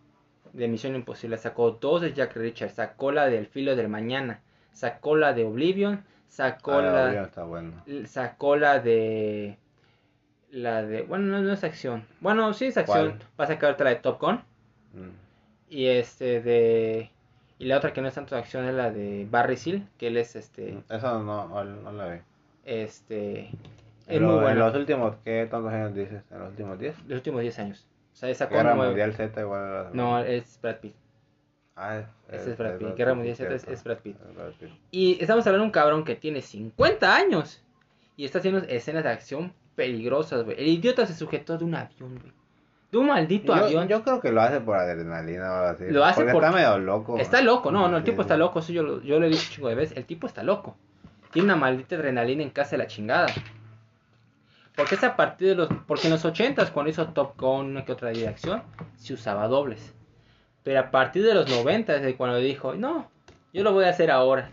[0.52, 1.38] de Misión Imposible.
[1.38, 2.70] Sacó dos de Jack Richard.
[2.70, 4.40] Sacó la del Filo del Mañana.
[4.72, 6.04] Sacó la de Oblivion.
[6.28, 7.22] Sacó Ah, la...
[7.22, 7.72] está bueno.
[8.06, 9.56] sacó la de
[10.50, 13.22] la de bueno no, no es acción bueno sí es acción ¿Cuál?
[13.40, 14.40] va a sacar otra de Top Gun
[14.92, 15.10] Mm.
[15.68, 17.10] y este de
[17.60, 20.08] y la otra que no es tanto de acción es la de Barry Seal que
[20.08, 22.18] él es este Eso no, no, no la vi.
[22.64, 23.48] este es
[24.08, 26.22] En, muy lo- en bueno los últimos, ¿qué tantos años dices?
[26.32, 26.98] ¿En los últimos 10?
[27.06, 30.18] los últimos 10 años o sea sacó Guerra nueve- Mundial Z igual a la- no
[30.18, 30.94] es Brad Pitt
[31.76, 31.98] Ah,
[32.28, 34.16] es, ese es Brad Pitt Guerra Mundial Z es, es Es Brad Pitt.
[34.90, 37.62] y estamos hablando de un cabrón que tiene 50 años
[38.16, 39.52] y está haciendo escenas de acción
[39.84, 42.32] peligrosas güey el idiota se sujetó de un avión güey
[42.92, 45.84] de un maldito Yo, avión yo creo que lo hace por adrenalina o algo así.
[45.90, 47.18] Lo hace porque por- está medio loco.
[47.18, 48.26] Está loco, no, no, el Sí, tipo sí.
[48.26, 50.42] está loco, eso yo, lo- yo lo he dicho chingo de veces, el tipo está
[50.42, 50.76] loco.
[51.32, 53.28] Tiene una maldita adrenalina en casa de la chingada.
[54.76, 55.68] Porque es a partir de los...
[55.86, 58.62] Porque en los 80 cuando hizo Top Gun, una que otra dirección,
[58.96, 59.94] se usaba dobles.
[60.64, 63.08] Pero a partir de los 90 es cuando dijo, no,
[63.52, 64.50] yo lo voy a hacer ahora.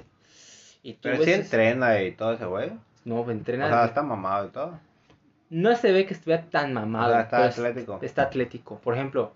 [0.83, 2.71] Y tú Pero ves sí entrena y todo ese güey.
[3.03, 3.67] No, O entrena...
[3.67, 4.79] sea, está mamado y todo.
[5.49, 7.07] No se ve que estuviera tan mamado.
[7.09, 7.99] O sea, está pero es- atlético.
[8.01, 8.79] Está atlético.
[8.79, 9.33] Por ejemplo,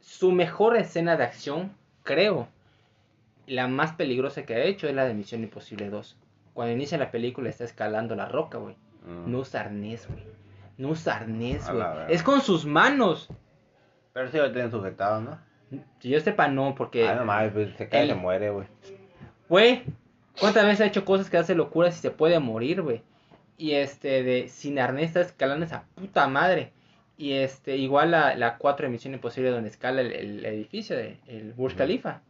[0.00, 1.72] su mejor escena de acción,
[2.02, 2.48] creo,
[3.46, 6.16] la más peligrosa que ha hecho es la de Misión Imposible 2.
[6.54, 8.76] Cuando inicia la película está escalando la roca, güey.
[9.06, 9.30] Mm.
[9.30, 10.22] No usa arnés, güey.
[10.78, 11.82] No usa arnés, güey.
[12.08, 13.28] Es con sus manos.
[14.12, 15.38] Pero sí lo tienen sujetado, ¿no?
[16.00, 17.06] Si yo sepa, no, porque...
[17.08, 18.66] Ah, no mames, pues se cae y el- se muere, güey.
[19.48, 19.84] Güey,
[20.40, 23.02] ¿cuántas veces ha hecho cosas que hace locuras y se puede morir, güey?
[23.58, 26.72] Y este, de sin arnés está escalando esa puta madre.
[27.18, 31.18] Y este, igual la, la 4 de Misión Imposible donde escala el, el edificio, de,
[31.26, 31.74] el Burj.
[31.76, 32.20] Khalifa.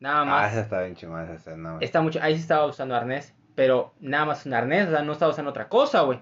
[0.00, 0.52] Nada Ah, más.
[0.52, 1.84] esa está bien chingona esa escena, güey.
[1.84, 5.12] está mucho, ahí sí estaba usando arnés, pero nada más un arnés, o sea, no
[5.12, 6.18] estaba usando otra cosa, güey.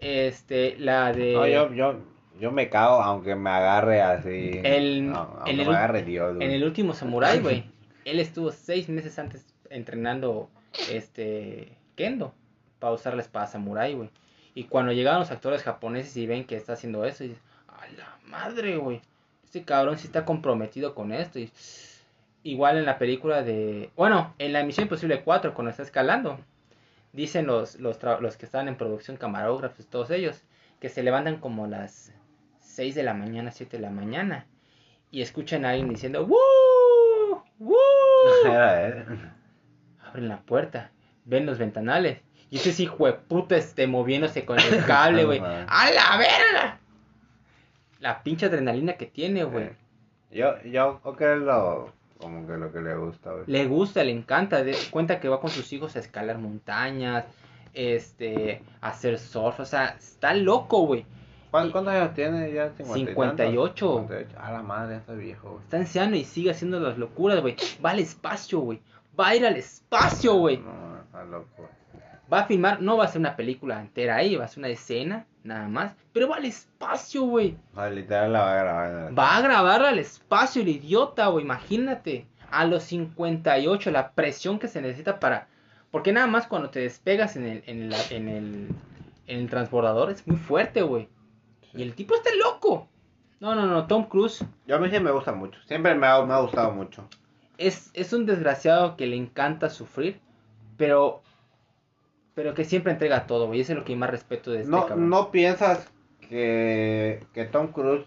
[0.00, 1.32] Este, la de...
[1.32, 2.00] No, yo, yo,
[2.38, 4.60] yo me cago aunque me agarre así.
[4.62, 6.46] El- no, en el me agarre Dios, güey.
[6.46, 7.64] En el último Samurai, güey,
[8.04, 10.50] él estuvo seis meses antes entrenando
[10.90, 12.34] este Kendo
[12.78, 14.10] para usar la espada Samurai, güey.
[14.54, 17.86] Y cuando llegaron los actores japoneses y ven que está haciendo eso, y dicen, a
[17.96, 19.00] la madre, güey.
[19.44, 21.38] Este cabrón sí está comprometido con esto.
[21.38, 21.50] Y...
[22.42, 23.90] Igual en la película de...
[23.96, 26.38] Bueno, en la Misión Imposible 4, cuando está escalando,
[27.12, 30.42] dicen los, los, tra- los que están en producción, camarógrafos, todos ellos,
[30.78, 32.12] que se levantan como a las
[32.60, 34.46] 6 de la mañana, 7 de la mañana,
[35.10, 37.42] y escuchan a alguien diciendo, ¡Woo!
[37.58, 37.76] ¡Woo!
[40.04, 40.92] Abren la puerta,
[41.24, 42.20] ven los ventanales,
[42.50, 45.40] y ese hijo de puta esté moviéndose con el cable, güey.
[45.40, 46.78] ¡A la verga!
[48.00, 49.70] La pinche adrenalina que tiene, güey.
[50.30, 53.44] Yo, yo creo que es lo, como que lo que le gusta, güey.
[53.46, 54.62] Le gusta, le encanta.
[54.62, 57.24] De, cuenta que va con sus hijos a escalar montañas,
[57.74, 59.60] este, a hacer surf.
[59.60, 61.06] O sea, está loco, güey.
[61.50, 62.70] ¿Cuán- ¿Cuántos años tiene ya?
[62.76, 63.86] 50 y 58.
[63.86, 64.16] tantos?
[64.16, 64.40] 58.
[64.40, 65.62] A la madre, está viejo, güey.
[65.64, 67.56] Está anciano y sigue haciendo las locuras, güey.
[67.84, 68.80] Va al espacio, güey.
[69.18, 70.58] Va a ir al espacio, güey.
[70.58, 71.70] No, está loco, güey.
[72.32, 74.68] Va a filmar, no va a ser una película entera ahí, va a ser una
[74.68, 75.94] escena, nada más.
[76.12, 77.56] Pero va al espacio, güey.
[77.92, 79.18] Literal la va a grabar.
[79.18, 81.44] Va a grabar al espacio el idiota, güey.
[81.44, 82.26] Imagínate.
[82.50, 85.48] A los 58, la presión que se necesita para...
[85.90, 88.68] Porque nada más cuando te despegas en el, en la- en el,
[89.26, 91.08] en el transbordador es muy fuerte, güey.
[91.74, 92.88] Y el tipo está loco.
[93.40, 95.58] No, no, no, Tom Cruise Yo a mí sí me gusta mucho.
[95.66, 97.08] Siempre me ha, me ha gustado mucho.
[97.58, 100.20] es, es un desgraciado que le encanta sufrir,
[100.76, 101.22] pero...
[102.36, 103.62] Pero que siempre entrega todo, güey.
[103.62, 105.10] Eso es lo que más respeto de este No, cabrón.
[105.10, 105.90] ¿No piensas
[106.28, 108.06] que, que Tom Cruise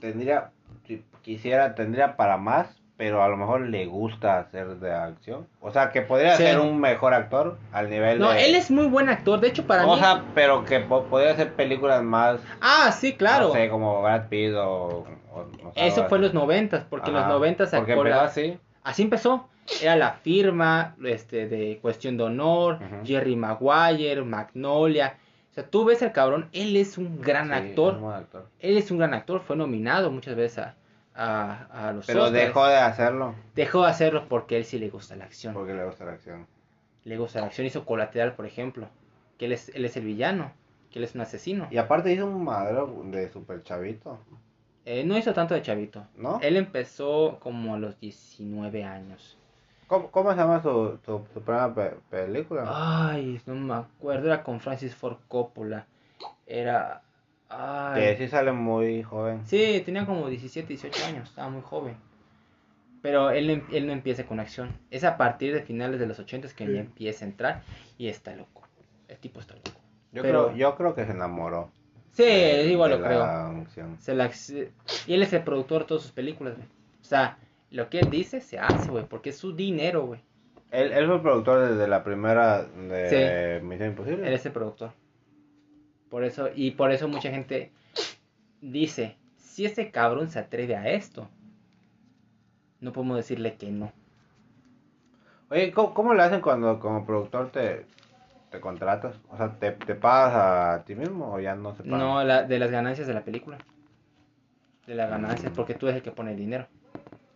[0.00, 0.50] tendría,
[0.86, 2.82] si quisiera, tendría para más?
[2.98, 5.46] pero a lo mejor le gusta hacer de acción.
[5.60, 6.44] O sea, que podría Sí.
[6.44, 8.46] ser un mejor actor al nivel No, de...
[8.46, 9.38] él es muy buen actor.
[9.38, 10.00] De hecho, para o mí.
[10.00, 13.48] sea, pero que po- podría hacer películas más, Ah, sí, claro.
[13.48, 15.04] no sé, como Brad Pitt o...
[15.30, 18.58] o- o sea, Eso fue en los noventas, porque en los noventas Porque empezó así.
[18.82, 19.46] Así empezó.
[19.82, 22.78] Era la firma este, de Cuestión de Honor.
[23.04, 25.16] Jerry Maguire, Magnolia.
[25.50, 27.92] O sea, tú ves al cabrón, él es un gran Sí, actor.
[27.94, 28.48] es un buen actor.
[28.60, 30.74] Él es un gran actor, fue nominado muchas veces a,
[31.14, 32.44] a, a los Pero Oscars.
[32.46, 35.54] dejó de hacerlo Dejó de hacerlo porque a él sí le gusta la acción.
[35.54, 36.46] porque le gusta la acción.
[37.04, 37.66] Le gusta la acción.
[37.66, 38.88] Hizo Colateral, por ejemplo.
[39.38, 40.52] Que él es, él es el villano.
[40.90, 41.68] Que él es un asesino.
[41.70, 44.18] Y aparte hizo un madero de super chavito,
[44.84, 46.06] Eh, no hizo tanto de chavito.
[46.16, 46.38] ¿no?
[46.42, 49.35] Él empezó como a los 19 años.
[49.86, 52.64] ¿Cómo, cómo se llama su, su, su primera pe- película?
[52.66, 54.26] Ay, no me acuerdo.
[54.26, 55.86] Era con Francis Ford Coppola.
[56.46, 57.02] Era.
[57.48, 58.02] Ay.
[58.02, 59.46] Que sí sale muy joven.
[59.46, 61.28] Sí, tenía como 17, 18 años.
[61.28, 61.96] Estaba muy joven.
[63.02, 64.76] Pero él, no él no empieza con acción.
[64.90, 67.62] Es a partir de finales de los 80 que ya empieza a entrar.
[67.98, 68.62] Y está loco.
[69.06, 69.70] El tipo está loco.
[70.12, 71.70] Yo, pero- creo, yo creo que se enamoró.
[72.10, 73.22] Sí, de- igual de lo la creo.
[73.62, 73.96] acción.
[74.00, 74.30] Se la-
[75.06, 76.66] y él es el productor de todas sus películas, güey.
[77.00, 77.38] O sea,
[77.70, 79.04] lo que él dice se hace, güey.
[79.04, 80.20] Porque es su dinero, güey.
[80.70, 84.26] Él, él fue productor desde la primera de Misión Imposible.
[84.26, 84.92] Él es el productor.
[86.10, 87.72] Por eso, y por eso mucha gente
[88.60, 91.28] dice, si ese cabrón se atreve a esto,
[92.80, 93.92] no podemos decirle que no.
[95.50, 97.86] Oye, ¿cómo, cómo le hacen cuando como productor te,
[98.50, 99.16] te contratas?
[99.30, 100.34] O sea, ¿te, ¿te pagas
[100.80, 101.98] a ti mismo o ya no se paga?
[101.98, 103.58] No la, de las ganancias de la película.
[104.86, 106.66] De las ganancias, porque tú eres el que pone el dinero.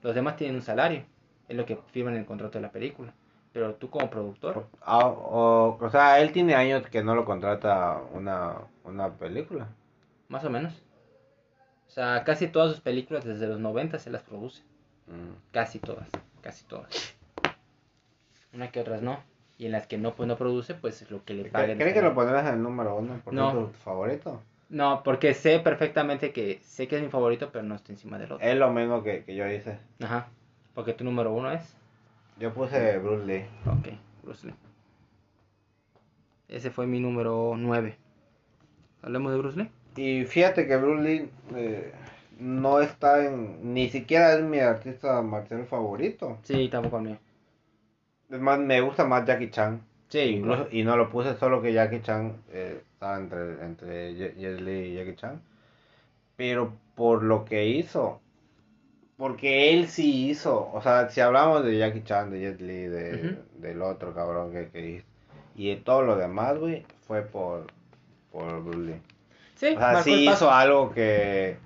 [0.02, 1.04] Los demás tienen un salario.
[1.48, 3.12] Es lo que firman en el contrato de la película.
[3.52, 8.00] Pero tú como productor, Ah, o, o sea, él tiene años que no lo contrata
[8.12, 8.54] una,
[8.84, 9.66] una película.
[10.28, 10.72] más o menos.
[11.88, 14.62] O sea, casi todas sus películas desde los 90 se las produce.
[15.08, 15.34] Mm.
[15.50, 16.08] Casi todas,
[16.40, 17.16] casi todas.
[18.54, 19.18] Una que otras no.
[19.58, 21.78] Y en las que no, pues no produce, pues lo que le ¿Cre- paguen.
[21.78, 23.20] ¿Crees que lo pondrás en el número uno?
[23.24, 23.48] Porque No.
[23.50, 24.40] es tu favorito.
[24.70, 28.32] No, porque sé perfectamente que sé que es mi favorito, pero no está encima del
[28.32, 28.46] otro.
[28.46, 29.78] Es lo mismo que, que yo hice.
[30.00, 30.28] Ajá.
[30.74, 31.76] Porque tu número uno es.
[32.38, 33.44] Yo puse Bruce Lee.
[33.66, 33.88] Ok,
[34.22, 34.54] Bruce Lee.
[36.48, 37.96] Ese fue mi número 9.
[39.02, 39.70] ¿Hablemos de Bruce Lee?
[39.96, 41.92] Y fíjate que Bruce Lee eh,
[42.38, 43.74] no está en...
[43.74, 46.38] Ni siquiera es mi artista marcial favorito.
[46.44, 47.18] Sí, tampoco el mío.
[48.30, 49.82] Es más, me gusta más Jackie Chan.
[50.10, 54.60] Sí, Incluso, y no lo puse solo que Jackie Chan eh, estaba entre, entre Jet
[54.60, 55.40] Li y Jackie Chan.
[56.36, 58.20] Pero por lo que hizo.
[59.16, 60.70] Porque él sí hizo.
[60.72, 64.68] O sea, si hablamos de Jackie Chan, de Jet Li, de, del otro cabrón que,
[64.70, 65.06] que hizo.
[65.54, 67.66] Y de todo lo demás, güey, fue por,
[68.32, 69.02] por Bruce Lee.
[69.56, 71.56] Sí, O sea, sí hizo algo que,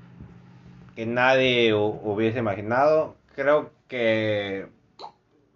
[0.97, 3.15] que nadie hu- hubiese imaginado.
[3.35, 4.67] Creo que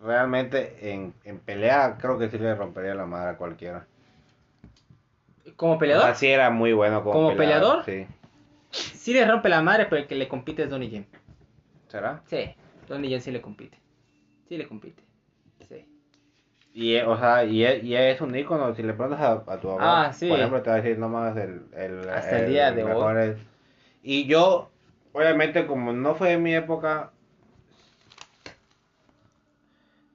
[0.00, 3.86] realmente en, en pelea, creo que sí le rompería la madre a cualquiera.
[5.56, 7.84] Como O peleador, sea, sí era muy bueno como, ¿Como peleador?
[7.84, 8.06] Sí.
[8.70, 11.06] sí le rompe la madre, pero el que le compite es Donnie Yen.
[11.88, 12.20] ¿Será?
[12.26, 12.54] Sí,
[12.86, 13.78] Donnie Yen sí le compite.
[14.48, 15.02] Sí le compite.
[15.68, 15.86] Sí.
[16.74, 18.74] Y, eh, o sea, y es, y es un ícono.
[18.74, 20.28] Si le preguntas a, a tu Ah, abuelo, sí.
[20.28, 22.88] por ejemplo, te va a decir nomás el, el, Hasta el día de hoy.
[22.90, 23.38] mejor es-
[24.02, 24.70] Y yo,
[25.12, 27.10] obviamente, como no fue en mi época,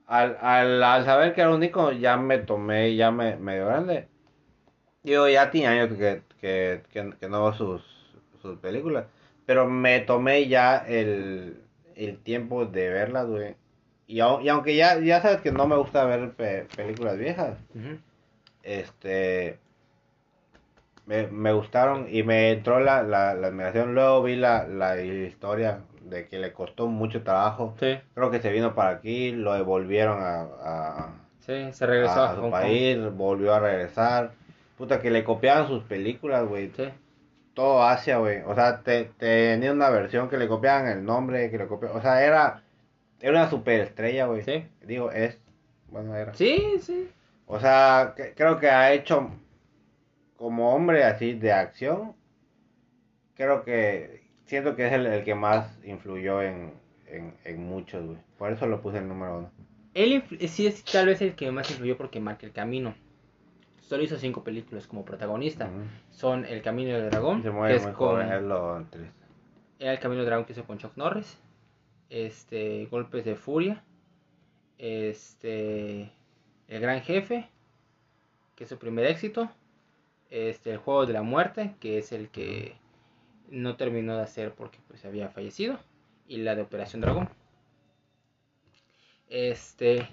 [0.06, 4.08] al, al, al saber que era un ícono, ya me tomé, ya me medio grande.
[5.02, 7.82] Yo ya tenía años que, que, que, que no veo sus,
[8.42, 9.06] sus películas.
[9.46, 11.58] Pero me tomé ya el,
[11.96, 13.56] el tiempo de verlas, güey.
[14.06, 17.58] Y, y aunque ya, ya sabes que no me gusta ver pe- películas viejas,
[18.62, 19.58] este
[21.06, 23.94] me, me gustaron y me entró la, la, la admiración.
[23.94, 27.74] Luego vi la, la historia de que le costó mucho trabajo.
[27.80, 32.28] Sí, Creo que se vino para aquí, lo devolvieron a, a, sí, se regresó a-
[32.28, 32.50] a, a su Kong.
[32.50, 34.32] país, volvió a regresar.
[34.78, 36.70] Puta, que le copiaban sus películas, güey.
[36.76, 36.88] Sí,
[37.54, 38.42] Todo Asia, güey.
[38.46, 41.96] O sea, te, tenía una versión que le copiaban el nombre, que le copiaban.
[41.98, 42.62] O sea, era,
[43.20, 44.42] era una superestrella, güey.
[44.42, 44.66] sí.
[44.82, 45.38] Digo, es.
[45.88, 46.34] Bueno, era.
[46.34, 47.08] Sí, sí.
[47.46, 49.30] O sea, que- creo que ha hecho
[50.36, 52.14] como hombre así de acción.
[53.36, 56.72] Creo que siento que es el, el que más influyó en,
[57.06, 58.18] en, en muchos, güey.
[58.38, 59.50] Por eso lo puse en número uno.
[59.94, 62.94] Él sí es tal vez el que más influyó porque marca el camino.
[63.80, 65.68] Solo hizo cinco películas como protagonista.
[66.10, 69.12] Son El Camino del Dragón, Se que muere es muy con joven, es lo triste.
[69.78, 71.38] era El Camino del Dragón que hizo con Chuck Norris.
[72.08, 73.84] Este, Golpes de Furia.
[74.78, 76.10] Este,
[76.68, 77.48] El Gran Jefe,
[78.56, 79.50] que es su primer éxito.
[80.30, 82.74] Este, El Juego de la Muerte, que es el que
[83.48, 85.78] no terminó de hacer porque pues había fallecido.
[86.26, 87.28] Y la de Operación Dragón.
[89.28, 90.08] Este,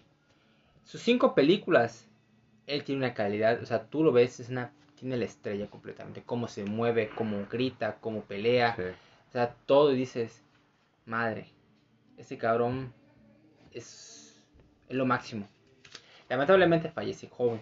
[0.84, 2.08] sus cinco películas,
[2.68, 6.24] él tiene una calidad, o sea, tú lo ves, es una, tiene la estrella completamente,
[6.24, 8.84] cómo se mueve, cómo grita, cómo pelea, Sí.
[8.84, 10.44] o sea, todo y dices,
[11.06, 11.48] madre,
[12.18, 12.94] ese cabrón
[13.72, 14.42] es,
[14.90, 15.48] es lo máximo.
[16.30, 17.62] Lamentablemente fallece joven.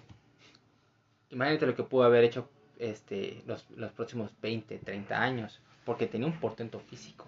[1.31, 2.49] Imagínate lo que pudo haber hecho
[2.79, 7.27] este, los, los próximos 20, 30 años, porque tenía un portento físico.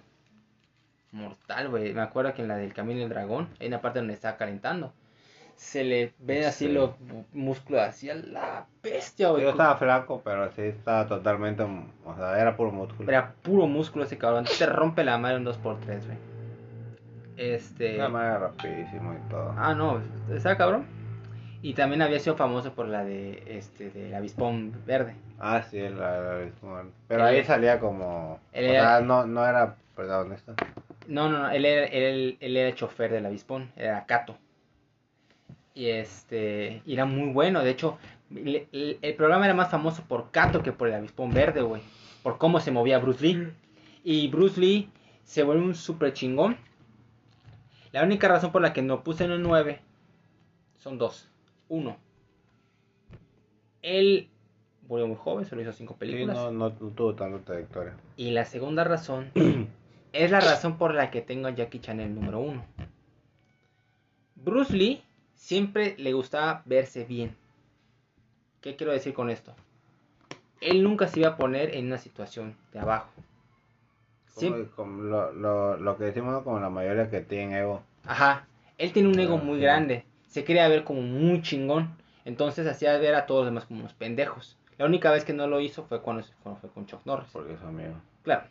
[1.12, 1.94] Mortal, güey.
[1.94, 4.94] Me acuerdo que en la del Camino del Dragón, hay una parte donde estaba calentando.
[5.56, 6.72] Se le ve así Sí.
[6.72, 6.92] los
[7.34, 9.44] músculos, así a la bestia, güey.
[9.44, 11.62] Yo estaba flaco, pero sí estaba totalmente.
[11.64, 13.08] O sea, era puro músculo.
[13.10, 14.46] Era puro músculo ese cabrón.
[14.58, 16.18] Te rompe la madre un 2x3, güey.
[17.38, 17.96] Este.
[17.96, 19.54] Era más rapidísimo y todo.
[19.58, 20.02] Ah, no,
[20.34, 20.86] estaba cabrón.
[21.64, 25.16] Y también había sido famoso por la de este del avispón verde.
[25.40, 26.52] Ah, sí, el, el-
[27.08, 28.40] Pero Él- ahí salía como.
[28.52, 30.54] él o era- sea, no, no era protagonista.
[31.08, 34.38] No, no, no, él era, él, él era el chofer del avispón, era Cato.
[35.74, 37.98] Y este, y era muy bueno, de hecho,
[38.34, 41.82] el, el programa era más famoso por Cato que por el avispón verde, güey.
[42.24, 43.52] Por cómo se movía Bruce Lee.
[44.04, 44.90] Y Bruce Lee
[45.24, 46.58] se vuelve un super chingón.
[47.92, 49.80] La única razón por la que no puse en un 9
[50.78, 51.28] son dos.
[51.72, 51.96] Uno,
[53.82, 54.28] él
[54.90, 56.36] murió muy joven, solo hizo cinco Sí, películas.
[56.36, 57.94] no, no, no tuvo tanta trayectoria.
[58.18, 59.32] Y la segunda razón
[60.12, 62.66] es la razón por la que tengo a Jackie Chan el número uno.
[64.36, 65.02] Bruce Lee
[65.34, 67.38] siempre le gustaba verse bien.
[68.60, 69.56] ¿Qué quiero decir con esto?
[70.60, 73.10] Él nunca se iba a poner en una situación de abajo.
[74.36, 77.82] Como, como lo, lo, lo que decimos como la mayoría que tienen ego.
[78.04, 78.46] Ajá.
[78.78, 79.62] Él tiene un ego muy sí.
[79.64, 80.04] grande.
[80.32, 81.96] Se quería ver como muy chingón.
[82.24, 84.58] Entonces hacía ver a todos los demás como unos pendejos.
[84.78, 87.30] La única vez que no lo hizo fue cuando, cuando fue con Chuck Norris.
[87.34, 87.96] Porque es amigo.
[88.24, 88.48] Claro.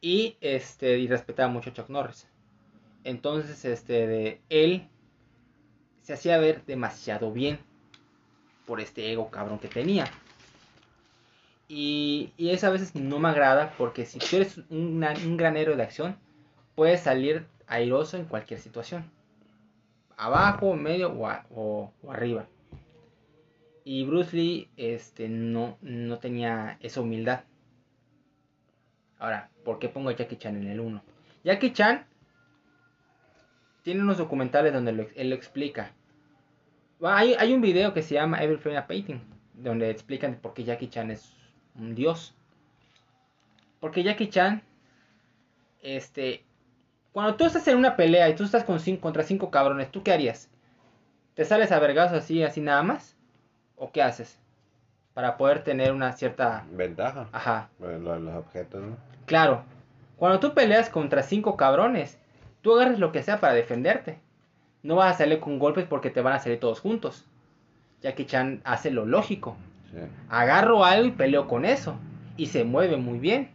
[0.00, 2.28] Y este y respetaba mucho a Chuck Norris.
[3.04, 4.88] Entonces, este de él
[6.00, 7.58] se hacía ver demasiado bien
[8.66, 10.06] por este ego cabrón que tenía.
[11.68, 15.56] Y, y eso a veces no me agrada porque si tú eres un, un gran
[15.56, 16.16] héroe de acción,
[16.74, 19.10] puedes salir airoso en cualquier situación.
[20.16, 22.46] Abajo, medio o, arriba.
[23.84, 27.44] Y Bruce Lee este, no, no tenía esa humildad.
[29.18, 31.02] Ahora, ¿por qué pongo a Jackie Chan en el 1?
[31.44, 32.06] Jackie Chan
[33.82, 35.92] tiene unos documentales donde él lo explica.
[37.02, 39.20] Hay, hay un video que se llama Every Frame a Painting,
[39.54, 41.32] donde explican por qué Jackie Chan es
[41.74, 42.34] un dios.
[43.80, 44.62] Porque Jackie Chan,
[45.82, 46.44] este,
[47.16, 50.02] cuando tú estás en una pelea y tú estás con cinco, contra cinco cabrones, ¿tú
[50.02, 50.50] qué harías?
[51.32, 53.16] ¿Te sales a vergazos así, así nada más?
[53.74, 54.38] ¿O qué haces?
[55.14, 56.66] Para poder tener una cierta...
[56.70, 57.26] Ventaja.
[57.32, 58.98] Ajá, los objetos, ¿no?
[59.24, 59.62] Claro,
[60.18, 62.18] cuando tú peleas contra cinco cabrones,
[62.60, 64.18] tú agarras lo que sea para defenderte.
[64.82, 67.24] No vas a salir con golpes porque te van a salir todos juntos.
[68.02, 69.56] Jackie Chan hace lo lógico.
[69.90, 70.00] Sí.
[70.28, 71.96] Agarro algo y peleo con eso.
[72.36, 73.52] Y se mueve muy bien.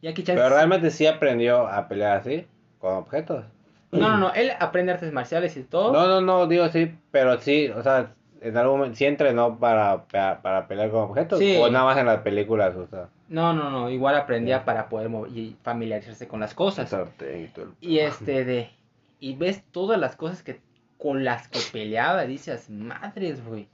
[0.00, 0.36] Jackie Chan...
[0.36, 2.46] Pero realmente sí aprendió a pelear así,
[2.84, 3.44] con objetos.
[3.92, 5.92] No, no, no, él aprende artes marciales y todo.
[5.92, 10.04] No, no, no, digo sí, pero sí, o sea, en algún momento sí entrenó para,
[10.04, 11.38] para, para pelear con objetos.
[11.38, 11.56] Sí.
[11.60, 13.08] O nada más en las películas, o sea.
[13.28, 14.64] No, no, no, igual aprendía Sí.
[14.66, 16.90] para poder mover y familiarizarse con las cosas.
[16.90, 18.70] sartén y todo el- Y este de...
[19.20, 20.60] Y ves todas las cosas que
[20.98, 23.68] con las que peleaba, dices, madres, güey.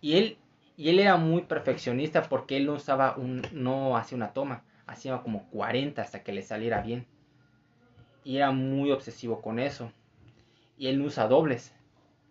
[0.00, 0.38] Y él,
[0.76, 5.18] y él era muy perfeccionista porque él no usaba un, no hacía una toma, hacía
[5.18, 7.04] como 40 hasta que le saliera bien.
[8.26, 9.92] Y era muy obsesivo con eso.
[10.76, 11.72] Y él no usa dobles.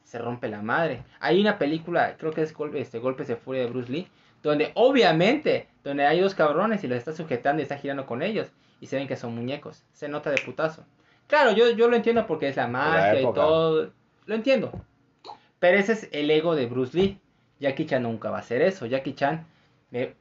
[0.04, 1.04] Se rompe la madre.
[1.22, 4.10] Hay una película, creo que es este, Golpes de Furia de Bruce Lee,
[4.44, 8.52] donde obviamente, donde hay dos cabrones y los está sujetando y está girando con ellos.
[8.82, 9.86] Y se ven que son muñecos.
[9.94, 10.86] Se nota de putazo.
[11.28, 13.94] Claro, yo, yo lo entiendo porque es la magia y todo.
[14.26, 14.74] Lo entiendo.
[15.60, 17.22] Pero ese es el ego de Bruce Lee.
[17.62, 18.86] Jackie Chan nunca va a hacer eso.
[18.86, 19.48] Jackie Chan
[19.92, 20.14] me,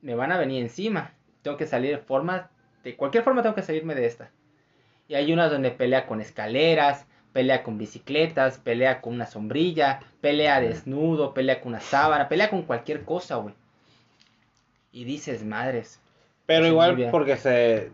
[0.00, 1.12] me van a venir encima.
[1.42, 2.48] Tengo que salir de forma.
[2.84, 4.30] De cualquier forma tengo que salirme de esta.
[5.10, 10.60] Y hay unas donde pelea con escaleras, pelea con bicicletas, pelea con una sombrilla, pelea
[10.60, 13.54] desnudo, pelea con una sábana, pelea con cualquier cosa, güey.
[14.92, 16.00] Y dices, madres.
[16.46, 17.92] Pero muy igual porque se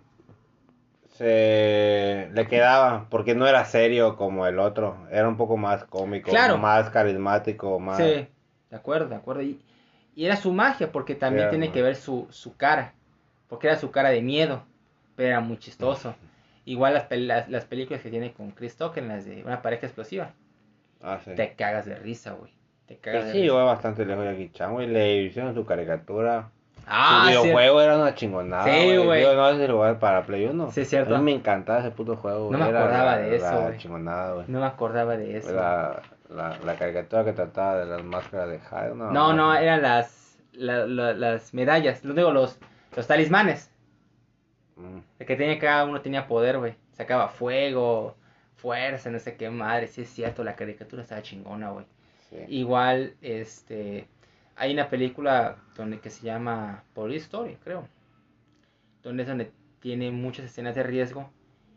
[1.17, 6.31] se le quedaba, porque no era serio como el otro, era un poco más cómico,
[6.31, 6.59] Claro.
[6.59, 8.29] más carismático, más Sí,
[8.71, 9.43] de acuerdo, de acuerdo.
[9.43, 9.59] Y,
[10.15, 12.93] y era su magia, porque también Era tiene que ver su, su cara.
[13.49, 14.65] Porque era su cara de miedo,
[15.15, 16.15] pero era muy chistoso.
[16.67, 19.87] Igual las, pel- las, las películas que tiene con Chris Tucker, las de una pareja
[19.87, 20.33] explosiva.
[21.03, 21.31] Ah, sí.
[21.35, 22.53] Te cagas de risa, güey.
[22.87, 23.73] Te Pero cagas sí de llegó risa.
[23.73, 26.51] bastante lejos Jackie Chan, güey, le hicieron su caricatura.
[26.89, 27.31] Ah, sí.
[27.39, 28.65] videojuego era una chingonada.
[28.65, 29.23] Sí, güey.
[29.25, 30.71] No es el lugar para Play 1.
[30.71, 31.15] Sí, es cierto.
[31.17, 32.51] A mí me encantaba ese puto juego.
[32.53, 34.45] No me Era acordaba de eso, la chingonada, güey.
[34.49, 35.53] No me acordaba de eso.
[35.53, 38.95] La, la, la caricatura que trataba de las máscaras de Hyde.
[38.95, 42.59] No, No, no, eran las, la- la- las medallas, lo digo, los,
[42.97, 43.71] los talismanes.
[44.77, 46.75] Mm, El que tenía cada uno tenía poder, güey.
[46.93, 48.17] Sacaba fuego,
[48.57, 49.87] fuerza, no sé qué madre.
[49.89, 51.87] Sí es cierto, la caricatura estaba chingona, güey.
[52.31, 52.37] sí.
[52.49, 54.09] Igual, este,
[54.57, 57.89] hay una película donde que se llama Police Story, creo.
[59.03, 61.31] Donde es donde tiene muchas escenas de riesgo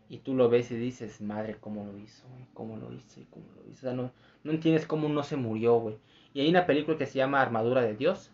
[0.09, 2.27] y tú lo ves y dices, madre, ¿cómo lo hizo?
[2.29, 2.45] güey?
[2.53, 3.21] ¿Cómo lo hizo?
[3.29, 3.87] ¿Cómo lo hizo?
[3.87, 4.11] O sea, no,
[4.43, 5.97] no entiendes cómo no se murió, güey.
[6.33, 8.31] Y hay una película que se llama Armadura de Dios.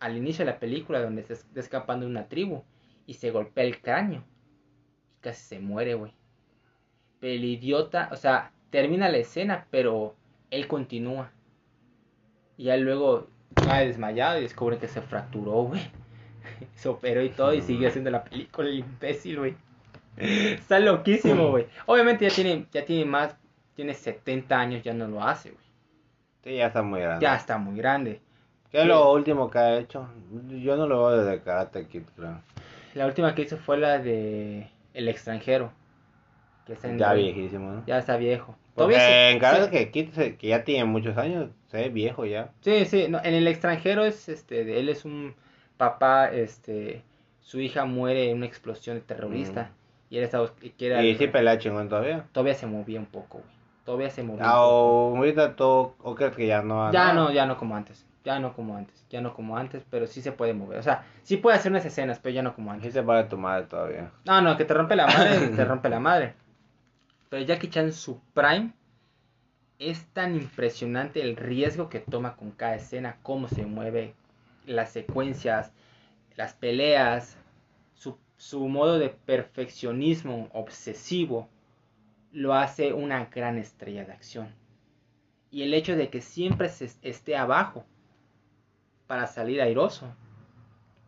[0.00, 2.64] Al inicio de la película, donde se está escapando de una tribu
[3.12, 4.24] y se golpea el cráneo
[5.18, 6.14] y casi se muere, güey.
[7.20, 10.16] Pero el idiota, o sea, termina la escena, pero
[10.50, 11.30] él continúa.
[12.56, 15.82] Y ya luego cae desmayado y descubre que se fracturó, güey.
[16.74, 19.56] Se operó y todo y sigue haciendo la película el imbécil, güey.
[20.16, 21.66] Está loquísimo, güey.
[21.84, 23.36] Obviamente ya tiene, ya tiene más,
[23.74, 25.64] tiene 70 años, ya no lo hace, güey.
[26.44, 27.22] Sí, ya está muy grande.
[27.22, 28.22] Ya está muy grande.
[28.70, 30.08] ¿Qué es lo último que ha hecho?
[30.48, 32.40] Yo no lo veo desde Karate Kid, creo.
[32.94, 35.72] La última que hizo fue la de El extranjero.
[36.66, 37.84] Que en- Ya viejísimo, ¿no?
[37.86, 38.56] Ya está viejo.
[38.74, 42.50] Porque en Karate sí- se- que ya tiene muchos años, se ve viejo ya.
[42.62, 45.34] Sí, sí, no, en el extranjero es este, él es un
[45.76, 47.02] papá, este,
[47.40, 49.70] su hija muere en una explosión de terrorista
[50.08, 52.24] y él estaba y quiere Y sí pelea chingón todavía.
[52.32, 53.50] todavía se movía un poco, güey.
[53.84, 54.44] Todavía se movía.
[54.44, 55.12] Ah, un poco.
[55.12, 58.06] o ahorita tú, o crees que ya no Ya no, ya no como antes.
[58.24, 59.04] Ya no como antes.
[59.10, 60.78] Ya no como antes, pero sí se puede mover.
[60.78, 62.92] O sea, sí puede hacer unas escenas, pero ya no como antes.
[62.92, 64.12] Sí se paga tu madre todavía.
[64.24, 66.34] No, no, que te rompe la madre, te rompe la madre.
[67.28, 68.72] Pero Jackie Chan su prime
[69.78, 74.14] es tan impresionante el riesgo que toma con cada escena, cómo se mueve,
[74.66, 75.72] las secuencias,
[76.36, 77.36] las peleas,
[77.94, 81.48] su, su modo de perfeccionismo obsesivo
[82.30, 84.54] lo hace una gran estrella de acción.
[85.50, 87.84] Y el hecho de que siempre se esté abajo
[89.12, 90.06] para salir airoso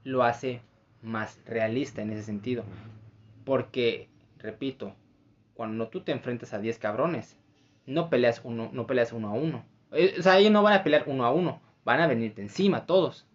[0.02, 0.60] lo hace
[1.00, 2.62] más realista en ese sentido.
[3.46, 4.92] Porque, repito,
[5.54, 7.38] cuando tú te enfrentas a 10 cabrones,
[7.86, 9.64] no peleas uno, no peleas uno a uno.
[9.90, 12.84] Eh, O sea, ellos no van a pelear uno a uno, van a venirte encima
[12.84, 13.26] todos.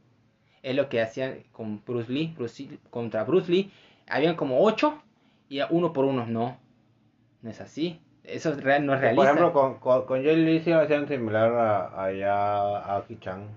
[0.62, 3.72] Es lo que hacían con Bruce Lee, Bruce Lee- contra Bruce Lee.
[4.08, 5.02] Habían como 8
[5.50, 6.28] y a uno por uno.
[6.28, 6.60] No,
[7.42, 8.00] no es así.
[8.24, 9.32] Eso es real, no es realista.
[9.32, 13.48] Por ejemplo, con, con, con sí lo hacían similar a, allá a Ki-Chan.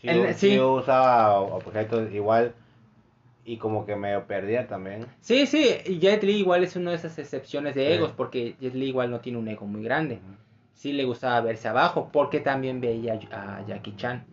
[0.00, 0.58] Sí, El- sí sí.
[0.60, 2.54] usaba objetos igual
[3.44, 5.06] y como que medio perdía también.
[5.20, 7.92] Sí, sí, y Jet Li igual es una de esas excepciones de Sí.
[7.94, 10.20] egos, porque Jet Li igual no tiene un ego muy grande.
[10.74, 14.24] Sí le gustaba verse abajo, porque también veía a Jackie Chan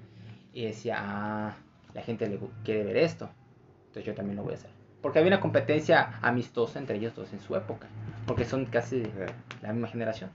[0.53, 1.55] y decía, ah,
[1.93, 3.29] la gente le quiere ver esto,
[3.87, 4.69] entonces yo también lo voy a hacer.
[5.01, 7.87] Porque había una competencia amistosa entre ellos dos en su época,
[8.27, 9.11] porque son casi Sí.
[9.61, 10.29] la misma generación.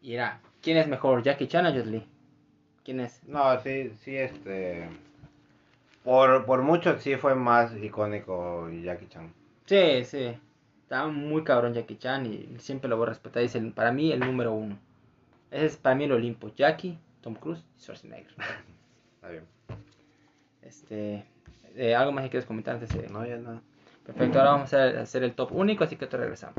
[0.00, 2.06] Y era, ¿quién es mejor, Jackie Chan o Jet Li?
[2.84, 3.22] ¿Quién es?
[3.26, 4.88] No, sí, sí, este...
[6.04, 9.32] Por, por mucho sí fue más icónico Jackie Chan.
[9.66, 10.36] Sí, sí.
[10.82, 13.42] Estaba muy cabrón Jackie Chan y siempre lo voy a respetar.
[13.42, 14.78] Es el, para mí el número uno.
[15.50, 16.52] Ese es para mí el Olimpo.
[16.54, 18.34] Jackie, Tom Cruise y Schwarzenegger.
[19.14, 19.44] Está bien.
[20.62, 21.24] Este,
[21.76, 23.08] eh, ¿Algo más que quieres comentar antes de...
[23.08, 23.62] No, ya no.
[24.04, 26.56] Perfecto, ahora vamos a hacer el top único, así que te regresamos.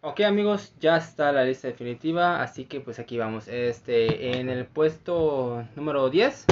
[0.00, 3.48] Ok amigos, ya está la lista definitiva, así que pues aquí vamos.
[3.48, 6.44] Este, en el puesto número 10.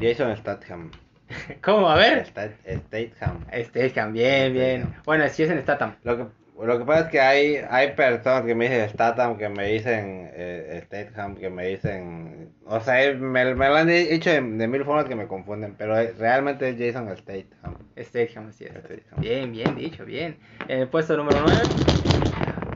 [0.00, 0.90] Jason Statham.
[1.62, 1.88] ¿Cómo?
[1.90, 2.24] A ver.
[2.26, 2.56] Stat-
[2.86, 3.44] Statham.
[3.64, 4.94] Statham, bien, bien.
[5.04, 5.94] Bueno, si es en Statham.
[6.04, 6.26] Lo que,
[6.64, 10.30] lo que pasa es que hay, hay personas que me dicen Statham, que me dicen
[10.32, 12.50] eh, Statham, que me dicen...
[12.64, 15.98] O sea, me, me lo han dicho de, de mil formas que me confunden, pero
[15.98, 17.74] eh, realmente es Jason Statham.
[17.98, 18.70] Statham, así es.
[18.72, 19.20] Statham.
[19.20, 20.36] Bien, bien dicho, bien.
[20.68, 21.62] En el puesto número 9,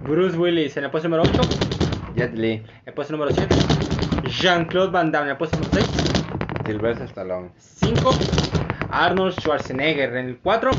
[0.02, 0.76] Bruce Willis.
[0.76, 1.42] En el puesto número 8,
[2.16, 3.55] Jet Li, en el puesto número 7,
[4.28, 5.26] Jean-Claude Van Damme.
[5.26, 5.90] En el puesto número 6,
[6.66, 8.10] Sylvester Stallone, 5,
[8.90, 10.16] Arnold Schwarzenegger.
[10.16, 10.70] En el 4,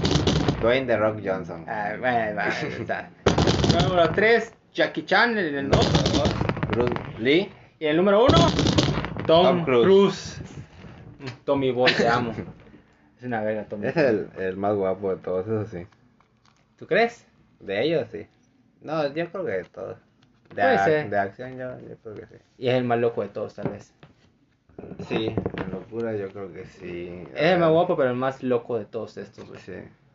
[0.61, 1.65] Dwayne The Rock Johnson.
[1.68, 3.09] ah, bueno, va, está.
[3.84, 5.38] número 3, Jackie Chan.
[5.38, 5.91] En el 2,
[6.69, 8.38] Bruce Lee, y en el número 1,
[9.27, 9.85] Tom, Tom Cruise.
[9.85, 10.41] Cruise.
[11.45, 12.34] Tommy Boy, te amo.
[13.22, 13.88] Es una verga, Tommy.
[13.88, 15.85] es el, el más guapo de todos, eso sí.
[16.77, 17.26] ¿Tú crees?
[17.60, 18.26] De ellos sí.
[18.81, 19.98] No, yo creo que de todos.
[20.49, 21.10] De, Puede ac- ser.
[21.10, 22.35] de acción yo, yo creo que sí.
[22.57, 23.93] Y es el más loco de todos, tal vez.
[25.07, 27.23] Sí, en locura yo creo que sí.
[27.35, 29.60] Es el más guapo, pero el más loco de todos estos, güey.
[29.61, 29.73] Sí.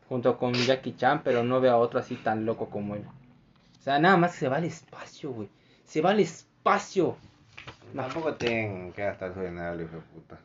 [0.08, 3.04] junto con Jackie Chan, pero no veo a otro así tan loco como él.
[3.78, 5.48] O sea, nada más se va al espacio, güey.
[5.84, 7.16] Se va al espacio.
[7.94, 10.38] Tampoco tienen que gastar su dinero, hijo de puta.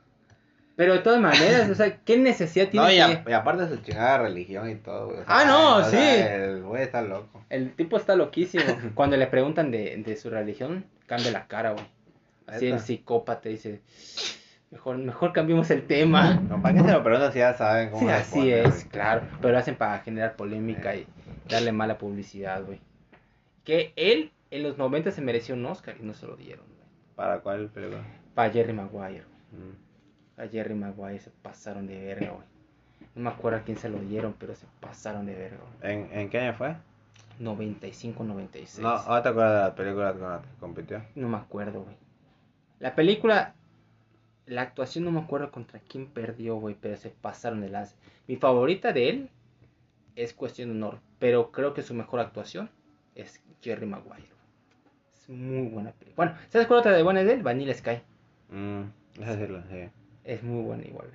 [0.81, 3.67] Pero de todas maneras, o sea, ¿qué necesidad tiene No, y, que- a- y aparte
[3.67, 5.19] su chingada religión y todo, güey.
[5.19, 6.21] O sea, Ah, no, o sea, sí.
[6.33, 7.45] El güey está loco.
[7.49, 8.63] El tipo está loquísimo.
[8.95, 11.85] Cuando le preguntan de, de su religión, cambia la cara, güey.
[12.47, 13.81] Así el psicópata dice,
[14.71, 16.33] mejor, mejor cambiemos el tema.
[16.49, 18.87] No, ¿para qué se lo preguntan si ya saben cómo Sí, así ponen, es, güey?
[18.89, 19.21] claro.
[19.39, 21.05] Pero lo hacen para generar polémica y
[21.47, 22.81] darle mala publicidad, güey.
[23.63, 26.87] Que él en los 90 se mereció un Oscar y no se lo dieron, güey.
[27.15, 28.01] ¿Para cuál película?
[28.33, 29.25] Para Jerry Maguire.
[29.51, 29.90] Mm.
[30.41, 32.45] A Jerry Maguire se pasaron de verga, güey.
[33.13, 35.93] No me acuerdo a quién se lo dieron, pero se pasaron de verga, güey.
[35.93, 36.76] ¿En, ¿En qué año fue?
[37.39, 38.80] 95, 96.
[38.84, 41.03] No, ¿ahora te acuerdas de la película con la que compitió?
[41.15, 41.95] No me acuerdo, güey.
[42.80, 43.53] La película,
[44.47, 47.95] la actuación no me acuerdo contra quién perdió, güey, pero se pasaron de lance.
[48.27, 49.30] Mi favorita de él
[50.15, 52.69] es Cuestión de Honor, pero creo que su mejor actuación
[53.13, 54.27] es Jerry Maguire.
[55.13, 56.15] Es muy buena película.
[56.15, 57.43] Bueno, ¿sabes cuál otra de buena es de él?
[57.43, 58.01] Vanilla Sky.
[58.49, 58.84] Mm,
[59.22, 60.01] esa sí sí.
[60.23, 61.07] Es muy buena igual.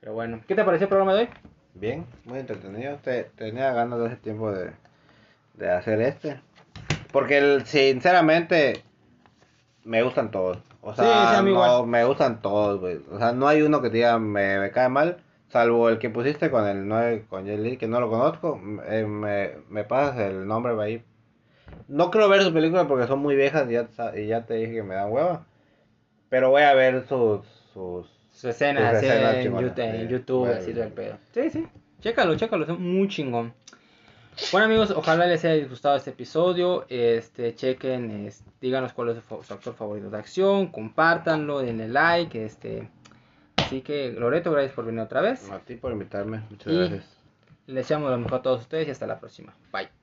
[0.00, 1.28] Pero bueno, ¿qué te pareció el programa de hoy?
[1.74, 2.96] Bien, muy entretenido.
[2.96, 4.72] Te, tenía ganas de hace tiempo de,
[5.54, 6.40] de hacer este.
[7.12, 8.82] Porque el- sinceramente
[9.84, 10.58] me gustan todos.
[10.80, 11.86] O Sí, sea, sí, mí no, igual.
[11.86, 13.00] me gustan todos, güey.
[13.10, 15.18] O sea, no hay uno que te diga me, me cae mal.
[15.48, 18.60] Salvo el que pusiste con el 9, con Jet Li, que no lo conozco.
[18.88, 21.04] eh, me, me pasas el nombre ahí.
[21.88, 24.72] No quiero ver sus películas porque son muy viejas y ya, y ya te dije
[24.72, 25.44] que me dan hueva.
[26.30, 27.40] Pero voy a ver sus,
[27.72, 30.08] sus Sus escenas en, YouTube, en.
[30.08, 31.18] YouTube, Bueno, así todo el pedo.
[31.32, 31.66] Sí, sí.
[32.00, 33.52] Chécalo, chécalo, es muy chingón.
[34.50, 36.86] Bueno amigos, ojalá les haya gustado este episodio.
[36.88, 42.88] Este, chequen, es- díganos cuál es su, actor favorito de acción, compártanlo, denle like, este.
[43.56, 45.50] Así que Loreto, gracias por venir otra vez.
[45.50, 46.42] A ti por invitarme.
[46.50, 47.16] Muchas Y- gracias.
[47.66, 49.54] Les deseamos lo mejor a todos ustedes y hasta la próxima.
[49.72, 50.01] Bye.